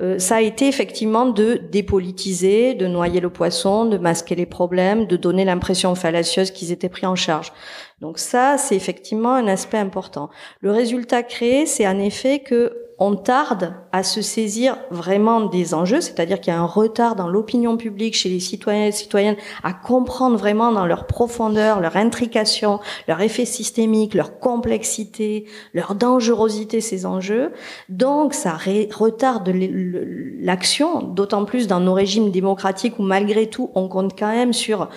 Euh, 0.00 0.18
ça 0.18 0.36
a 0.36 0.40
été 0.40 0.66
effectivement 0.66 1.26
de 1.26 1.60
dépolitiser, 1.70 2.74
de 2.74 2.86
noyer 2.86 3.20
le 3.20 3.30
poisson, 3.30 3.84
de 3.84 3.98
masquer 3.98 4.34
les 4.34 4.46
problèmes, 4.46 5.06
de 5.06 5.16
donner 5.16 5.44
l'impression 5.44 5.94
fallacieuse 5.94 6.50
qu'ils 6.50 6.72
étaient 6.72 6.88
pris 6.88 7.06
en 7.06 7.16
charge. 7.16 7.52
Donc 8.00 8.18
ça, 8.18 8.58
c'est 8.58 8.76
effectivement 8.76 9.27
un 9.34 9.46
aspect 9.46 9.78
important. 9.78 10.30
Le 10.60 10.70
résultat 10.70 11.22
créé, 11.22 11.66
c'est 11.66 11.86
en 11.86 11.98
effet 11.98 12.40
que 12.40 12.88
on 13.00 13.14
tarde 13.14 13.74
à 13.92 14.02
se 14.02 14.22
saisir 14.22 14.76
vraiment 14.90 15.42
des 15.42 15.72
enjeux, 15.72 16.00
c'est-à-dire 16.00 16.40
qu'il 16.40 16.52
y 16.52 16.56
a 16.56 16.60
un 16.60 16.66
retard 16.66 17.14
dans 17.14 17.28
l'opinion 17.28 17.76
publique 17.76 18.16
chez 18.16 18.28
les 18.28 18.40
citoyens 18.40 18.86
et 18.86 18.92
citoyennes 18.92 19.36
à 19.62 19.72
comprendre 19.72 20.36
vraiment 20.36 20.72
dans 20.72 20.84
leur 20.84 21.06
profondeur, 21.06 21.80
leur 21.80 21.96
intrication, 21.96 22.80
leur 23.06 23.20
effet 23.20 23.44
systémique, 23.44 24.14
leur 24.14 24.40
complexité, 24.40 25.46
leur 25.74 25.94
dangerosité 25.94 26.80
ces 26.80 27.06
enjeux. 27.06 27.52
Donc 27.88 28.34
ça 28.34 28.56
retarde 28.56 29.48
l'action, 29.48 31.02
d'autant 31.02 31.44
plus 31.44 31.68
dans 31.68 31.80
nos 31.80 31.94
régimes 31.94 32.32
démocratiques 32.32 32.98
où 32.98 33.02
malgré 33.02 33.48
tout 33.48 33.70
on 33.76 33.86
compte 33.88 34.18
quand 34.18 34.32
même 34.32 34.52
sur 34.52 34.88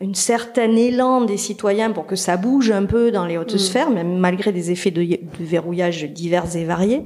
une 0.00 0.14
certain 0.14 0.74
élan 0.76 1.20
des 1.20 1.36
citoyens 1.36 1.90
pour 1.90 2.06
que 2.06 2.16
ça 2.16 2.38
bouge 2.38 2.70
un 2.70 2.86
peu 2.86 3.10
dans 3.10 3.26
les 3.26 3.36
hautes 3.36 3.54
mm. 3.54 3.58
sphères, 3.58 3.90
même 3.90 4.16
malgré 4.16 4.50
des 4.50 4.70
effets 4.70 4.90
de, 4.90 5.06
verrouillage 5.38 6.04
divers 6.04 6.56
et 6.56 6.64
variés. 6.64 7.02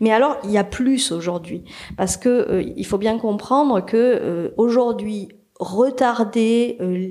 Mais 0.00 0.10
alors, 0.10 0.38
il 0.44 0.50
y 0.50 0.58
a 0.58 0.64
plus 0.64 1.12
aujourd'hui, 1.12 1.64
parce 1.98 2.16
que 2.16 2.28
euh, 2.28 2.72
il 2.76 2.86
faut 2.86 2.98
bien 2.98 3.18
comprendre 3.18 3.84
que 3.84 3.96
euh, 3.96 4.54
aujourd'hui, 4.56 5.28
retarder 5.58 6.78
euh, 6.80 7.08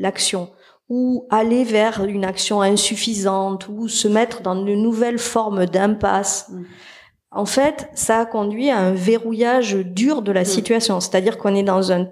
l'action 0.00 0.50
ou 0.88 1.26
aller 1.30 1.64
vers 1.64 2.04
une 2.04 2.24
action 2.24 2.62
insuffisante 2.62 3.68
ou 3.68 3.88
se 3.88 4.06
mettre 4.06 4.40
dans 4.40 4.64
une 4.64 4.82
nouvelle 4.82 5.18
forme 5.18 5.66
d'impasse. 5.66 6.48
Mm. 6.48 6.62
En 7.32 7.44
fait, 7.44 7.90
ça 7.94 8.20
a 8.20 8.24
conduit 8.24 8.70
à 8.70 8.78
un 8.78 8.92
verrouillage 8.92 9.74
dur 9.74 10.22
de 10.22 10.30
la 10.30 10.42
mm. 10.42 10.44
situation. 10.44 11.00
C'est-à-dire 11.00 11.38
qu'on 11.38 11.56
est 11.56 11.64
dans 11.64 11.90
un, 11.90 12.08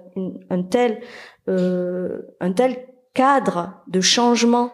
un 0.49 0.61
tel 0.61 0.99
un 1.47 2.51
tel 2.53 2.77
cadre 3.15 3.81
de 3.87 4.01
changement 4.01 4.71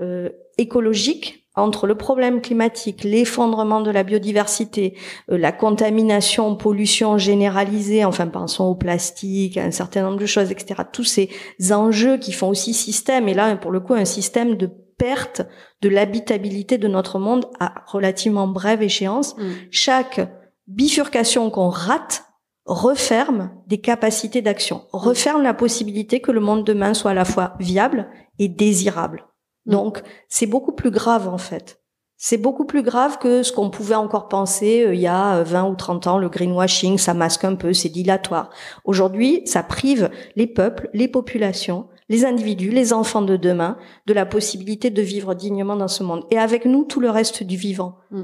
euh, 0.00 0.28
écologique 0.58 1.44
entre 1.56 1.88
le 1.88 1.96
problème 1.96 2.40
climatique, 2.40 3.02
l'effondrement 3.02 3.80
de 3.80 3.90
la 3.90 4.04
biodiversité, 4.04 4.96
euh, 5.32 5.38
la 5.38 5.50
contamination, 5.50 6.54
pollution 6.54 7.18
généralisée, 7.18 8.04
enfin 8.04 8.28
pensons 8.28 8.66
au 8.66 8.76
plastique, 8.76 9.56
un 9.56 9.72
certain 9.72 10.02
nombre 10.02 10.20
de 10.20 10.26
choses, 10.26 10.52
etc. 10.52 10.82
Tous 10.92 11.02
ces 11.02 11.30
enjeux 11.72 12.16
qui 12.18 12.30
font 12.30 12.48
aussi 12.48 12.74
système, 12.74 13.28
et 13.28 13.34
là 13.34 13.56
pour 13.56 13.72
le 13.72 13.80
coup 13.80 13.94
un 13.94 14.04
système 14.04 14.56
de 14.56 14.70
perte 14.98 15.42
de 15.80 15.88
l'habitabilité 15.88 16.78
de 16.78 16.86
notre 16.86 17.18
monde 17.18 17.46
à 17.58 17.82
relativement 17.86 18.46
brève 18.46 18.82
échéance. 18.82 19.36
Mm. 19.36 19.42
Chaque 19.70 20.20
bifurcation 20.68 21.50
qu'on 21.50 21.70
rate 21.70 22.27
referme 22.68 23.50
des 23.66 23.78
capacités 23.78 24.42
d'action, 24.42 24.82
referme 24.92 25.42
la 25.42 25.54
possibilité 25.54 26.20
que 26.20 26.30
le 26.30 26.40
monde 26.40 26.64
demain 26.64 26.92
soit 26.94 27.12
à 27.12 27.14
la 27.14 27.24
fois 27.24 27.54
viable 27.58 28.08
et 28.38 28.48
désirable. 28.48 29.24
Mm. 29.66 29.72
Donc, 29.72 30.02
c'est 30.28 30.46
beaucoup 30.46 30.72
plus 30.72 30.90
grave 30.90 31.28
en 31.28 31.38
fait. 31.38 31.80
C'est 32.20 32.36
beaucoup 32.36 32.64
plus 32.64 32.82
grave 32.82 33.18
que 33.18 33.44
ce 33.44 33.52
qu'on 33.52 33.70
pouvait 33.70 33.94
encore 33.94 34.28
penser 34.28 34.84
euh, 34.84 34.94
il 34.94 35.00
y 35.00 35.06
a 35.06 35.42
20 35.42 35.64
euh, 35.64 35.70
ou 35.70 35.74
30 35.76 36.06
ans, 36.08 36.18
le 36.18 36.28
greenwashing, 36.28 36.98
ça 36.98 37.14
masque 37.14 37.44
un 37.44 37.54
peu, 37.54 37.72
c'est 37.72 37.88
dilatoire. 37.88 38.50
Aujourd'hui, 38.84 39.42
ça 39.46 39.62
prive 39.62 40.10
les 40.36 40.46
peuples, 40.46 40.90
les 40.92 41.08
populations, 41.08 41.86
les 42.08 42.26
individus, 42.26 42.70
les 42.70 42.92
enfants 42.92 43.22
de 43.22 43.36
demain, 43.36 43.78
de 44.06 44.12
la 44.12 44.26
possibilité 44.26 44.90
de 44.90 45.00
vivre 45.02 45.34
dignement 45.34 45.76
dans 45.76 45.88
ce 45.88 46.02
monde. 46.02 46.24
Et 46.30 46.38
avec 46.38 46.64
nous, 46.64 46.84
tout 46.84 47.00
le 47.00 47.08
reste 47.08 47.44
du 47.44 47.56
vivant. 47.56 47.96
Mm. 48.10 48.22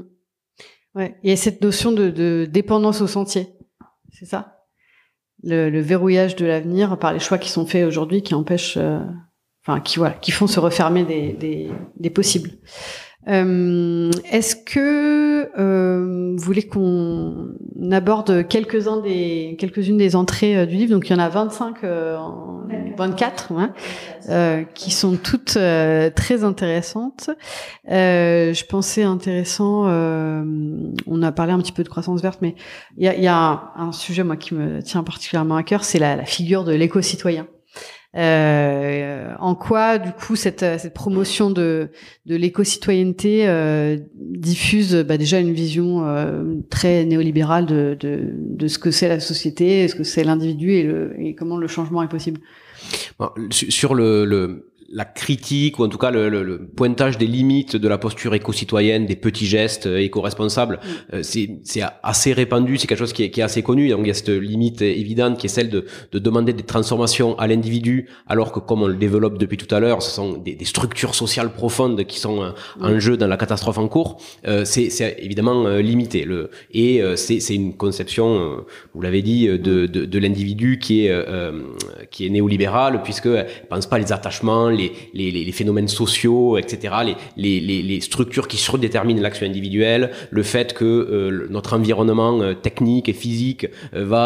Ouais. 0.95 1.17
Il 1.23 1.29
y 1.29 1.33
a 1.33 1.37
cette 1.37 1.61
notion 1.61 1.91
de, 1.91 2.09
de 2.09 2.47
dépendance 2.49 3.01
au 3.01 3.07
sentier 3.07 3.54
c'est 4.17 4.25
ça 4.25 4.55
le, 5.43 5.79
verrouillage 5.79 6.35
de 6.35 6.45
l'avenir 6.45 6.97
par 6.97 7.13
les 7.13 7.19
choix 7.19 7.37
qui 7.37 7.49
sont 7.49 7.65
faits 7.65 7.85
aujourd'hui 7.85 8.21
qui 8.21 8.33
empêchent, 8.33 8.77
euh, 8.77 8.99
enfin 9.65 9.79
qui 9.79 9.97
voilà, 9.97 10.15
qui 10.15 10.31
font 10.31 10.47
se 10.47 10.59
refermer 10.59 11.03
des, 11.03 11.69
des 11.97 12.09
possibles. 12.09 12.51
Euh, 13.27 14.11
est-ce 14.31 14.55
que 14.55 15.49
euh, 15.57 16.35
vous 16.35 16.43
voulez 16.43 16.63
qu'on 16.63 17.55
aborde 17.91 18.47
quelques-uns 18.47 19.01
des 19.01 19.55
quelques-unes 19.57 19.97
des 19.97 20.15
entrées 20.15 20.57
euh, 20.57 20.65
du 20.65 20.75
livre? 20.75 20.91
Donc 20.91 21.09
il 21.09 21.13
y 21.13 21.15
en 21.15 21.19
a 21.19 21.29
25, 21.29 21.77
24, 22.97 23.53
qui 24.73 24.91
sont 24.91 25.17
toutes 25.17 25.57
très 26.15 26.43
intéressantes. 26.43 27.31
je 27.87 28.65
pensais 28.65 29.03
intéressant. 29.03 29.85
on 29.85 31.21
a 31.21 31.31
parlé 31.31 31.53
un 31.53 31.59
petit 31.59 31.71
peu 31.71 31.83
de 31.83 31.89
croissance 31.89 32.21
verte, 32.21 32.39
mais 32.41 32.55
il 32.97 33.05
y 33.05 33.27
a, 33.27 33.71
un, 33.75 33.91
sujet 33.91 34.23
moi 34.23 34.35
qui 34.35 34.53
me 34.53 34.81
tient 34.81 35.03
particulièrement 35.03 35.55
à 35.55 35.63
cœur, 35.63 35.83
c'est 35.83 35.99
la, 35.99 36.15
la 36.15 36.25
figure 36.25 36.63
de 36.63 36.73
l'éco-citoyen. 36.73 37.47
Euh, 38.15 39.33
en 39.39 39.55
quoi, 39.55 39.97
du 39.97 40.11
coup, 40.11 40.35
cette, 40.35 40.59
cette 40.59 40.93
promotion 40.93 41.49
de, 41.49 41.89
de 42.25 42.35
l'éco-citoyenneté 42.35 43.47
euh, 43.47 43.97
diffuse 44.15 44.95
bah, 44.95 45.17
déjà 45.17 45.39
une 45.39 45.51
vision 45.51 46.07
euh, 46.07 46.43
très 46.69 47.03
néolibérale 47.03 47.65
de, 47.65 47.97
de, 47.99 48.29
de, 48.33 48.67
ce 48.67 48.79
que 48.79 48.91
c'est 48.91 49.09
la 49.09 49.19
société, 49.19 49.87
ce 49.89 49.95
que 49.95 50.03
c'est 50.03 50.23
l'individu 50.23 50.71
et, 50.71 50.89
et 51.19 51.35
comment 51.35 51.57
le 51.57 51.67
changement 51.67 52.03
est 52.03 52.07
possible? 52.07 52.39
Bon, 53.19 53.29
Sur 53.51 53.95
le, 53.95 54.23
le 54.25 54.71
la 54.89 55.05
critique 55.05 55.79
ou 55.79 55.83
en 55.83 55.89
tout 55.89 55.97
cas 55.97 56.11
le, 56.11 56.29
le, 56.29 56.65
pointage 56.65 57.17
des 57.17 57.25
limites 57.25 57.75
de 57.75 57.87
la 57.87 57.97
posture 57.97 58.33
éco-citoyenne, 58.35 59.05
des 59.05 59.15
petits 59.15 59.45
gestes 59.47 59.87
euh, 59.87 59.97
éco-responsables, 59.97 60.79
euh, 61.13 61.21
c'est 61.23 61.49
assez 62.03 62.33
répandu, 62.33 62.77
c'est 62.77 62.87
quelque 62.87 62.99
chose 62.99 63.13
qui 63.13 63.23
est, 63.23 63.31
qui 63.31 63.39
est, 63.39 63.43
assez 63.43 63.63
connu. 63.63 63.89
Donc 63.89 64.01
il 64.03 64.07
y 64.07 64.11
a 64.11 64.13
cette 64.13 64.29
limite 64.29 64.81
évidente 64.81 65.37
qui 65.37 65.47
est 65.47 65.49
celle 65.49 65.69
de, 65.69 65.85
de 66.11 66.19
demander 66.19 66.53
des 66.53 66.63
transformations 66.63 67.37
à 67.39 67.47
l'individu, 67.47 68.09
alors 68.27 68.51
que 68.51 68.59
comme 68.59 68.83
on 68.83 68.87
le 68.87 68.95
développe 68.95 69.37
depuis 69.37 69.57
tout 69.57 69.73
à 69.73 69.79
l'heure, 69.79 70.01
ce 70.01 70.11
sont 70.11 70.33
des, 70.33 70.55
des, 70.55 70.65
structures 70.65 71.15
sociales 71.15 71.51
profondes 71.53 72.03
qui 72.05 72.19
sont 72.19 72.43
euh, 72.43 72.51
en 72.79 72.99
jeu 72.99 73.17
dans 73.17 73.27
la 73.27 73.37
catastrophe 73.37 73.77
en 73.77 73.87
cours. 73.87 74.21
Euh, 74.47 74.65
c'est 74.65 75.17
évidemment 75.19 75.67
limité. 75.77 76.25
Le, 76.25 76.49
et 76.71 77.01
c'est 77.15 77.55
une 77.55 77.75
conception, 77.75 78.63
vous 78.93 79.01
l'avez 79.01 79.21
dit, 79.21 79.47
de, 79.47 79.57
de, 79.57 80.05
de 80.05 80.19
l'individu 80.19 80.79
qui 80.79 81.07
est 81.07 81.25
qui 82.11 82.25
est 82.25 82.29
néolibérale, 82.29 83.01
puisque 83.03 83.27
elle 83.27 83.67
pense 83.69 83.87
pas 83.87 83.97
les 83.97 84.11
attachements 84.11 84.69
les, 84.75 85.51
phénomènes 85.51 85.87
sociaux, 85.87 86.57
etc., 86.57 86.93
les, 87.37 87.99
structures 88.01 88.47
qui 88.47 88.57
surdéterminent 88.57 89.21
l'action 89.21 89.45
individuelle, 89.45 90.11
le 90.29 90.43
fait 90.43 90.73
que 90.73 90.85
euh, 90.85 91.47
notre 91.49 91.75
environnement 91.75 92.41
euh, 92.41 92.53
technique 92.53 93.09
et 93.09 93.13
physique 93.13 93.67
euh, 93.93 94.05
va 94.05 94.25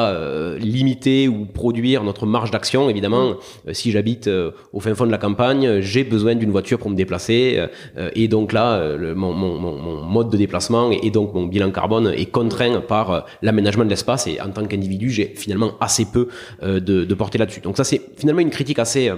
limiter 0.60 1.28
ou 1.28 1.46
produire 1.46 2.04
notre 2.04 2.26
marge 2.26 2.52
d'action. 2.52 2.90
Évidemment, 2.90 3.36
si 3.72 3.92
j'habite 3.92 4.30
au 4.74 4.80
fin 4.80 4.94
fond 4.96 5.06
de 5.06 5.12
la 5.12 5.18
campagne, 5.18 5.80
j'ai 5.82 6.04
besoin 6.04 6.36
d'une 6.36 6.52
voiture 6.52 6.80
pour 6.80 6.90
me 6.90 6.96
déplacer, 6.96 7.60
et 8.16 8.28
donc 8.28 8.54
là, 8.54 8.98
mon, 9.16 9.34
mon, 9.34 9.58
mon, 9.60 10.04
mode 10.04 10.30
de 10.30 10.38
déplacement 10.38 10.92
et, 10.92 11.10
donc 11.12 11.34
mon 11.34 11.46
bilan 11.46 11.72
carbone 11.72 12.14
est 12.16 12.26
contraint 12.26 12.82
par 12.82 13.26
l'aménagement 13.42 13.86
de 13.86 13.90
l'espace, 13.90 14.28
et 14.28 14.40
en 14.42 14.50
tant 14.50 14.66
qu'individu, 14.66 15.10
j'ai 15.10 15.34
finalement 15.36 15.74
assez 15.80 16.06
peu 16.06 16.28
de, 16.62 16.80
de 16.80 17.14
portée 17.14 17.38
là-dessus. 17.38 17.62
Donc 17.62 17.78
ça, 17.78 17.84
c'est 17.84 18.02
finalement 18.18 18.42
une 18.42 18.52
critique 18.52 18.80
assez 18.80 19.12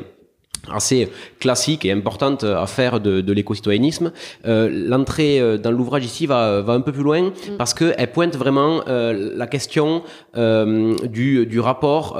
assez 0.69 1.09
classique 1.39 1.85
et 1.85 1.91
importante 1.91 2.43
à 2.43 2.65
faire 2.67 2.99
de, 2.99 3.21
de 3.21 3.33
l'éco-citoyennisme. 3.33 4.11
Euh, 4.45 4.69
L'entrée 4.71 5.39
euh, 5.39 5.57
dans 5.57 5.71
l'ouvrage 5.71 6.05
ici 6.05 6.25
va, 6.25 6.61
va 6.61 6.73
un 6.73 6.81
peu 6.81 6.91
plus 6.91 7.03
loin 7.03 7.21
mm. 7.21 7.57
parce 7.57 7.73
qu'elle 7.73 8.11
pointe 8.11 8.35
vraiment 8.35 8.81
euh, 8.87 9.31
la 9.35 9.47
question 9.47 10.03
euh, 10.37 10.95
du, 11.07 11.45
du 11.45 11.59
rapport 11.59 12.17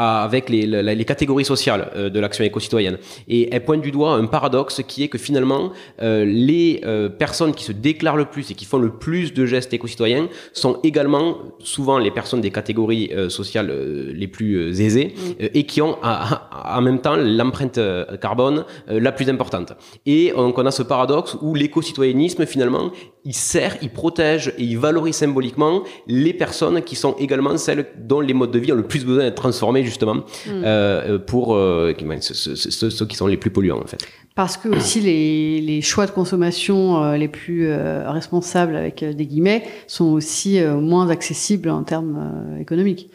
avec 0.00 0.48
les, 0.48 0.66
les, 0.66 1.04
catégories 1.04 1.44
sociales 1.44 1.90
euh, 1.94 2.08
de 2.08 2.18
l'action 2.20 2.42
éco-citoyenne. 2.42 2.96
Et 3.28 3.52
elle 3.52 3.64
pointe 3.64 3.82
du 3.82 3.90
doigt 3.90 4.14
un 4.14 4.24
paradoxe 4.24 4.80
qui 4.88 5.02
est 5.02 5.08
que 5.08 5.18
finalement, 5.18 5.72
euh, 6.00 6.24
les 6.24 6.80
euh, 6.84 7.10
personnes 7.10 7.54
qui 7.54 7.64
se 7.64 7.72
déclarent 7.72 8.16
le 8.16 8.24
plus 8.24 8.50
et 8.50 8.54
qui 8.54 8.64
font 8.64 8.78
le 8.78 8.90
plus 8.90 9.34
de 9.34 9.44
gestes 9.44 9.74
éco-citoyens 9.74 10.28
sont 10.54 10.78
également 10.84 11.36
souvent 11.58 11.98
les 11.98 12.10
personnes 12.10 12.40
des 12.40 12.50
catégories 12.50 13.10
sociales 13.28 13.70
les 14.14 14.28
plus 14.28 14.80
aisées 14.80 15.14
et 15.38 15.64
qui 15.64 15.82
ont 15.82 15.96
en 16.02 16.80
même 16.80 17.00
temps 17.00 17.16
l'empreinte 17.16 17.78
carbone 18.20 18.64
la 18.88 19.12
plus 19.12 19.28
importante. 19.28 19.72
Et 20.06 20.32
donc 20.34 20.58
on 20.58 20.66
a 20.66 20.70
ce 20.70 20.82
paradoxe 20.82 21.36
où 21.42 21.54
l'éco-citoyennisme 21.54 22.46
finalement, 22.46 22.90
il 23.24 23.34
sert, 23.34 23.76
il 23.82 23.90
protège 23.90 24.48
et 24.58 24.62
il 24.62 24.78
valorise 24.78 25.16
symboliquement 25.16 25.82
les 26.06 26.32
personnes 26.32 26.82
qui 26.82 26.96
sont 26.96 27.14
également 27.18 27.56
celles 27.56 27.86
dont 27.98 28.20
les 28.20 28.34
modes 28.34 28.50
de 28.50 28.58
vie 28.58 28.72
ont 28.72 28.76
le 28.76 28.82
plus 28.82 29.04
besoin 29.04 29.24
d'être 29.24 29.34
transformés 29.34 29.82
justement 29.90 30.14
mm. 30.14 30.22
euh, 30.48 31.18
pour 31.18 31.54
euh, 31.54 31.94
ceux, 32.22 33.06
qui 33.06 33.16
sont 33.16 33.26
les 33.26 33.36
plus 33.36 33.50
polluants 33.50 33.80
en 33.80 33.86
fait. 33.86 34.06
Parce 34.34 34.56
que 34.56 34.68
aussi 34.68 35.00
les, 35.00 35.60
les 35.60 35.82
choix 35.82 36.06
de 36.06 36.12
consommation 36.12 37.02
euh, 37.02 37.16
les 37.16 37.28
plus 37.28 37.66
euh, 37.68 38.10
responsables 38.10 38.76
avec 38.76 39.04
des 39.04 39.26
guillemets 39.26 39.64
sont 39.86 40.06
aussi 40.06 40.60
moins 40.62 41.10
accessibles 41.10 41.68
en 41.68 41.82
termes 41.82 42.56
économiques. 42.58 43.10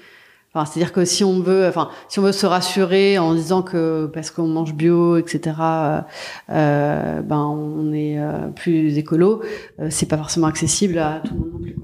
Enfin, 0.54 0.66
c'est-à-dire 0.66 0.94
que 0.94 1.04
si 1.04 1.26
on 1.26 1.42
veut, 1.42 1.68
enfin, 1.68 1.90
si 2.08 2.20
on 2.20 2.22
veut 2.22 2.32
se 2.32 2.46
rassurer 2.46 3.18
en 3.18 3.34
disant 3.34 3.62
que 3.62 4.10
parce 4.14 4.32
qu'on 4.32 4.48
mange 4.48 4.74
bio, 4.74 5.18
etc., 5.18 5.58
euh, 6.50 7.22
ben 7.22 7.42
on 7.42 7.92
est 7.92 8.18
plus 8.56 8.98
écolo, 8.98 9.42
c'est 9.90 10.08
pas 10.08 10.18
forcément 10.18 10.48
accessible 10.48 10.98
à 10.98 11.22
tout 11.26 11.34
le 11.34 11.40
monde 11.40 11.50
non 11.52 11.60
plus. 11.60 11.76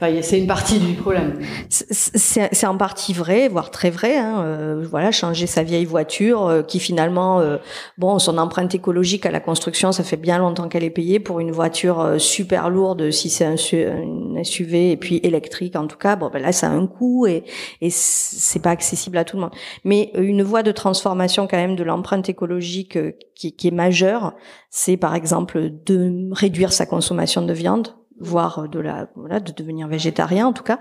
C'est 0.00 0.38
une 0.38 0.46
partie 0.46 0.78
du 0.78 0.92
problème. 0.94 1.40
C'est 1.70 2.66
en 2.66 2.76
partie 2.76 3.14
vrai, 3.14 3.48
voire 3.48 3.70
très 3.70 3.90
vrai. 3.90 4.16
Hein. 4.18 4.42
Euh, 4.44 4.86
voilà, 4.88 5.10
changer 5.10 5.46
sa 5.46 5.62
vieille 5.62 5.86
voiture, 5.86 6.46
euh, 6.46 6.62
qui 6.62 6.80
finalement, 6.80 7.40
euh, 7.40 7.56
bon, 7.96 8.18
son 8.18 8.36
empreinte 8.36 8.74
écologique 8.74 9.24
à 9.24 9.30
la 9.30 9.40
construction, 9.40 9.92
ça 9.92 10.04
fait 10.04 10.18
bien 10.18 10.38
longtemps 10.38 10.68
qu'elle 10.68 10.84
est 10.84 10.90
payée 10.90 11.18
pour 11.18 11.40
une 11.40 11.50
voiture 11.50 12.16
super 12.18 12.68
lourde, 12.68 13.10
si 13.10 13.30
c'est 13.30 13.44
un, 13.44 13.56
SUV 13.56 14.92
et 14.92 14.96
puis 14.98 15.20
électrique 15.22 15.76
en 15.76 15.86
tout 15.86 15.96
cas. 15.96 16.14
Bon, 16.16 16.28
ben 16.30 16.42
là, 16.42 16.52
ça 16.52 16.68
a 16.68 16.70
un 16.70 16.86
coût 16.86 17.26
et, 17.26 17.44
et 17.80 17.88
c'est 17.90 18.60
pas 18.60 18.70
accessible 18.70 19.16
à 19.16 19.24
tout 19.24 19.36
le 19.36 19.42
monde. 19.42 19.54
Mais 19.84 20.10
une 20.14 20.42
voie 20.42 20.62
de 20.62 20.72
transformation 20.72 21.46
quand 21.46 21.56
même 21.56 21.74
de 21.74 21.84
l'empreinte 21.84 22.28
écologique 22.28 22.98
qui, 23.34 23.56
qui 23.56 23.68
est 23.68 23.74
majeure, 23.74 24.34
c'est 24.70 24.98
par 24.98 25.14
exemple 25.14 25.70
de 25.86 26.28
réduire 26.32 26.72
sa 26.72 26.84
consommation 26.84 27.42
de 27.42 27.52
viande 27.54 27.94
voire 28.20 28.68
de 28.68 28.80
la 28.80 29.08
voilà 29.14 29.40
de 29.40 29.52
devenir 29.52 29.88
végétarien 29.88 30.46
en 30.46 30.52
tout 30.52 30.62
cas. 30.62 30.78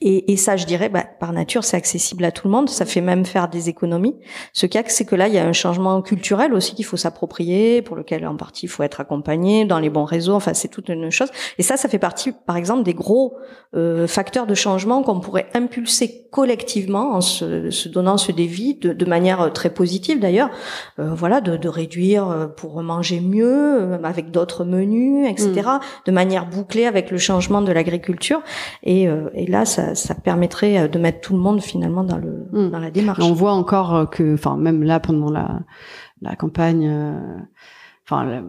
Et, 0.00 0.32
et 0.32 0.36
ça 0.36 0.56
je 0.56 0.66
dirais 0.66 0.88
bah, 0.88 1.04
par 1.18 1.32
nature 1.32 1.64
c'est 1.64 1.76
accessible 1.76 2.24
à 2.24 2.32
tout 2.32 2.48
le 2.48 2.52
monde. 2.52 2.68
Ça 2.68 2.84
fait 2.84 3.00
même 3.00 3.24
faire 3.24 3.48
des 3.48 3.68
économies. 3.68 4.16
Ce 4.52 4.66
qu'il 4.66 4.80
y 4.80 4.84
a 4.84 4.88
c'est 4.88 5.04
que 5.04 5.14
là 5.14 5.28
il 5.28 5.34
y 5.34 5.38
a 5.38 5.46
un 5.46 5.52
changement 5.52 6.02
culturel 6.02 6.54
aussi 6.54 6.74
qu'il 6.74 6.84
faut 6.84 6.96
s'approprier 6.96 7.82
pour 7.82 7.96
lequel 7.96 8.26
en 8.26 8.36
partie 8.36 8.66
il 8.66 8.68
faut 8.68 8.82
être 8.82 9.00
accompagné 9.00 9.64
dans 9.64 9.78
les 9.78 9.90
bons 9.90 10.04
réseaux. 10.04 10.34
Enfin 10.34 10.54
c'est 10.54 10.68
toute 10.68 10.88
une 10.88 11.10
chose. 11.10 11.30
Et 11.58 11.62
ça 11.62 11.76
ça 11.76 11.88
fait 11.88 11.98
partie 11.98 12.32
par 12.32 12.56
exemple 12.56 12.82
des 12.82 12.94
gros 12.94 13.36
euh, 13.74 14.06
facteurs 14.06 14.46
de 14.46 14.54
changement 14.54 15.02
qu'on 15.02 15.20
pourrait 15.20 15.48
impulser 15.54 16.28
collectivement 16.30 17.14
en 17.14 17.20
se, 17.20 17.70
se 17.70 17.88
donnant 17.88 18.16
ce 18.16 18.32
défi 18.32 18.74
de, 18.74 18.92
de 18.92 19.04
manière 19.04 19.52
très 19.52 19.70
positive 19.70 20.20
d'ailleurs. 20.20 20.50
Euh, 20.98 21.14
voilà 21.14 21.40
de, 21.40 21.56
de 21.56 21.68
réduire 21.68 22.28
euh, 22.28 22.46
pour 22.46 22.82
manger 22.82 23.20
mieux 23.20 23.82
euh, 23.82 23.98
avec 24.04 24.30
d'autres 24.30 24.64
menus 24.64 25.28
etc 25.28 25.62
mmh. 25.66 25.80
de 26.06 26.12
manière 26.12 26.46
bouclée 26.46 26.73
avec 26.82 27.10
le 27.10 27.18
changement 27.18 27.62
de 27.62 27.72
l'agriculture. 27.72 28.42
Et, 28.82 29.08
euh, 29.08 29.30
et, 29.34 29.46
là, 29.46 29.64
ça, 29.64 29.94
ça, 29.94 30.14
permettrait 30.14 30.78
euh, 30.78 30.88
de 30.88 30.98
mettre 30.98 31.20
tout 31.20 31.34
le 31.34 31.38
monde 31.38 31.62
finalement 31.62 32.04
dans, 32.04 32.18
le, 32.18 32.48
hmm. 32.52 32.70
dans 32.70 32.78
la 32.78 32.90
démarche. 32.90 33.22
on 33.22 33.32
voit 33.32 33.52
encore 33.52 33.94
euh, 33.94 34.06
que, 34.06 34.34
enfin, 34.34 34.56
même 34.56 34.82
là, 34.82 35.00
pendant 35.00 35.30
la, 35.30 35.60
la 36.20 36.34
campagne, 36.36 36.92
enfin, 38.04 38.42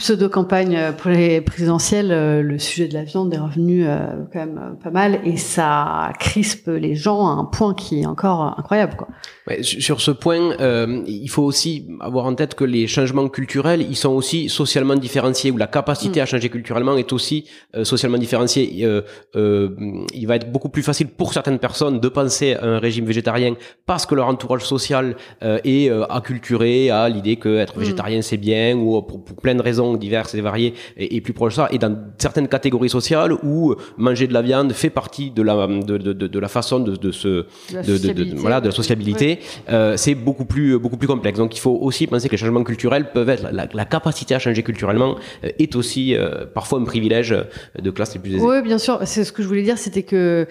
pseudo-campagne 0.00 0.94
pour 0.96 1.10
les 1.10 1.42
présidentielles, 1.42 2.10
euh, 2.10 2.40
le 2.42 2.58
sujet 2.58 2.88
de 2.88 2.94
la 2.94 3.04
viande 3.04 3.34
est 3.34 3.38
revenu 3.38 3.86
euh, 3.86 3.98
quand 4.32 4.38
même 4.38 4.58
euh, 4.58 4.82
pas 4.82 4.90
mal 4.90 5.20
et 5.24 5.36
ça 5.36 6.10
crispe 6.18 6.68
les 6.68 6.94
gens 6.94 7.26
à 7.26 7.32
un 7.32 7.44
point 7.44 7.74
qui 7.74 8.00
est 8.00 8.06
encore 8.06 8.54
incroyable. 8.58 8.94
Quoi. 8.96 9.08
Ouais, 9.46 9.62
sur 9.62 10.00
ce 10.00 10.10
point, 10.10 10.52
euh, 10.58 11.02
il 11.06 11.28
faut 11.28 11.42
aussi 11.42 11.86
avoir 12.00 12.24
en 12.24 12.34
tête 12.34 12.54
que 12.54 12.64
les 12.64 12.86
changements 12.86 13.28
culturels, 13.28 13.82
ils 13.82 13.96
sont 13.96 14.12
aussi 14.12 14.48
socialement 14.48 14.94
différenciés, 14.94 15.50
ou 15.50 15.58
la 15.58 15.66
capacité 15.66 16.20
mm. 16.20 16.22
à 16.22 16.26
changer 16.26 16.48
culturellement 16.48 16.96
est 16.96 17.12
aussi 17.12 17.44
socialement 17.82 18.18
différenciée. 18.18 18.86
il 19.34 20.26
va 20.26 20.36
être 20.36 20.50
beaucoup 20.50 20.70
plus 20.70 20.82
facile 20.82 21.08
pour 21.08 21.34
certaines 21.34 21.58
personnes 21.58 22.00
de 22.00 22.08
penser 22.08 22.54
à 22.54 22.64
un 22.64 22.78
régime 22.78 23.04
végétarien 23.04 23.54
parce 23.84 24.06
que 24.06 24.14
leur 24.14 24.28
entourage 24.28 24.64
social 24.64 25.16
est 25.42 25.90
acculturé 26.08 26.90
à 26.90 27.08
l'idée 27.08 27.36
que 27.36 27.58
être 27.58 27.76
mm. 27.76 27.80
végétarien 27.80 28.22
c'est 28.22 28.38
bien, 28.38 28.76
ou 28.76 29.02
pour, 29.02 29.22
pour 29.24 29.36
plein 29.36 29.54
de 29.54 29.62
raisons 29.62 29.89
diverses 29.96 30.34
et 30.34 30.40
variées 30.40 30.74
et, 30.96 31.20
plus 31.20 31.32
proches 31.32 31.54
de 31.54 31.56
ça, 31.56 31.68
et 31.70 31.78
dans 31.78 31.96
certaines 32.18 32.48
catégories 32.48 32.88
sociales 32.88 33.32
où 33.42 33.74
manger 33.96 34.26
de 34.26 34.32
la 34.32 34.42
viande 34.42 34.72
fait 34.72 34.90
partie 34.90 35.30
de 35.30 35.42
la, 35.42 35.66
de, 35.66 35.98
de, 35.98 36.12
de, 36.12 36.38
la 36.38 36.48
façon 36.48 36.80
de, 36.80 36.96
de, 36.96 37.10
se, 37.10 37.46
de, 37.72 38.36
voilà, 38.36 38.60
de 38.60 38.66
la 38.66 38.72
sociabilité, 38.72 39.40
euh, 39.68 39.96
c'est 39.96 40.14
beaucoup 40.14 40.44
plus, 40.44 40.78
beaucoup 40.78 40.96
plus 40.96 41.08
complexe. 41.08 41.38
Donc 41.38 41.56
il 41.56 41.60
faut 41.60 41.78
aussi 41.80 42.06
penser 42.06 42.28
que 42.28 42.32
les 42.32 42.38
changements 42.38 42.64
culturels 42.64 43.12
peuvent 43.12 43.28
être, 43.28 43.48
la, 43.52 43.66
la 43.72 43.84
capacité 43.84 44.34
à 44.34 44.38
changer 44.38 44.62
culturellement 44.62 45.16
euh, 45.44 45.50
est 45.58 45.76
aussi 45.76 46.14
euh, 46.14 46.46
parfois 46.46 46.78
un 46.78 46.84
privilège 46.84 47.34
de 47.78 47.90
classe 47.90 48.14
les 48.14 48.20
plus 48.20 48.34
aisées. 48.34 48.44
Oui, 48.44 48.62
bien 48.62 48.78
sûr. 48.78 49.00
C'est 49.04 49.24
ce 49.24 49.32
que 49.32 49.42
je 49.42 49.48
voulais 49.48 49.62
dire, 49.62 49.78
c'était 49.78 50.02
que 50.02 50.46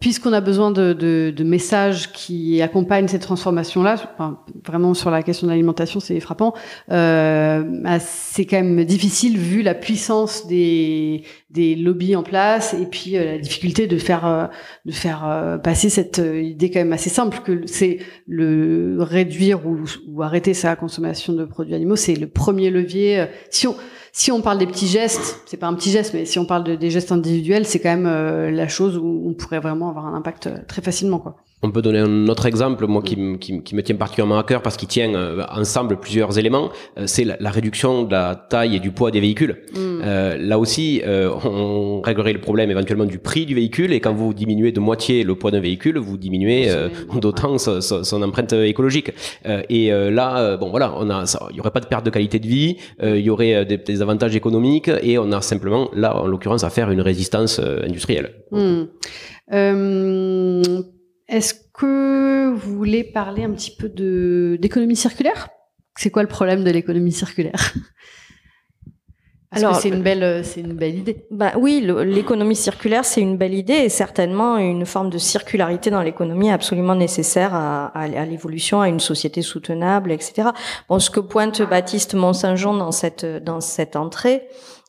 puisqu'on 0.00 0.32
a 0.32 0.40
besoin 0.40 0.70
de, 0.70 0.92
de, 0.92 1.32
de, 1.34 1.44
messages 1.44 2.12
qui 2.12 2.60
accompagnent 2.62 3.08
cette 3.08 3.22
transformation-là, 3.22 3.96
enfin, 4.14 4.38
vraiment 4.66 4.94
sur 4.94 5.10
la 5.10 5.22
question 5.22 5.46
de 5.46 5.52
l'alimentation, 5.52 6.00
c'est 6.00 6.20
frappant. 6.20 6.54
Euh, 6.90 7.62
bah, 7.82 7.98
c'est 8.00 8.44
quand 8.44 8.56
même 8.56 8.69
difficile 8.84 9.38
vu 9.38 9.62
la 9.62 9.74
puissance 9.74 10.46
des, 10.46 11.24
des 11.50 11.74
lobbies 11.74 12.16
en 12.16 12.22
place 12.22 12.74
et 12.74 12.86
puis 12.86 13.16
euh, 13.16 13.24
la 13.24 13.38
difficulté 13.38 13.86
de 13.86 13.98
faire 13.98 14.26
euh, 14.26 14.46
de 14.84 14.92
faire 14.92 15.26
euh, 15.26 15.58
passer 15.58 15.88
cette 15.88 16.18
idée 16.18 16.70
quand 16.70 16.80
même 16.80 16.92
assez 16.92 17.10
simple 17.10 17.40
que 17.44 17.66
c'est 17.66 17.98
le 18.26 18.98
réduire 19.00 19.60
ou, 19.66 20.22
arrêter 20.22 20.54
sa 20.54 20.76
consommation 20.76 21.32
de 21.32 21.44
produits 21.44 21.74
animaux, 21.74 21.96
c'est 21.96 22.14
le 22.14 22.28
premier 22.28 22.70
levier. 22.70 23.26
Si 23.50 23.66
on 23.66 23.76
si 24.12 24.32
on 24.32 24.42
parle 24.42 24.58
des 24.58 24.66
petits 24.66 24.88
gestes, 24.88 25.40
c'est 25.46 25.56
pas 25.56 25.68
un 25.68 25.74
petit 25.74 25.90
geste, 25.90 26.14
mais 26.14 26.24
si 26.24 26.38
on 26.38 26.44
parle 26.44 26.64
de, 26.64 26.74
des 26.74 26.90
gestes 26.90 27.12
individuels, 27.12 27.64
c'est 27.64 27.78
quand 27.78 27.96
même 27.96 28.50
la 28.54 28.68
chose 28.68 28.98
où 28.98 29.24
on 29.26 29.34
pourrait 29.34 29.60
vraiment 29.60 29.88
avoir 29.88 30.06
un 30.06 30.14
impact 30.14 30.66
très 30.66 30.82
facilement, 30.82 31.20
quoi. 31.20 31.36
On 31.62 31.70
peut 31.70 31.82
donner 31.82 31.98
un 31.98 32.26
autre 32.28 32.46
exemple, 32.46 32.86
moi, 32.86 33.02
qui, 33.02 33.16
qui, 33.38 33.62
qui 33.62 33.74
me 33.74 33.82
tient 33.82 33.96
particulièrement 33.96 34.38
à 34.38 34.44
cœur 34.44 34.62
parce 34.62 34.78
qu'il 34.78 34.88
tient 34.88 35.14
euh, 35.14 35.44
ensemble 35.50 35.98
plusieurs 35.98 36.38
éléments. 36.38 36.70
Euh, 36.98 37.02
c'est 37.06 37.24
la, 37.24 37.50
réduction 37.50 38.04
de 38.04 38.12
la 38.12 38.34
taille 38.34 38.76
et 38.76 38.80
du 38.80 38.92
poids 38.92 39.10
des 39.10 39.20
véhicules. 39.20 39.58
Mm. 39.74 40.00
Euh, 40.02 40.38
là 40.38 40.58
aussi, 40.58 41.02
euh, 41.04 41.30
on 41.44 42.00
réglerait 42.00 42.32
le 42.32 42.40
problème 42.40 42.70
éventuellement 42.70 43.04
du 43.04 43.18
prix 43.18 43.44
du 43.44 43.54
véhicule 43.54 43.92
et 43.92 44.00
quand 44.00 44.14
vous 44.14 44.32
diminuez 44.32 44.72
de 44.72 44.80
moitié 44.80 45.22
le 45.22 45.34
poids 45.34 45.50
d'un 45.50 45.60
véhicule, 45.60 45.98
vous 45.98 46.16
diminuez 46.16 46.70
d'autant 47.20 47.58
son, 47.58 48.22
empreinte 48.22 48.52
écologique. 48.52 49.12
et 49.44 49.90
là, 49.90 50.56
bon 50.56 50.70
voilà, 50.70 50.94
on 50.96 51.10
a, 51.10 51.24
il 51.50 51.56
y 51.56 51.60
aurait 51.60 51.70
pas 51.70 51.80
de 51.80 51.86
perte 51.86 52.04
de 52.06 52.10
qualité 52.10 52.38
de 52.38 52.46
vie, 52.46 52.76
il 53.02 53.18
y 53.18 53.30
aurait 53.30 53.64
des, 53.64 53.76
des, 53.76 54.02
avantages 54.02 54.34
économiques 54.36 54.90
et 55.02 55.18
on 55.18 55.32
a 55.32 55.40
simplement 55.40 55.90
là, 55.94 56.16
en 56.16 56.26
l'occurrence, 56.26 56.64
à 56.64 56.70
faire 56.70 56.90
une 56.90 57.00
résistance 57.00 57.58
industrielle. 57.60 58.32
Mm. 58.50 58.84
Est-ce 61.30 61.54
que 61.72 62.52
vous 62.52 62.76
voulez 62.76 63.04
parler 63.04 63.44
un 63.44 63.52
petit 63.52 63.74
peu 63.74 63.88
de 63.88 64.58
d'économie 64.60 64.96
circulaire? 64.96 65.48
C'est 65.96 66.10
quoi 66.10 66.22
le 66.22 66.28
problème 66.28 66.64
de 66.64 66.70
l'économie 66.70 67.12
circulaire? 67.12 67.72
Parce 69.50 69.62
Alors, 69.62 69.76
c'est 69.76 69.88
une 69.88 70.02
belle, 70.02 70.44
c'est 70.44 70.60
une 70.60 70.74
belle 70.74 70.96
idée. 70.96 71.26
Bah 71.30 71.52
oui, 71.58 71.84
l'économie 72.04 72.54
circulaire, 72.54 73.04
c'est 73.04 73.20
une 73.20 73.36
belle 73.36 73.54
idée 73.54 73.74
et 73.74 73.88
certainement 73.88 74.58
une 74.58 74.86
forme 74.86 75.10
de 75.10 75.18
circularité 75.18 75.90
dans 75.90 76.02
l'économie 76.02 76.50
absolument 76.52 76.94
nécessaire 76.94 77.52
à, 77.54 77.86
à, 77.86 78.02
à 78.02 78.24
l'évolution, 78.24 78.80
à 78.80 78.88
une 78.88 79.00
société 79.00 79.42
soutenable, 79.42 80.12
etc. 80.12 80.50
Bon, 80.88 81.00
ce 81.00 81.10
que 81.10 81.20
pointe 81.20 81.62
Baptiste 81.62 82.14
Mont-Saint-Jean 82.14 82.74
dans 82.74 82.92
cette 82.92 83.24
dans 83.24 83.60
cette 83.60 83.96
entrée, 83.96 84.48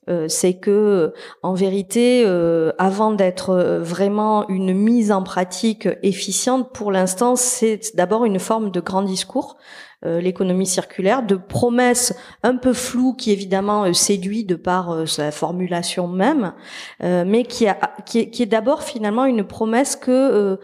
euh, 0.10 0.28
c'est 0.28 0.56
que 0.56 1.14
en 1.44 1.54
vérité, 1.54 2.24
euh, 2.26 2.72
avant 2.80 3.12
d'être 3.12 3.52
euh, 3.52 3.80
vraiment 3.80 4.48
une 4.50 4.74
mise 4.74 5.12
en 5.12 5.22
pratique 5.22 5.88
efficiente, 6.02 6.74
pour 6.74 6.92
l'instant, 6.92 7.36
c'est 7.36 7.96
d'abord 7.96 8.26
une 8.26 8.40
forme 8.40 8.72
de 8.72 8.80
grand 8.80 9.04
discours. 9.04 9.58
l'économie 10.04 10.66
circulaire, 10.66 11.22
de 11.22 11.36
promesses 11.36 12.16
un 12.42 12.56
peu 12.58 12.74
floues 12.74 13.14
qui 13.14 13.32
évidemment 13.32 13.94
séduit 13.94 14.44
de 14.44 14.56
par 14.56 15.08
sa 15.08 15.30
formulation 15.30 16.08
même, 16.08 16.54
mais 17.02 17.44
qui, 17.44 17.68
a, 17.68 17.78
qui 18.08 18.18
est, 18.18 18.30
qui 18.32 18.42
est 18.42 18.48
d'abord 18.48 18.82
finalement 18.82 19.26
une 19.26 19.44
promesse 19.44 19.96
que 19.96 20.58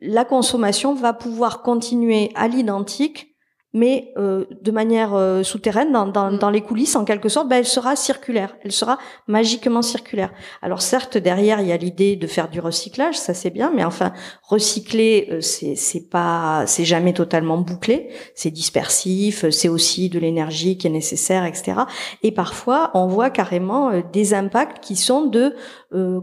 la 0.00 0.24
consommation 0.24 0.94
va 0.94 1.12
pouvoir 1.12 1.62
continuer 1.62 2.30
à 2.36 2.46
l'identique 2.46 3.27
mais 3.74 4.12
euh, 4.16 4.44
de 4.62 4.70
manière 4.70 5.14
euh, 5.14 5.42
souterraine, 5.42 5.92
dans, 5.92 6.06
dans, 6.06 6.28
Mm. 6.30 6.38
dans 6.38 6.50
les 6.50 6.60
coulisses, 6.60 6.96
en 6.96 7.04
quelque 7.04 7.28
sorte, 7.28 7.48
ben, 7.48 7.56
elle 7.56 7.66
sera 7.66 7.96
circulaire. 7.96 8.56
Elle 8.62 8.72
sera 8.72 8.98
magiquement 9.26 9.82
circulaire. 9.82 10.32
Alors 10.62 10.82
certes, 10.82 11.18
derrière, 11.18 11.60
il 11.60 11.68
y 11.68 11.72
a 11.72 11.76
l'idée 11.76 12.16
de 12.16 12.26
faire 12.26 12.48
du 12.48 12.60
recyclage, 12.60 13.18
ça 13.18 13.34
c'est 13.34 13.50
bien, 13.50 13.72
mais 13.74 13.84
enfin, 13.84 14.12
recycler, 14.42 15.28
euh, 15.30 15.40
c'est 15.40 15.74
c'est 15.76 16.08
pas, 16.08 16.64
c'est 16.66 16.84
jamais 16.84 17.12
totalement 17.12 17.58
bouclé. 17.58 18.08
C'est 18.34 18.50
dispersif, 18.50 19.48
c'est 19.50 19.68
aussi 19.68 20.08
de 20.08 20.18
l'énergie 20.18 20.78
qui 20.78 20.86
est 20.86 20.90
nécessaire, 20.90 21.44
etc. 21.44 21.80
Et 22.22 22.32
parfois, 22.32 22.90
on 22.94 23.06
voit 23.06 23.30
carrément 23.30 23.90
euh, 23.90 24.00
des 24.12 24.34
impacts 24.34 24.82
qui 24.82 24.96
sont 24.96 25.26
de 25.26 25.54
euh, 25.94 26.20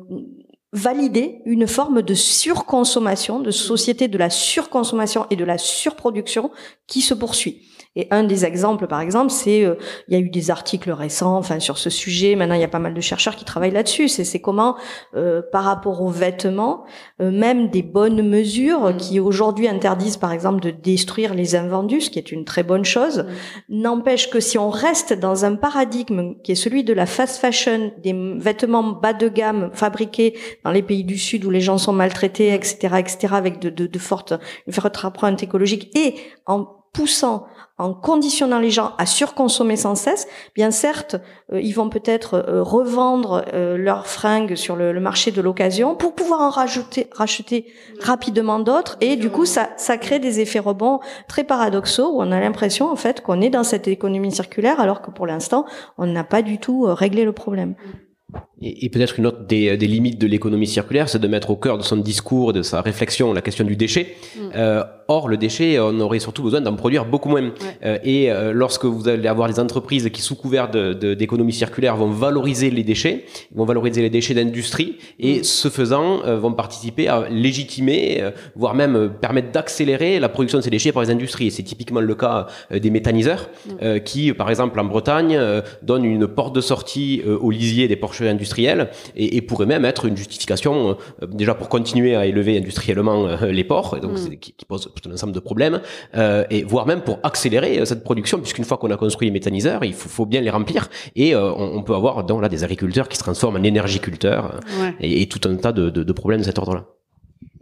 valider 0.76 1.42
une 1.46 1.68
forme 1.68 2.02
de 2.02 2.14
surconsommation, 2.14 3.40
de 3.40 3.50
société 3.50 4.10
de 4.10 4.18
la 4.18 4.30
surconsommation 4.30 5.26
et 5.30 5.38
de 5.38 5.46
la 5.46 5.58
surproduction 5.58 6.52
qui 6.86 7.02
se 7.02 7.14
poursuit. 7.14 7.62
Et 7.96 8.08
un 8.12 8.24
des 8.24 8.46
exemples, 8.46 8.88
par 8.88 9.02
exemple, 9.02 9.32
c'est 9.32 9.64
euh, 9.64 9.76
il 10.08 10.14
y 10.14 10.18
a 10.18 10.20
eu 10.20 10.30
des 10.30 10.52
articles 10.52 10.92
récents, 10.92 11.38
enfin 11.38 11.60
sur 11.60 11.78
ce 11.78 11.90
sujet. 11.90 12.36
Maintenant, 12.36 12.56
il 12.56 12.62
y 12.62 12.66
a 12.66 12.70
pas 12.70 12.80
mal 12.80 12.94
de 12.94 13.02
chercheurs 13.02 13.36
qui 13.36 13.46
travaillent 13.46 13.72
là-dessus. 13.72 14.08
C'est 14.08 14.24
c'est 14.24 14.42
comment, 14.42 14.76
euh, 15.16 15.42
par 15.52 15.64
rapport 15.64 16.02
aux 16.02 16.10
vêtements, 16.10 16.84
euh, 17.22 17.32
même 17.32 17.70
des 17.70 17.84
bonnes 17.84 18.28
mesures 18.28 18.86
Mm. 18.94 18.98
qui 18.98 19.20
aujourd'hui 19.20 19.68
interdisent, 19.68 20.18
par 20.18 20.32
exemple, 20.32 20.62
de 20.62 20.72
détruire 20.72 21.34
les 21.34 21.56
invendus, 21.56 22.02
ce 22.02 22.10
qui 22.10 22.20
est 22.20 22.32
une 22.32 22.46
très 22.46 22.64
bonne 22.64 22.86
chose, 22.86 23.26
n'empêche 23.70 24.30
que 24.30 24.40
si 24.40 24.58
on 24.58 24.70
reste 24.70 25.14
dans 25.14 25.46
un 25.46 25.56
paradigme 25.56 26.36
qui 26.44 26.52
est 26.52 26.56
celui 26.56 26.84
de 26.84 26.94
la 26.94 27.06
fast 27.06 27.40
fashion, 27.40 27.92
des 28.04 28.14
vêtements 28.38 28.84
bas 28.84 29.14
de 29.14 29.30
gamme 29.30 29.70
fabriqués 29.74 30.38
dans 30.64 30.72
les 30.72 30.84
pays 30.84 31.04
du 31.04 31.18
Sud 31.18 31.46
où 31.46 31.50
les 31.50 31.62
gens 31.62 31.78
sont 31.78 31.94
maltraités, 31.94 32.54
etc., 32.54 32.96
etc., 32.98 33.28
avec 33.32 33.60
de, 33.60 33.70
de, 33.70 33.88
de 33.88 34.00
fortes, 34.00 34.34
une 34.68 34.74
forte 34.74 35.04
empreinte 35.04 35.44
écologique, 35.44 35.96
et 35.96 36.16
en 36.46 36.68
poussant, 36.94 37.46
en 37.78 37.94
conditionnant 37.94 38.60
les 38.60 38.70
gens 38.70 38.94
à 38.98 39.06
surconsommer 39.06 39.76
sans 39.76 39.96
cesse, 39.96 40.28
bien 40.56 40.72
certes, 40.72 41.18
euh, 41.52 41.60
ils 41.62 41.74
vont 41.74 41.90
peut-être 41.90 42.36
euh, 42.36 42.64
revendre 42.64 43.44
euh, 43.54 43.78
leurs 43.78 44.08
fringues 44.08 44.56
sur 44.56 44.76
le, 44.76 44.94
le 44.94 45.00
marché 45.00 45.32
de 45.32 45.42
l'occasion 45.42 45.96
pour 45.96 46.16
pouvoir 46.16 46.42
en 46.42 46.50
rajouter, 46.50 47.08
racheter 47.12 47.68
rapidement 48.00 48.60
d'autres, 48.60 48.98
et 49.02 49.16
du 49.16 49.30
coup, 49.30 49.46
ça, 49.46 49.70
ça 49.78 49.98
crée 49.98 50.20
des 50.20 50.40
effets 50.40 50.60
rebonds 50.60 51.00
très 51.28 51.44
paradoxaux 51.44 52.12
où 52.14 52.22
on 52.22 52.32
a 52.32 52.40
l'impression 52.40 52.90
en 52.90 52.96
fait 52.96 53.22
qu'on 53.22 53.42
est 53.42 53.50
dans 53.50 53.64
cette 53.64 53.88
économie 53.88 54.32
circulaire 54.32 54.80
alors 54.80 55.02
que 55.02 55.12
pour 55.12 55.28
l'instant, 55.28 55.66
on 55.98 56.06
n'a 56.06 56.24
pas 56.24 56.42
du 56.42 56.60
tout 56.60 56.86
euh, 56.86 56.94
réglé 56.94 57.26
le 57.26 57.34
problème. 57.34 57.76
Et, 58.62 58.86
et 58.86 58.90
peut-être 58.90 59.20
une 59.20 59.28
autre 59.28 59.42
des, 59.48 59.76
des 59.76 59.88
limites 59.88 60.20
de 60.20 60.28
l'économie 60.28 60.68
circulaire, 60.68 61.10
c'est 61.10 61.20
de 61.20 61.28
mettre 61.28 61.50
au 61.50 61.56
cœur 61.58 61.78
de 61.78 61.84
son 61.84 61.98
discours, 61.98 62.54
de 62.54 62.62
sa 62.62 62.82
réflexion, 62.82 63.34
la 63.34 63.42
question 63.42 63.66
du 63.66 63.76
déchet. 63.76 64.16
Mm. 64.38 64.40
Euh, 64.56 64.84
or, 65.10 65.28
le 65.28 65.36
déchet, 65.38 65.78
on 65.80 66.00
aurait 66.00 66.20
surtout 66.20 66.42
besoin 66.42 66.62
d'en 66.62 66.74
produire 66.76 67.06
beaucoup 67.06 67.28
moins. 67.30 67.52
Euh, 67.84 67.98
et 68.04 68.32
euh, 68.32 68.54
lorsque 68.54 68.86
vous 68.86 69.08
allez 69.10 69.28
avoir 69.28 69.50
des 69.50 69.60
entreprises 69.60 70.10
qui, 70.12 70.22
sous 70.22 70.36
couvert 70.36 70.72
de- 70.72 70.94
de- 70.94 71.14
d'économie 71.14 71.52
circulaire, 71.54 71.98
vont 71.98 72.10
valoriser 72.10 72.72
les 72.72 72.84
déchets, 72.84 73.26
vont 73.54 73.66
valoriser 73.66 74.02
les 74.02 74.10
déchets 74.10 74.34
d'industrie, 74.34 74.96
et 75.20 75.40
Mm. 75.40 75.44
ce 75.44 75.68
faisant, 75.68 76.24
euh, 76.26 76.38
vont 76.38 76.54
participer 76.54 77.10
à 77.10 77.28
légitimer, 77.30 78.20
euh, 78.22 78.32
voire 78.56 78.74
même 78.74 78.96
euh, 78.96 79.10
permettre 79.10 79.52
d'accélérer 79.52 80.20
la 80.22 80.30
production 80.30 80.60
de 80.60 80.64
ces 80.64 80.70
déchets 80.70 80.94
par 80.94 81.04
les 81.04 81.10
industries. 81.12 81.48
Et 81.48 81.50
c'est 81.52 81.64
typiquement 81.64 82.00
le 82.00 82.16
cas 82.16 82.48
euh, 82.72 82.80
des 82.80 82.90
méthaniseurs, 82.90 83.50
Mm. 83.66 83.72
euh, 83.84 84.00
qui, 84.00 84.32
par 84.32 84.50
exemple, 84.50 84.80
en 84.80 84.86
Bretagne, 84.86 85.36
euh, 85.36 85.62
donnent 85.84 86.06
une 86.06 86.26
porte 86.28 86.56
de 86.56 86.62
sortie 86.62 87.22
euh, 87.28 87.38
aux 87.38 87.52
lisiers 87.52 87.88
des 87.90 87.98
porchers 87.98 88.30
industriels 88.30 88.45
et, 89.16 89.38
et 89.38 89.42
pourrait 89.42 89.66
même 89.66 89.86
être 89.86 90.06
une 90.06 90.16
justification 90.18 90.98
euh, 91.22 91.28
déjà 91.28 91.54
pour 91.56 91.70
continuer 91.70 92.16
à 92.16 92.26
élever 92.26 92.58
industriellement 92.58 93.28
euh, 93.28 93.52
les 93.52 93.64
porcs, 93.64 93.96
et 93.98 94.02
donc 94.02 94.14
Mm. 94.16 94.36
qui, 94.38 94.54
qui 94.54 94.66
pose 94.66 94.90
tout 95.02 95.10
un 95.10 95.14
ensemble 95.14 95.34
de 95.34 95.40
problèmes, 95.40 95.82
euh, 96.16 96.44
et 96.50 96.64
voire 96.64 96.86
même 96.88 97.02
pour 97.02 97.20
accélérer 97.24 97.80
euh, 97.80 97.86
cette 97.86 98.04
production, 98.04 98.40
puisqu'une 98.40 98.66
fois 98.66 98.78
qu'on 98.78 98.92
a 98.92 98.98
construit 98.98 99.28
les 99.28 99.32
méthaniseurs, 99.34 99.84
il 99.84 99.94
faut, 99.94 100.10
faut 100.10 100.26
bien 100.26 100.42
les 100.42 100.50
remplir, 100.50 100.90
et 101.16 101.36
euh, 101.36 101.52
on, 101.54 101.78
on 101.78 101.84
peut 101.84 101.96
avoir 101.96 102.24
donc 102.24 102.42
là 102.42 102.50
des 102.50 102.64
agriculteurs 102.64 103.08
qui 103.10 103.18
se 103.18 103.24
transforment 103.24 103.58
en 103.58 103.64
énergiculteurs, 103.64 104.60
Ouais. 104.82 104.94
et, 105.02 105.22
et 105.22 105.28
tout 105.28 105.42
un 105.50 105.56
tas 105.56 105.72
de, 105.72 105.90
de- 105.90 106.04
de 106.04 106.14
problèmes 106.14 106.40
de 106.42 106.46
cet 106.46 106.58
ordre-là. 106.60 106.86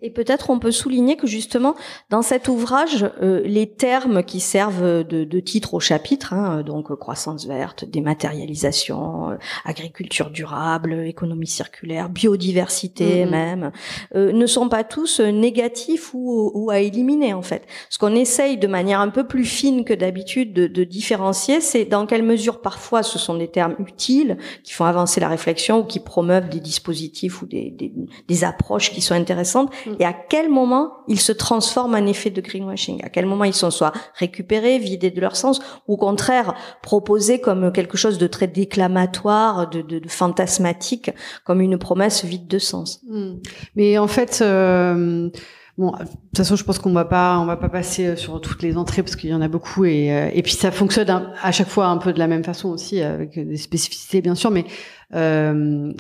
Et 0.04 0.10
peut-être 0.12 0.50
on 0.50 0.60
peut 0.60 0.72
souligner 0.72 1.16
que 1.16 1.28
justement 1.28 1.76
dans 2.10 2.22
cet 2.22 2.50
ouvrage, 2.50 3.10
euh, 3.22 3.42
les 3.46 3.68
termes 3.68 4.22
qui 4.24 4.40
servent 4.42 5.04
de, 5.04 5.24
de 5.24 5.40
titre 5.40 5.74
au 5.74 5.80
chapitre, 5.80 6.34
hein, 6.34 6.62
donc 6.62 6.92
euh, 6.92 6.96
croissance 6.96 7.48
verte, 7.48 7.86
dématérialisation, 7.86 9.32
euh, 9.32 9.36
agriculture 9.66 10.30
durable, 10.30 10.94
économie 11.08 11.48
circulaire, 11.48 12.10
biodiversité 12.10 13.24
Mhm. 13.24 13.32
même, 13.32 13.72
euh, 14.16 14.32
ne 14.34 14.46
sont 14.46 14.68
pas 14.70 14.84
tous 14.84 15.20
négatifs 15.22 16.14
ou, 16.14 16.52
ou 16.54 16.70
à 16.70 16.80
éliminer 16.80 17.34
en 17.34 17.42
fait. 17.42 17.64
Ce 17.90 17.98
qu'on 17.98 18.14
essaye 18.16 18.58
de 18.58 18.68
manière 18.68 19.00
un 19.00 19.10
peu 19.10 19.26
plus 19.26 19.46
fine 19.46 19.86
que 19.86 19.94
d'habitude 19.94 20.54
de, 20.54 20.68
de 20.68 20.84
différencier, 20.84 21.62
c'est 21.62 21.86
dans 21.86 22.06
quelle 22.06 22.24
mesure 22.24 22.62
parfois 22.62 23.04
ce 23.04 23.18
sont 23.18 23.36
des 23.36 23.48
termes 23.48 23.76
utiles 23.80 24.38
qui 24.64 24.74
font 24.74 24.86
avancer 24.86 25.20
la 25.22 25.30
réflexion 25.30 25.80
ou 25.80 25.84
qui 25.86 26.00
promeuvent 26.00 26.50
des 26.50 26.60
dispositifs 26.60 27.42
ou 27.42 27.46
des, 27.46 27.72
des, 27.72 27.94
des 28.28 28.44
approches 28.44 28.92
qui 28.92 29.00
sont 29.02 29.14
intéressantes. 29.16 29.72
Et 30.00 30.06
à 30.06 30.14
quel 30.14 30.50
moment 30.50 30.92
ils 31.08 31.20
se 31.20 31.32
transforment 31.32 31.96
en 31.96 32.06
effet 32.06 32.30
de 32.30 32.42
greenwashing, 32.42 33.04
à 33.04 33.10
quel 33.10 33.26
moment 33.26 33.44
ils 33.44 33.54
sont 33.54 33.72
soit 33.72 33.94
récupérés, 34.16 34.80
vidés 34.80 35.12
de 35.12 35.22
leur 35.22 35.36
sens, 35.36 35.60
ou 35.88 35.94
au 35.94 35.98
contraire 35.98 36.54
proposés 36.82 37.40
comme 37.40 37.72
quelque 37.72 37.98
chose 37.98 38.18
de 38.18 38.28
très 38.28 38.48
déclamatoire, 38.48 39.70
de, 39.70 39.82
de, 39.82 40.00
de 40.00 40.10
fantasmatique, 40.10 41.12
comme 41.44 41.62
une 41.62 41.78
promesse 41.78 42.26
vide 42.26 42.48
de 42.48 42.60
sens? 42.60 43.02
Mm. 43.08 43.34
Mais 43.76 43.98
en 43.98 44.08
fait, 44.08 44.40
euh, 44.42 45.30
bon, 45.78 45.92
de 45.92 45.98
toute 45.98 46.38
façon, 46.38 46.56
je 46.56 46.64
pense 46.64 46.80
qu'on 46.80 46.94
va 46.94 47.06
pas, 47.06 47.38
on 47.40 47.46
va 47.46 47.58
pas 47.58 47.70
passer 47.70 48.08
euh, 48.08 48.16
sur 48.16 48.40
toutes 48.42 48.64
les 48.64 48.78
entrées 48.78 49.04
parce 49.04 49.16
qu'il 49.16 49.30
y 49.30 49.34
en 49.34 49.42
a 49.42 49.48
beaucoup 49.48 49.86
et 49.86 50.12
euh, 50.14 50.30
et 50.34 50.42
puis 50.42 50.54
ça 50.54 50.72
fonctionne 50.72 51.10
à 51.42 51.52
chaque 51.52 51.70
fois 51.70 51.88
un 51.88 51.98
peu 51.98 52.14
de 52.14 52.20
la 52.20 52.28
même 52.28 52.44
façon 52.44 52.70
aussi 52.70 53.02
avec 53.02 53.38
des 53.38 53.58
spécificités 53.58 54.22
bien 54.22 54.36
sûr, 54.36 54.52
mais 54.52 54.66
euh, 55.14 55.94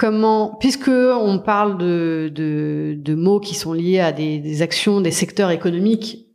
comment, 0.00 0.56
puisque 0.58 0.88
on 0.88 1.38
parle 1.38 1.76
de, 1.76 3.14
mots 3.14 3.38
qui 3.38 3.54
sont 3.54 3.74
liés 3.74 4.00
à 4.00 4.12
des, 4.12 4.62
actions, 4.62 5.02
des 5.02 5.10
secteurs 5.10 5.50
économiques 5.50 6.26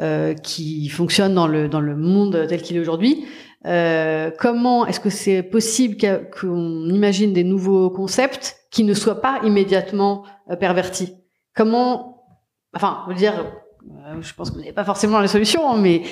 euh, 0.00 0.32
qui 0.32 0.88
fonctionnent 0.88 1.34
dans 1.34 1.46
le 1.46 1.68
dans 1.68 1.82
le 1.82 1.96
monde 1.96 2.46
tel 2.48 2.62
qu'il 2.62 2.78
est 2.78 2.80
aujourd'hui. 2.80 3.26
Euh, 3.66 4.30
comment 4.38 4.86
est-ce 4.86 5.00
que 5.00 5.10
c'est 5.10 5.42
possible 5.42 5.98
qu'on 6.40 6.88
imagine 6.88 7.34
des 7.34 7.44
nouveaux 7.44 7.90
concepts 7.90 8.56
qui 8.70 8.84
ne 8.84 8.94
soient 8.94 9.20
pas 9.20 9.40
immédiatement 9.44 10.24
euh, 10.50 10.56
pervertis? 10.56 11.12
Comment, 11.54 12.24
enfin, 12.74 13.04
je 13.10 13.16
dire, 13.16 13.34
je 14.22 14.32
pense 14.32 14.48
que 14.48 14.54
vous 14.54 14.60
n'avez 14.60 14.72
pas 14.72 14.84
forcément 14.84 15.20
la 15.20 15.28
solution, 15.28 15.70
hein, 15.70 15.76
mais 15.78 16.04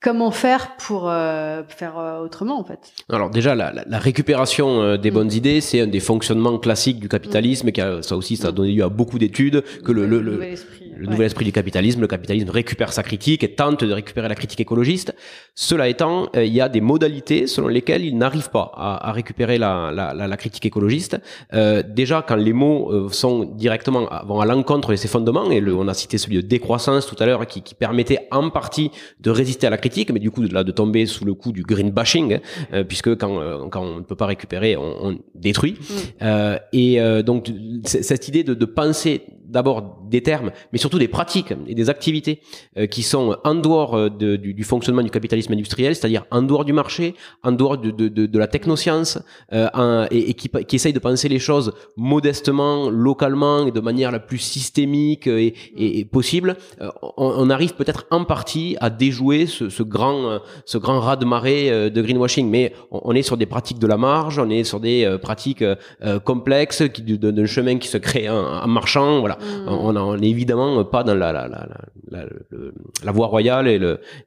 comment 0.00 0.30
faire 0.30 0.76
pour 0.76 1.08
euh, 1.08 1.62
faire 1.68 1.98
euh, 1.98 2.20
autrement 2.20 2.60
en 2.60 2.64
fait 2.64 2.78
Alors 3.08 3.30
déjà, 3.30 3.54
la, 3.54 3.72
la- 3.72 3.84
la 3.86 3.98
récupération 3.98 4.80
euh, 4.82 4.96
des 4.96 5.10
Mm. 5.10 5.14
bonnes 5.14 5.32
idées, 5.32 5.60
c'est 5.60 5.80
un 5.80 5.86
des 5.86 6.00
fonctionnements 6.00 6.58
classiques 6.58 7.00
du 7.00 7.08
capitalisme, 7.08 7.72
qui 7.72 7.80
a, 7.80 8.02
ça 8.02 8.16
aussi, 8.16 8.36
ça 8.36 8.48
a 8.48 8.50
Mm. 8.52 8.54
donné 8.54 8.72
lieu 8.72 8.84
à 8.84 8.88
beaucoup 8.88 9.18
d'études, 9.18 9.64
que 9.84 9.90
le, 9.92 10.06
le, 10.06 10.20
le- 10.20 10.32
nouvel 10.32 10.52
esprit. 10.52 10.92
le 10.96 11.04
ouais. 11.06 11.10
nouvel 11.12 11.26
esprit 11.26 11.44
du 11.44 11.52
capitalisme, 11.52 12.00
le 12.00 12.06
capitalisme 12.06 12.50
récupère 12.50 12.92
sa 12.92 13.02
critique 13.02 13.42
et 13.42 13.54
tente 13.54 13.82
de 13.82 13.92
récupérer 13.92 14.28
la 14.28 14.34
critique 14.36 14.60
écologiste. 14.60 15.14
Cela 15.54 15.88
étant, 15.88 16.28
euh, 16.36 16.44
il 16.44 16.52
y 16.52 16.60
a 16.60 16.68
des 16.68 16.80
modalités 16.80 17.46
selon 17.48 17.66
lesquelles 17.68 18.04
il 18.04 18.16
n'arrive 18.16 18.50
pas 18.50 18.70
à, 18.76 19.08
à 19.08 19.12
récupérer 19.12 19.58
la, 19.58 19.90
la, 19.92 20.14
la, 20.14 20.28
la 20.28 20.36
critique 20.36 20.64
écologiste. 20.66 21.18
Euh, 21.54 21.82
déjà, 21.86 22.24
quand 22.26 22.36
les 22.36 22.52
mots 22.52 22.92
euh, 22.92 23.08
sont 23.10 23.44
directement 23.44 24.06
vont 24.26 24.40
à 24.40 24.46
l'encontre 24.46 24.90
de 24.92 24.96
ses 24.96 25.08
fondements, 25.08 25.50
et 25.50 25.60
le, 25.60 25.74
on 25.74 25.88
a 25.88 25.94
cité 25.94 26.18
celui 26.18 26.36
de 26.36 26.42
décroissance 26.42 27.06
tout 27.06 27.16
à 27.18 27.26
l'heure, 27.26 27.44
qui, 27.48 27.62
qui 27.62 27.74
permettait 27.74 28.28
en 28.30 28.50
partie 28.50 28.92
de 29.20 29.30
résister 29.30 29.66
à 29.66 29.70
la 29.70 29.76
critique, 29.76 29.87
mais 30.12 30.20
du 30.20 30.30
coup 30.30 30.42
là, 30.42 30.64
de 30.64 30.72
tomber 30.72 31.06
sous 31.06 31.24
le 31.24 31.34
coup 31.34 31.52
du 31.52 31.62
green 31.62 31.90
bashing, 31.90 32.34
hein, 32.34 32.40
euh, 32.72 32.84
puisque 32.84 33.16
quand, 33.16 33.40
euh, 33.40 33.68
quand 33.70 33.82
on 33.82 33.96
ne 33.96 34.02
peut 34.02 34.16
pas 34.16 34.26
récupérer, 34.26 34.76
on, 34.76 35.06
on 35.06 35.18
détruit. 35.34 35.72
Mm. 35.72 35.94
Euh, 36.22 36.58
et 36.72 36.98
donc 37.22 37.50
cette 37.84 38.28
idée 38.28 38.44
de, 38.44 38.54
de 38.54 38.64
penser 38.64 39.22
d'abord 39.48 39.98
des 40.10 40.22
termes, 40.22 40.50
mais 40.72 40.78
surtout 40.78 40.98
des 40.98 41.08
pratiques 41.08 41.52
et 41.66 41.74
des 41.74 41.88
activités 41.90 42.40
euh, 42.76 42.86
qui 42.86 43.02
sont 43.02 43.36
en 43.44 43.54
dehors 43.54 43.94
euh, 43.94 44.08
de- 44.10 44.36
du, 44.36 44.54
du 44.54 44.64
fonctionnement 44.64 45.02
du 45.02 45.10
capitalisme 45.10 45.52
industriel, 45.52 45.94
c'est-à-dire 45.96 46.24
en 46.30 46.42
dehors 46.42 46.64
du 46.64 46.72
marché, 46.72 47.14
en 47.42 47.52
dehors 47.52 47.78
de, 47.78 47.90
de, 47.90 48.08
de, 48.08 48.26
de 48.26 48.38
la 48.38 48.46
technoscience, 48.46 49.18
euh, 49.52 49.68
en- 49.74 50.06
et, 50.10 50.30
et 50.30 50.34
qui, 50.34 50.48
qui 50.68 50.76
essayent 50.76 50.92
de 50.92 50.98
penser 50.98 51.28
les 51.28 51.38
choses 51.38 51.72
modestement, 51.96 52.90
localement, 52.90 53.66
et 53.66 53.70
de 53.70 53.80
manière 53.80 54.10
la 54.10 54.18
plus 54.18 54.38
systémique 54.38 55.26
et, 55.26 55.54
et- 55.76 55.98
et 56.00 56.04
possible, 56.04 56.56
euh, 56.80 56.88
on, 57.16 57.32
on 57.42 57.50
arrive 57.50 57.74
peut-être 57.74 58.06
en 58.10 58.24
partie 58.24 58.76
à 58.80 58.90
déjouer 58.90 59.46
ce, 59.46 59.68
ce 59.70 59.82
grand, 59.82 60.30
euh, 60.30 60.38
ce 60.64 60.78
grand 60.78 61.00
raz-de-marée 61.00 61.70
euh, 61.70 61.90
de 61.90 62.02
greenwashing. 62.02 62.48
Mais 62.50 62.72
on, 62.90 63.00
on 63.04 63.14
est 63.14 63.22
sur 63.22 63.36
des 63.36 63.46
pratiques 63.46 63.78
de 63.78 63.86
la 63.86 63.96
marge, 63.96 64.38
on 64.38 64.50
est 64.50 64.64
sur 64.64 64.80
des 64.80 65.04
euh, 65.04 65.16
pratiques 65.18 65.62
euh, 65.62 65.76
euh, 66.04 66.18
complexes 66.18 66.82
qui 66.92 67.02
d'un 67.02 67.32
d'un 67.32 67.46
chemin 67.46 67.78
qui 67.78 67.88
se 67.88 67.98
crée 67.98 68.28
en, 68.28 68.36
en 68.64 68.66
marchant. 68.68 69.20
Voilà, 69.20 69.37
Mm. 69.40 69.68
on 69.68 70.16
n'est 70.16 70.28
évidemment 70.28 70.84
pas 70.84 71.04
dans 71.04 71.14
la, 71.14 73.12
voie 73.12 73.26
royale 73.26 73.68
et 73.68 73.78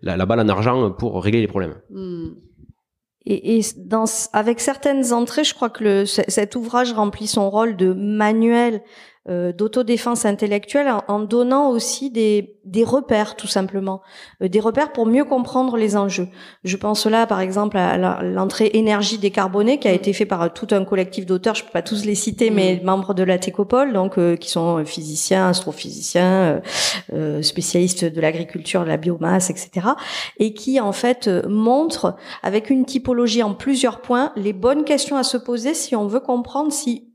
la, 0.01 0.26
balle 0.26 0.39
en 0.39 0.49
argent 0.49 0.91
pour 0.91 1.24
régler 1.24 1.41
les 1.41 1.47
problèmes. 1.47 1.76
Mm. 1.89 2.30
Et, 3.26 3.62
avec 4.34 4.59
certaines 4.59 5.14
entrées, 5.14 5.43
je 5.43 5.53
crois 5.53 5.70
que 5.70 6.05
cet 6.05 6.55
ouvrage 6.55 6.91
remplit 6.93 7.28
son 7.28 7.49
rôle 7.49 7.76
de 7.78 7.93
manuel 7.93 8.76
euh, 8.76 8.80
d'autodéfense 9.28 10.26
intellectuelle 10.26 10.89
en, 10.89 11.03
en, 11.07 11.19
donnant 11.19 11.69
aussi 11.69 12.09
des, 12.09 12.55
des 12.65 12.84
repères 12.84 13.36
tout 13.36 13.47
simplement, 13.47 14.01
euh, 14.41 14.47
des 14.47 14.59
repères 14.59 14.91
pour 14.91 15.05
mieux 15.05 15.26
comprendre 15.26 15.78
les 15.78 15.95
enjeux. 15.95 16.28
Je 16.63 16.76
pense 16.78 17.05
là 17.05 17.28
par 17.28 17.39
exemple 17.39 17.78
à 17.78 18.22
l'entrée 18.24 18.72
énergie 18.74 19.19
décarbonée 19.19 19.80
qui 19.80 19.88
a 19.88 19.93
été 19.93 20.11
fait 20.13 20.26
par 20.26 20.51
tout 20.53 20.67
un 20.72 20.84
collectif 20.84 21.26
d'auteurs, 21.26 21.55
je 21.55 21.63
peux 21.63 21.72
pas 21.72 21.82
tous 21.82 22.05
les 22.05 22.15
citer, 22.15 22.49
mais 22.49 22.80
mmh. 22.82 22.86
membres 22.86 23.13
de 23.13 23.24
la 23.24 23.38
Técopole, 23.38 23.93
donc 23.93 24.17
euh, 24.17 24.36
qui 24.36 24.49
sont 24.49 24.84
physiciens, 24.86 25.49
astrophysiciens, 25.49 26.61
spécialistes 27.41 28.05
de 28.05 28.22
l'agriculture, 28.22 28.84
de 28.84 28.88
la 28.88 28.97
biomasse, 28.97 29.49
etc. 29.49 29.88
Et 30.39 30.53
qui 30.53 30.80
en 30.80 30.91
fait 30.91 31.30
montrent 31.47 32.15
avec 32.43 32.69
une 32.69 32.86
typologie 32.86 33.43
en 33.43 33.53
plusieurs 33.53 34.01
points 34.01 34.32
les 34.36 34.53
bonnes 34.53 34.84
questions 34.84 35.17
à 35.17 35.24
se 35.24 35.38
poser 35.38 35.74
si 35.74 35.95
on 35.95 36.07
veut 36.07 36.19
comprendre 36.19 36.72
si 36.72 37.11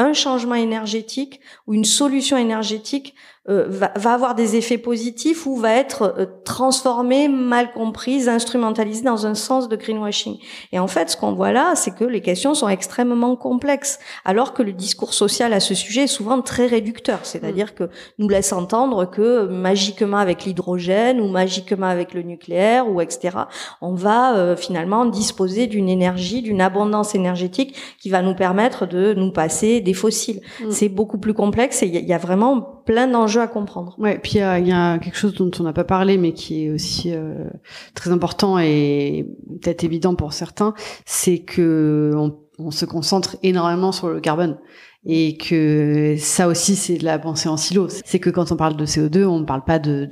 un 0.00 0.12
changement 0.14 0.54
énergétique 0.54 1.40
ou 1.66 1.74
une 1.74 1.84
solution 1.84 2.36
énergétique 2.36 3.14
euh, 3.48 3.64
va, 3.68 3.90
va, 3.96 4.12
avoir 4.12 4.34
des 4.34 4.56
effets 4.56 4.76
positifs 4.76 5.46
ou 5.46 5.56
va 5.56 5.72
être 5.72 6.14
euh, 6.18 6.26
transformée, 6.44 7.26
mal 7.26 7.72
comprise, 7.72 8.28
instrumentalisée 8.28 9.02
dans 9.02 9.26
un 9.26 9.34
sens 9.34 9.66
de 9.70 9.76
greenwashing. 9.76 10.36
Et 10.72 10.78
en 10.78 10.86
fait, 10.86 11.08
ce 11.08 11.16
qu'on 11.16 11.32
voit 11.32 11.50
là, 11.50 11.72
c'est 11.74 11.94
que 11.94 12.04
les 12.04 12.20
questions 12.20 12.52
sont 12.52 12.68
extrêmement 12.68 13.36
complexes, 13.36 13.98
alors 14.26 14.52
que 14.52 14.62
le 14.62 14.74
discours 14.74 15.14
social 15.14 15.54
à 15.54 15.60
ce 15.60 15.74
sujet 15.74 16.02
est 16.02 16.06
souvent 16.06 16.42
très 16.42 16.66
réducteur, 16.66 17.20
c'est-à-dire 17.22 17.68
mm. 17.68 17.78
que 17.78 17.90
nous 18.18 18.28
laisse 18.28 18.52
entendre 18.52 19.08
que 19.08 19.46
magiquement 19.46 20.18
avec 20.18 20.44
l'hydrogène 20.44 21.18
ou 21.18 21.28
magiquement 21.28 21.86
avec 21.86 22.12
le 22.12 22.20
nucléaire 22.20 22.90
ou 22.90 23.00
etc., 23.00 23.38
on 23.80 23.94
va 23.94 24.34
euh, 24.34 24.54
finalement 24.54 25.06
disposer 25.06 25.66
d'une 25.66 25.88
énergie, 25.88 26.42
d'une 26.42 26.60
abondance 26.60 27.14
énergétique 27.14 27.74
qui 27.98 28.10
va 28.10 28.20
nous 28.20 28.34
permettre 28.34 28.84
de 28.84 29.14
nous 29.14 29.32
passer 29.32 29.80
des 29.80 29.94
fossiles. 29.94 30.42
Mm. 30.60 30.70
C'est 30.70 30.90
beaucoup 30.90 31.16
plus 31.16 31.32
complexe 31.32 31.82
et 31.82 31.86
il 31.86 32.06
y, 32.06 32.12
a 32.12 32.18
vraiment 32.18 32.60
plein 32.60 33.06
d'enjeux 33.06 33.29
à 33.38 33.46
comprendre. 33.46 33.94
Ouais, 33.98 34.18
puis 34.18 34.32
il 34.34 34.68
y, 34.68 34.72
a 34.72 34.98
quelque 34.98 35.16
chose 35.16 35.34
dont 35.34 35.50
on 35.58 35.62
n'a 35.62 35.72
pas 35.72 35.84
parlé, 35.84 36.18
mais 36.18 36.32
qui 36.32 36.64
est 36.64 36.70
aussi 36.70 37.12
euh, 37.12 37.48
très 37.94 38.10
important 38.10 38.58
et 38.58 39.26
peut-être 39.62 39.84
évident 39.84 40.14
pour 40.14 40.32
certains, 40.32 40.74
c'est 41.06 41.38
que 41.38 42.12
on, 42.58 42.70
se 42.70 42.84
concentre 42.84 43.38
énormément 43.42 43.90
sur 43.90 44.08
le 44.08 44.20
carbone 44.20 44.58
et 45.06 45.38
que 45.38 46.16
ça 46.18 46.46
aussi 46.46 46.76
c'est 46.76 46.98
de 46.98 47.04
la 47.06 47.18
pensée 47.18 47.48
en 47.48 47.56
silo. 47.56 47.88
C'est 47.88 48.18
que 48.18 48.28
quand 48.28 48.52
on 48.52 48.56
parle 48.56 48.76
de 48.76 48.84
CO2, 48.84 49.24
on 49.24 49.40
ne 49.40 49.46
parle 49.46 49.64
pas 49.64 49.78
de, 49.78 50.06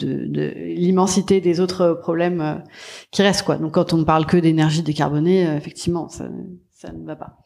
l'immensité 0.75 1.43
des 1.43 1.61
autres 1.61 1.99
problèmes 2.01 2.41
euh, 2.41 2.55
qui 3.11 3.23
restent. 3.23 3.47
Donc 3.61 3.73
quand 3.75 3.93
on 3.93 3.99
ne 3.99 4.05
parle 4.05 4.25
que 4.25 4.39
d'énergie 4.39 4.83
décarbonée, 4.83 5.47
euh, 5.47 5.57
effectivement, 5.57 6.09
ça 6.09 6.29
ne 6.29 7.05
va 7.05 7.17
pas. 7.17 7.37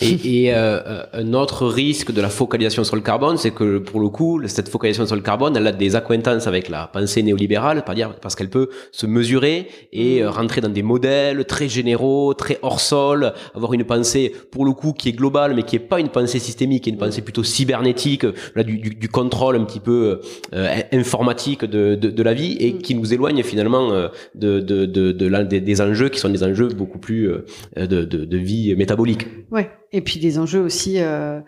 Et, 0.00 0.44
et 0.44 0.54
euh, 0.54 0.80
euh, 0.86 1.04
un 1.12 1.34
autre 1.34 1.66
risque 1.66 2.12
de 2.12 2.20
la 2.20 2.28
focalisation 2.28 2.84
sur 2.84 2.96
le 2.96 3.02
carbone, 3.02 3.36
c'est 3.36 3.50
que 3.50 3.78
pour 3.78 4.00
le 4.00 4.08
coup, 4.08 4.40
cette 4.46 4.68
focalisation 4.68 5.06
sur 5.06 5.16
le 5.16 5.22
carbone, 5.22 5.56
elle 5.56 5.66
a 5.66 5.72
des 5.72 5.96
accointances 5.96 6.46
avec 6.46 6.68
la 6.68 6.86
pensée 6.86 7.22
néolibérale, 7.22 7.84
parce 8.22 8.34
qu'elle 8.34 8.48
peut 8.48 8.70
se 8.92 9.06
mesurer 9.06 9.68
et 9.92 10.22
euh, 10.22 10.30
rentrer 10.30 10.60
dans 10.60 10.68
des 10.68 10.82
modèles 10.82 11.44
très 11.44 11.68
généraux, 11.68 12.34
très 12.34 12.58
hors 12.62 12.80
sol, 12.80 13.32
avoir 13.54 13.72
une 13.74 13.84
pensée 13.84 14.34
pour 14.50 14.64
le 14.64 14.72
coup 14.72 14.92
qui 14.92 15.10
est 15.10 15.12
globale, 15.12 15.54
mais 15.54 15.64
qui 15.64 15.76
est 15.76 15.80
pas 15.80 16.00
une 16.00 16.08
pensée 16.08 16.38
systémique, 16.38 16.84
qui 16.84 16.90
est 16.90 16.92
une 16.92 16.98
pensée 16.98 17.22
plutôt 17.22 17.44
cybernétique, 17.44 18.24
là, 18.54 18.62
du, 18.62 18.78
du, 18.78 18.90
du 18.90 19.08
contrôle 19.08 19.56
un 19.56 19.64
petit 19.64 19.80
peu 19.80 20.20
euh, 20.54 20.80
informatique 20.92 21.64
de, 21.64 21.94
de, 21.94 22.10
de, 22.10 22.22
la 22.22 22.32
vie 22.32 22.56
et 22.60 22.78
qui 22.78 22.94
nous 22.94 23.12
éloigne 23.12 23.42
finalement 23.42 23.90
de, 24.34 24.60
de, 24.60 24.86
de, 24.86 25.12
de 25.12 25.42
des, 25.42 25.60
des, 25.60 25.80
enjeux 25.80 26.08
qui 26.08 26.20
sont 26.20 26.28
des 26.28 26.44
enjeux 26.44 26.68
beaucoup 26.68 26.98
plus 26.98 27.30
de 27.76 28.36
vie 28.36 28.74
métabolique. 28.76 29.26
Ouais. 29.50 29.70
Et 29.92 30.00
puis 30.00 30.20
des 30.20 30.38
enjeux 30.38 30.60
aussi 30.60 31.00
euh, 31.00 31.40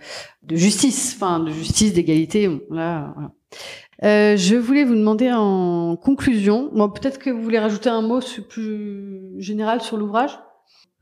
de 0.42 0.56
justice, 0.56 1.14
enfin 1.16 1.40
de 1.40 1.50
justice, 1.50 1.92
d'égalité. 1.92 2.48
Là, 2.70 3.12
voilà. 3.14 3.30
Euh, 4.04 4.36
je 4.36 4.56
voulais 4.56 4.84
vous 4.84 4.96
demander 4.96 5.30
en 5.32 5.96
conclusion, 5.96 6.70
bon, 6.72 6.88
peut-être 6.88 7.18
que 7.18 7.30
vous 7.30 7.40
voulez 7.40 7.60
rajouter 7.60 7.88
un 7.88 8.02
mot 8.02 8.20
plus 8.48 9.40
général 9.40 9.80
sur 9.80 9.96
l'ouvrage? 9.96 10.36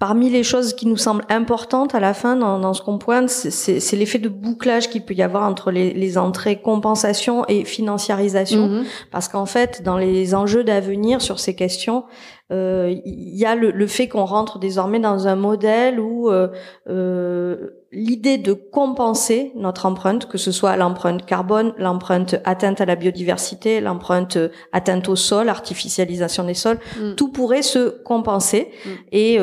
Parmi 0.01 0.31
les 0.31 0.43
choses 0.43 0.73
qui 0.73 0.87
nous 0.87 0.97
semblent 0.97 1.27
importantes 1.29 1.95
à 1.95 2.01
la 2.01 2.15
fin 2.15 2.35
dans, 2.35 2.59
dans 2.59 2.73
ce 2.73 2.81
qu'on 2.81 2.97
pointe, 2.97 3.29
c'est 3.29 3.97
l'effet 3.97 4.19
de 4.19 4.31
bouclage 4.31 4.89
qu'il 4.89 5.05
peut 5.05 5.13
y 5.13 5.21
avoir 5.21 5.43
entre 5.43 5.71
les, 5.71 5.93
les 5.93 6.17
entrées 6.17 6.57
compensation 6.63 7.45
et 7.49 7.67
financiarisation. 7.67 8.67
Mm-hmm. 8.67 8.85
Parce 9.11 9.29
qu'en 9.29 9.45
fait, 9.45 9.83
dans 9.83 9.99
les 9.99 10.35
enjeux 10.35 10.65
d'avenir 10.65 11.21
sur 11.21 11.39
ces 11.39 11.55
questions, 11.55 12.05
euh, 12.51 12.95
il 13.05 13.37
y 13.37 13.45
a 13.45 13.55
le, 13.55 13.73
le 13.73 13.87
fait 13.87 14.09
qu'on 14.09 14.25
rentre 14.25 14.59
désormais 14.59 15.01
dans 15.01 15.29
un 15.29 15.37
modèle 15.37 16.01
où 16.01 16.31
euh, 16.31 16.49
euh, 16.89 17.69
l'idée 17.93 18.39
de 18.39 18.53
compenser 18.53 19.53
notre 19.57 19.87
empreinte, 19.87 20.29
que 20.29 20.39
ce 20.39 20.53
soit 20.53 20.77
l'empreinte 20.77 21.27
carbone, 21.27 21.73
l'empreinte 21.77 22.37
atteinte 22.45 22.81
à 22.81 22.87
la 22.87 22.95
biodiversité, 22.95 23.81
l'empreinte 23.81 24.39
atteinte 24.73 25.09
au 25.09 25.17
sol, 25.17 25.49
artificialisation 25.49 26.45
des 26.45 26.55
sols, 26.55 26.79
mm. 26.99 27.15
tout 27.17 27.33
pourrait 27.33 27.63
se 27.63 28.01
compenser. 28.03 28.69
Mm. 28.85 28.89
Et 29.13 29.39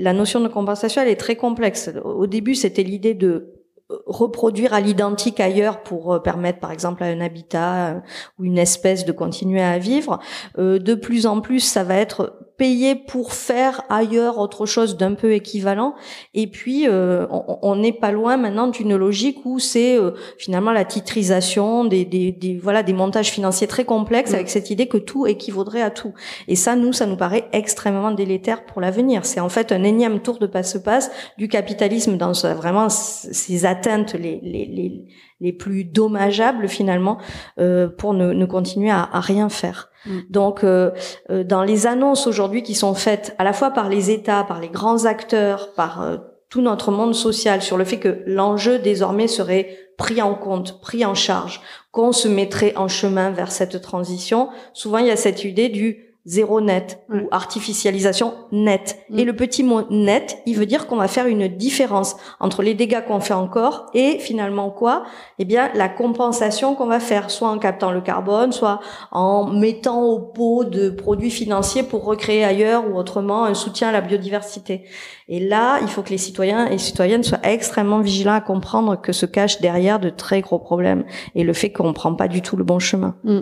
la 0.00 0.12
notion 0.12 0.40
de 0.40 0.48
compensation, 0.48 1.02
elle 1.02 1.08
est 1.08 1.16
très 1.16 1.36
complexe. 1.36 1.90
Au 2.04 2.26
début, 2.26 2.54
c'était 2.54 2.82
l'idée 2.82 3.14
de 3.14 3.59
reproduire 4.06 4.74
à 4.74 4.80
l'identique 4.80 5.40
ailleurs 5.40 5.82
pour 5.82 6.14
euh, 6.14 6.18
permettre 6.18 6.60
par 6.60 6.72
exemple 6.72 7.02
à 7.02 7.06
un 7.06 7.20
habitat 7.20 7.86
euh, 7.86 8.00
ou 8.38 8.44
une 8.44 8.58
espèce 8.58 9.04
de 9.04 9.12
continuer 9.12 9.62
à 9.62 9.78
vivre. 9.78 10.18
Euh, 10.58 10.78
de 10.78 10.94
plus 10.94 11.26
en 11.26 11.40
plus, 11.40 11.60
ça 11.60 11.84
va 11.84 11.96
être 11.96 12.36
payé 12.56 12.94
pour 12.94 13.32
faire 13.32 13.82
ailleurs 13.88 14.38
autre 14.38 14.66
chose 14.66 14.98
d'un 14.98 15.14
peu 15.14 15.32
équivalent. 15.32 15.94
Et 16.34 16.46
puis, 16.46 16.86
on 16.90 17.76
n'est 17.76 17.94
pas 17.94 18.10
loin 18.10 18.36
maintenant 18.36 18.66
d'une 18.66 18.96
logique 18.96 19.38
où 19.46 19.58
c'est 19.58 19.96
finalement 20.36 20.70
la 20.70 20.84
titrisation 20.84 21.86
des, 21.86 22.04
des, 22.04 22.32
des, 22.32 22.58
voilà 22.58 22.82
des 22.82 22.92
montages 22.92 23.30
financiers 23.30 23.66
très 23.66 23.86
complexes 23.86 24.34
avec 24.34 24.50
cette 24.50 24.68
idée 24.68 24.88
que 24.88 24.98
tout 24.98 25.26
équivaudrait 25.26 25.80
à 25.80 25.88
tout. 25.88 26.12
Et 26.48 26.54
ça, 26.54 26.76
nous, 26.76 26.92
ça 26.92 27.06
nous 27.06 27.16
paraît 27.16 27.48
extrêmement 27.52 28.10
délétère 28.10 28.66
pour 28.66 28.82
l'avenir. 28.82 29.24
C'est 29.24 29.40
en 29.40 29.48
fait 29.48 29.72
un 29.72 29.82
énième 29.82 30.20
tour 30.20 30.36
de 30.36 30.46
passe-passe 30.46 31.10
du 31.38 31.48
capitalisme 31.48 32.18
dans 32.18 32.32
vraiment 32.32 32.90
ses 32.90 33.64
atteintes 33.80 34.14
les, 34.14 34.40
les, 34.42 34.66
les, 34.66 35.04
les 35.40 35.52
plus 35.52 35.84
dommageables 35.84 36.68
finalement 36.68 37.18
euh, 37.58 37.88
pour 37.88 38.12
ne, 38.14 38.32
ne, 38.32 38.46
continuer 38.46 38.90
à, 38.90 39.08
à 39.12 39.20
rien 39.20 39.48
faire. 39.48 39.90
Mm. 40.06 40.18
Donc, 40.28 40.64
euh, 40.64 40.90
euh, 41.30 41.44
dans 41.44 41.62
les 41.62 41.86
annonces 41.86 42.26
aujourd'hui 42.26 42.62
qui 42.62 42.74
sont 42.74 42.94
faites 42.94 43.34
à 43.38 43.44
la 43.44 43.52
fois 43.52 43.70
par 43.70 43.88
les 43.88 44.10
États, 44.10 44.44
par 44.44 44.60
les 44.60 44.68
grands 44.68 45.04
acteurs, 45.04 45.72
par 45.74 46.02
euh, 46.02 46.16
tout 46.50 46.62
notre 46.62 46.90
monde 46.90 47.14
social 47.14 47.62
sur 47.62 47.76
le 47.76 47.84
fait 47.84 47.98
que 47.98 48.22
l'enjeu 48.26 48.78
désormais 48.78 49.28
serait 49.28 49.76
pris 49.96 50.20
en 50.20 50.34
compte, 50.34 50.80
pris 50.80 51.04
en 51.04 51.14
charge, 51.14 51.60
qu'on 51.92 52.12
se 52.12 52.28
mettrait 52.28 52.74
en 52.76 52.88
chemin 52.88 53.30
vers 53.30 53.52
cette 53.52 53.80
transition, 53.80 54.48
souvent 54.72 54.98
il 54.98 55.06
y 55.06 55.10
a 55.10 55.16
cette 55.16 55.44
idée 55.44 55.68
du 55.68 56.09
zéro 56.26 56.60
net 56.60 57.00
ou 57.08 57.28
artificialisation 57.30 58.34
nette. 58.52 58.98
Mm. 59.08 59.18
Et 59.18 59.24
le 59.24 59.34
petit 59.34 59.62
mot 59.62 59.82
net, 59.90 60.38
il 60.46 60.56
veut 60.56 60.66
dire 60.66 60.86
qu'on 60.86 60.96
va 60.96 61.08
faire 61.08 61.26
une 61.26 61.48
différence 61.48 62.16
entre 62.40 62.62
les 62.62 62.74
dégâts 62.74 63.04
qu'on 63.06 63.20
fait 63.20 63.34
encore 63.34 63.86
et 63.94 64.18
finalement 64.18 64.70
quoi? 64.70 65.04
Eh 65.38 65.44
bien, 65.44 65.70
la 65.74 65.88
compensation 65.88 66.74
qu'on 66.74 66.86
va 66.86 67.00
faire, 67.00 67.30
soit 67.30 67.48
en 67.48 67.58
captant 67.58 67.90
le 67.90 68.00
carbone, 68.00 68.52
soit 68.52 68.80
en 69.10 69.46
mettant 69.46 70.02
au 70.02 70.18
pot 70.18 70.64
de 70.64 70.90
produits 70.90 71.30
financiers 71.30 71.82
pour 71.82 72.04
recréer 72.04 72.44
ailleurs 72.44 72.84
ou 72.90 72.96
autrement 72.96 73.44
un 73.44 73.54
soutien 73.54 73.88
à 73.88 73.92
la 73.92 74.00
biodiversité. 74.00 74.84
Et 75.28 75.40
là, 75.40 75.78
il 75.80 75.88
faut 75.88 76.02
que 76.02 76.10
les 76.10 76.18
citoyens 76.18 76.66
et 76.66 76.76
citoyennes 76.78 77.22
soient 77.22 77.40
extrêmement 77.44 78.00
vigilants 78.00 78.34
à 78.34 78.40
comprendre 78.40 79.00
que 79.00 79.12
se 79.12 79.26
cache 79.26 79.60
derrière 79.60 80.00
de 80.00 80.10
très 80.10 80.40
gros 80.40 80.58
problèmes 80.58 81.04
et 81.34 81.44
le 81.44 81.52
fait 81.52 81.70
qu'on 81.72 81.88
ne 81.88 81.92
prend 81.92 82.14
pas 82.14 82.28
du 82.28 82.42
tout 82.42 82.56
le 82.56 82.64
bon 82.64 82.78
chemin. 82.78 83.16
Mm. 83.24 83.40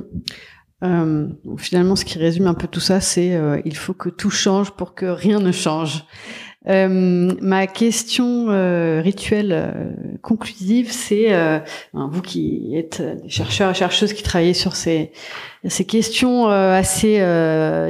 Euh, 0.84 1.28
finalement, 1.56 1.96
ce 1.96 2.04
qui 2.04 2.18
résume 2.18 2.46
un 2.46 2.54
peu 2.54 2.68
tout 2.68 2.80
ça, 2.80 3.00
c'est 3.00 3.34
euh, 3.34 3.60
il 3.64 3.76
faut 3.76 3.94
que 3.94 4.08
tout 4.08 4.30
change 4.30 4.70
pour 4.72 4.94
que 4.94 5.06
rien 5.06 5.40
ne 5.40 5.52
change. 5.52 6.04
Euh, 6.68 7.34
ma 7.40 7.66
question 7.66 8.50
euh, 8.50 9.00
rituelle 9.00 9.52
euh, 9.52 10.16
conclusive, 10.22 10.90
c'est 10.92 11.28
vous 11.94 12.22
qui 12.22 12.76
êtes 12.76 13.00
des 13.00 13.28
chercheurs 13.28 13.70
et 13.70 13.74
chercheuses 13.74 14.12
qui 14.12 14.22
travaillez 14.22 14.54
sur 14.54 14.76
ces 14.76 15.12
ces 15.66 15.84
questions 15.84 16.46
assez 16.48 17.20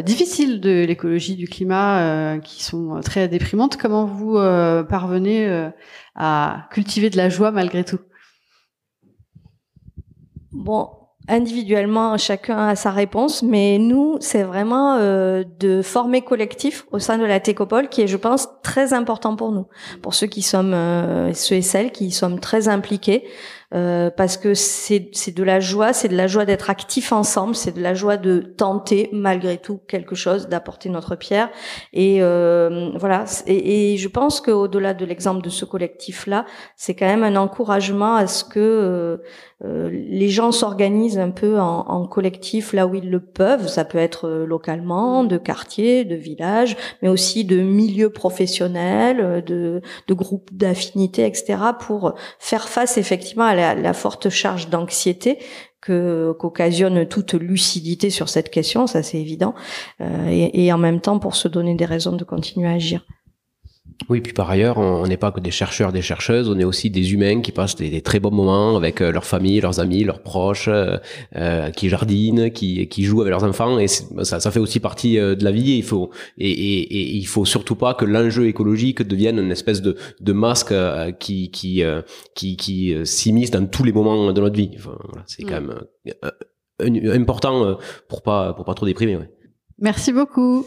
difficiles 0.05 0.61
de 0.61 0.85
l'écologie, 0.87 1.37
du 1.37 1.47
climat, 1.47 2.39
qui 2.43 2.63
sont 2.63 3.01
très 3.03 3.29
déprimantes. 3.29 3.77
Comment 3.77 4.07
vous 4.07 4.35
parvenez 4.89 5.69
à 6.15 6.69
cultiver 6.71 7.11
de 7.11 7.17
la 7.17 7.29
joie 7.29 7.51
malgré 7.51 7.85
tout? 7.85 8.01
Bon, 10.53 10.89
individuellement, 11.29 12.17
chacun 12.17 12.69
a 12.69 12.77
sa 12.77 12.91
réponse, 12.91 13.43
mais 13.43 13.79
nous, 13.79 14.17
c'est 14.21 14.43
vraiment 14.43 14.97
euh, 14.97 15.45
de 15.61 15.83
former 15.83 16.23
collectif 16.23 16.87
au 16.91 16.99
sein 16.99 17.19
de 17.19 17.25
la 17.25 17.39
Técopole 17.41 17.89
qui 17.89 18.03
est, 18.03 18.07
je 18.07 18.17
pense, 18.17 18.49
très 18.63 18.93
important 18.93 19.37
pour 19.37 19.53
nous, 19.53 19.67
pour 20.03 20.15
ceux 20.15 20.27
qui 20.27 20.43
sommes, 20.43 20.75
euh, 20.75 21.33
ceux 21.35 21.57
et 21.57 21.63
celles 21.63 21.93
qui 21.93 22.11
sommes 22.11 22.41
très 22.41 22.69
impliqués. 22.69 23.25
Euh, 23.75 24.11
parce 24.11 24.39
que 24.39 24.55
c'est 24.55 25.11
de 25.35 25.43
la 25.43 25.61
joie, 25.61 25.93
c'est 25.93 26.09
de 26.09 26.17
la 26.17 26.27
joie 26.27 26.47
d'être 26.47 26.71
actifs 26.71 27.13
ensemble, 27.13 27.55
c'est 27.55 27.73
de 27.73 27.83
la 27.83 27.93
joie 27.93 28.17
de 28.17 28.39
tenter 28.41 29.11
malgré 29.13 29.59
tout 29.59 29.81
quelque 29.87 30.15
chose, 30.15 30.49
d'apporter 30.49 30.89
notre 30.89 31.17
pierre. 31.17 31.51
Et 31.93 32.23
euh, 32.23 32.91
voilà. 32.97 33.25
Et, 33.47 33.93
et, 33.93 33.97
je 33.99 34.09
pense 34.09 34.41
qu'au-delà 34.41 34.95
de 34.95 35.05
l'exemple 35.05 35.43
de 35.43 35.51
ce 35.51 35.65
collectif-là, 35.65 36.47
c'est 36.77 36.95
quand 36.95 37.07
même 37.07 37.25
un 37.25 37.37
encouragement 37.37 38.15
à 38.17 38.27
ce 38.27 38.45
que 38.45 38.59
euh, 38.59 39.17
euh, 39.65 39.91
les 39.91 40.29
gens 40.29 40.53
s'organisent 40.53 41.19
un 41.19 41.31
peu 41.31 41.59
en, 41.59 41.81
en, 41.81 42.07
collectif 42.07 42.73
là 42.73 42.87
où 42.87 42.95
ils 42.95 43.11
le 43.11 43.19
peuvent. 43.19 43.67
Ça 43.67 43.85
peut 43.85 43.99
être 43.99 44.29
euh, 44.29 44.47
localement, 44.47 45.25
de 45.25 45.37
quartier, 45.37 46.05
de 46.05 46.15
village, 46.15 46.77
mais 47.03 47.09
aussi 47.09 47.45
de 47.45 47.61
milieux 47.61 48.11
professionnels, 48.11 49.43
de, 49.45 49.83
de 50.07 50.15
groupes 50.15 50.51
d'affinité, 50.53 51.27
etc. 51.27 51.59
pour 51.81 52.15
faire 52.39 52.69
face 52.69 52.99
effectivement 52.99 53.45
à 53.45 53.55
la, 53.59 53.93
forte 53.93 54.29
charge 54.29 54.69
d'anxiété 54.69 55.39
que 55.81 56.33
qu'occasionne 56.39 57.07
toute 57.07 57.35
lucidité 57.35 58.11
sur 58.11 58.29
cette 58.29 58.51
question, 58.51 58.87
ça 58.87 59.03
c'est 59.03 59.19
évident, 59.21 59.55
euh, 60.01 60.27
et 60.29 60.73
en 60.73 60.79
même 60.79 61.01
temps 61.01 61.19
pour 61.19 61.37
se 61.37 61.49
donner 61.49 61.75
des 61.75 61.85
raisons 61.85 62.13
de 62.13 62.25
continuer 62.25 62.69
à 62.69 62.73
agir. 62.73 63.05
Oui, 64.09 64.21
puis 64.23 64.33
par 64.33 64.49
ailleurs, 64.49 64.79
on 64.79 65.07
n'est 65.07 65.17
pas 65.19 65.33
que 65.33 65.41
des 65.41 65.51
chercheurs, 65.51 65.93
des 65.93 66.03
chercheuses, 66.03 66.49
on 66.49 66.59
est 66.59 66.65
aussi 66.65 66.89
des 66.89 67.13
humains 67.13 67.43
qui 67.43 67.53
passent 67.53 67.77
des, 67.77 68.01
très 68.01 68.21
bons 68.21 68.31
moments 68.31 68.77
avec 68.77 69.03
euh, 69.03 69.13
leur 69.13 69.25
famille, 69.25 69.61
leurs 69.61 69.81
amis, 69.81 70.05
leurs 70.05 70.23
proches, 70.23 70.69
euh, 70.69 70.97
euh, 71.37 71.71
qui 71.71 71.89
jardinent, 71.89 72.51
qui, 72.51 72.89
qui 72.89 73.05
jouent 73.05 73.21
avec 73.21 73.33
leurs 73.33 73.45
enfants, 73.45 73.79
et 73.79 73.89
ça, 73.89 74.41
ça 74.41 74.51
fait 74.51 74.61
aussi 74.61 74.81
partie 74.81 75.17
de 75.17 75.45
la 75.45 75.51
vie. 75.51 75.73
Et 75.73 75.77
il 75.77 75.83
faut 75.83 76.11
et, 76.39 76.51
et, 76.51 76.81
et 76.81 77.17
il 77.17 77.27
faut 77.27 77.45
surtout 77.45 77.75
pas 77.75 77.93
que 77.93 78.05
l'enjeu 78.05 78.47
écologique 78.47 79.03
devienne 79.03 79.39
une 79.39 79.53
espèce 79.53 79.83
de, 79.83 79.97
de 80.21 80.33
masque 80.33 80.73
qui 81.19 81.51
qui 81.51 81.83
qui, 82.35 82.57
qui 82.57 82.95
s'immisce 83.05 83.51
dans 83.51 83.67
tous 83.67 83.85
les 83.85 83.93
moments 83.93 84.33
de 84.33 84.41
notre 84.41 84.57
vie. 84.57 84.71
Enfin, 84.77 84.97
voilà, 85.09 85.25
c'est 85.27 85.43
quand 85.43 85.61
mm. 85.61 86.91
même 86.91 87.21
important 87.21 87.77
pour 88.09 88.23
pas 88.23 88.55
pour 88.55 88.65
pas 88.65 88.75
trop 88.75 88.87
déprimer. 88.87 89.17
Ouais. 89.17 89.31
Merci 89.79 90.13
beaucoup. 90.13 90.65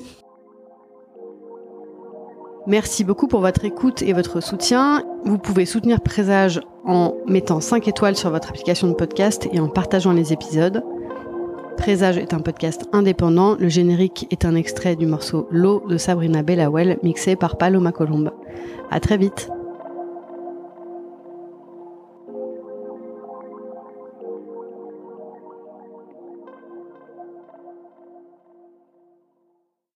Merci 2.68 3.03
beaucoup 3.03 3.28
pour 3.28 3.41
votre 3.41 3.66
écoute 3.66 4.03
et 4.03 4.14
votre 4.14 4.39
soutien. 4.39 5.03
Vous 5.26 5.39
pouvez 5.39 5.66
soutenir 5.66 5.99
Présage 5.99 6.62
en 6.86 7.16
mettant 7.28 7.59
5 7.59 7.88
étoiles 7.88 8.16
sur 8.16 8.30
votre 8.30 8.49
application 8.49 8.88
de 8.88 8.93
podcast 8.93 9.49
et 9.51 9.59
en 9.59 9.68
partageant 9.68 10.14
les 10.14 10.32
épisodes. 10.32 10.84
Présage 11.78 12.20
est 12.20 12.36
un 12.36 12.39
podcast 12.39 12.88
indépendant. 12.93 13.55
Le 13.55 13.68
générique 13.68 14.28
est 14.30 14.45
un 14.45 14.53
extrait 14.53 14.95
du 14.95 15.07
morceau 15.07 15.47
L'eau 15.49 15.84
de 15.89 15.97
Sabrina 15.97 16.43
Bellawell 16.43 16.99
mixé 17.01 17.36
par 17.36 17.57
Paloma 17.57 17.91
Colombe. 17.91 18.32
À 18.91 18.99
très 18.99 19.18
vite. 19.18 19.49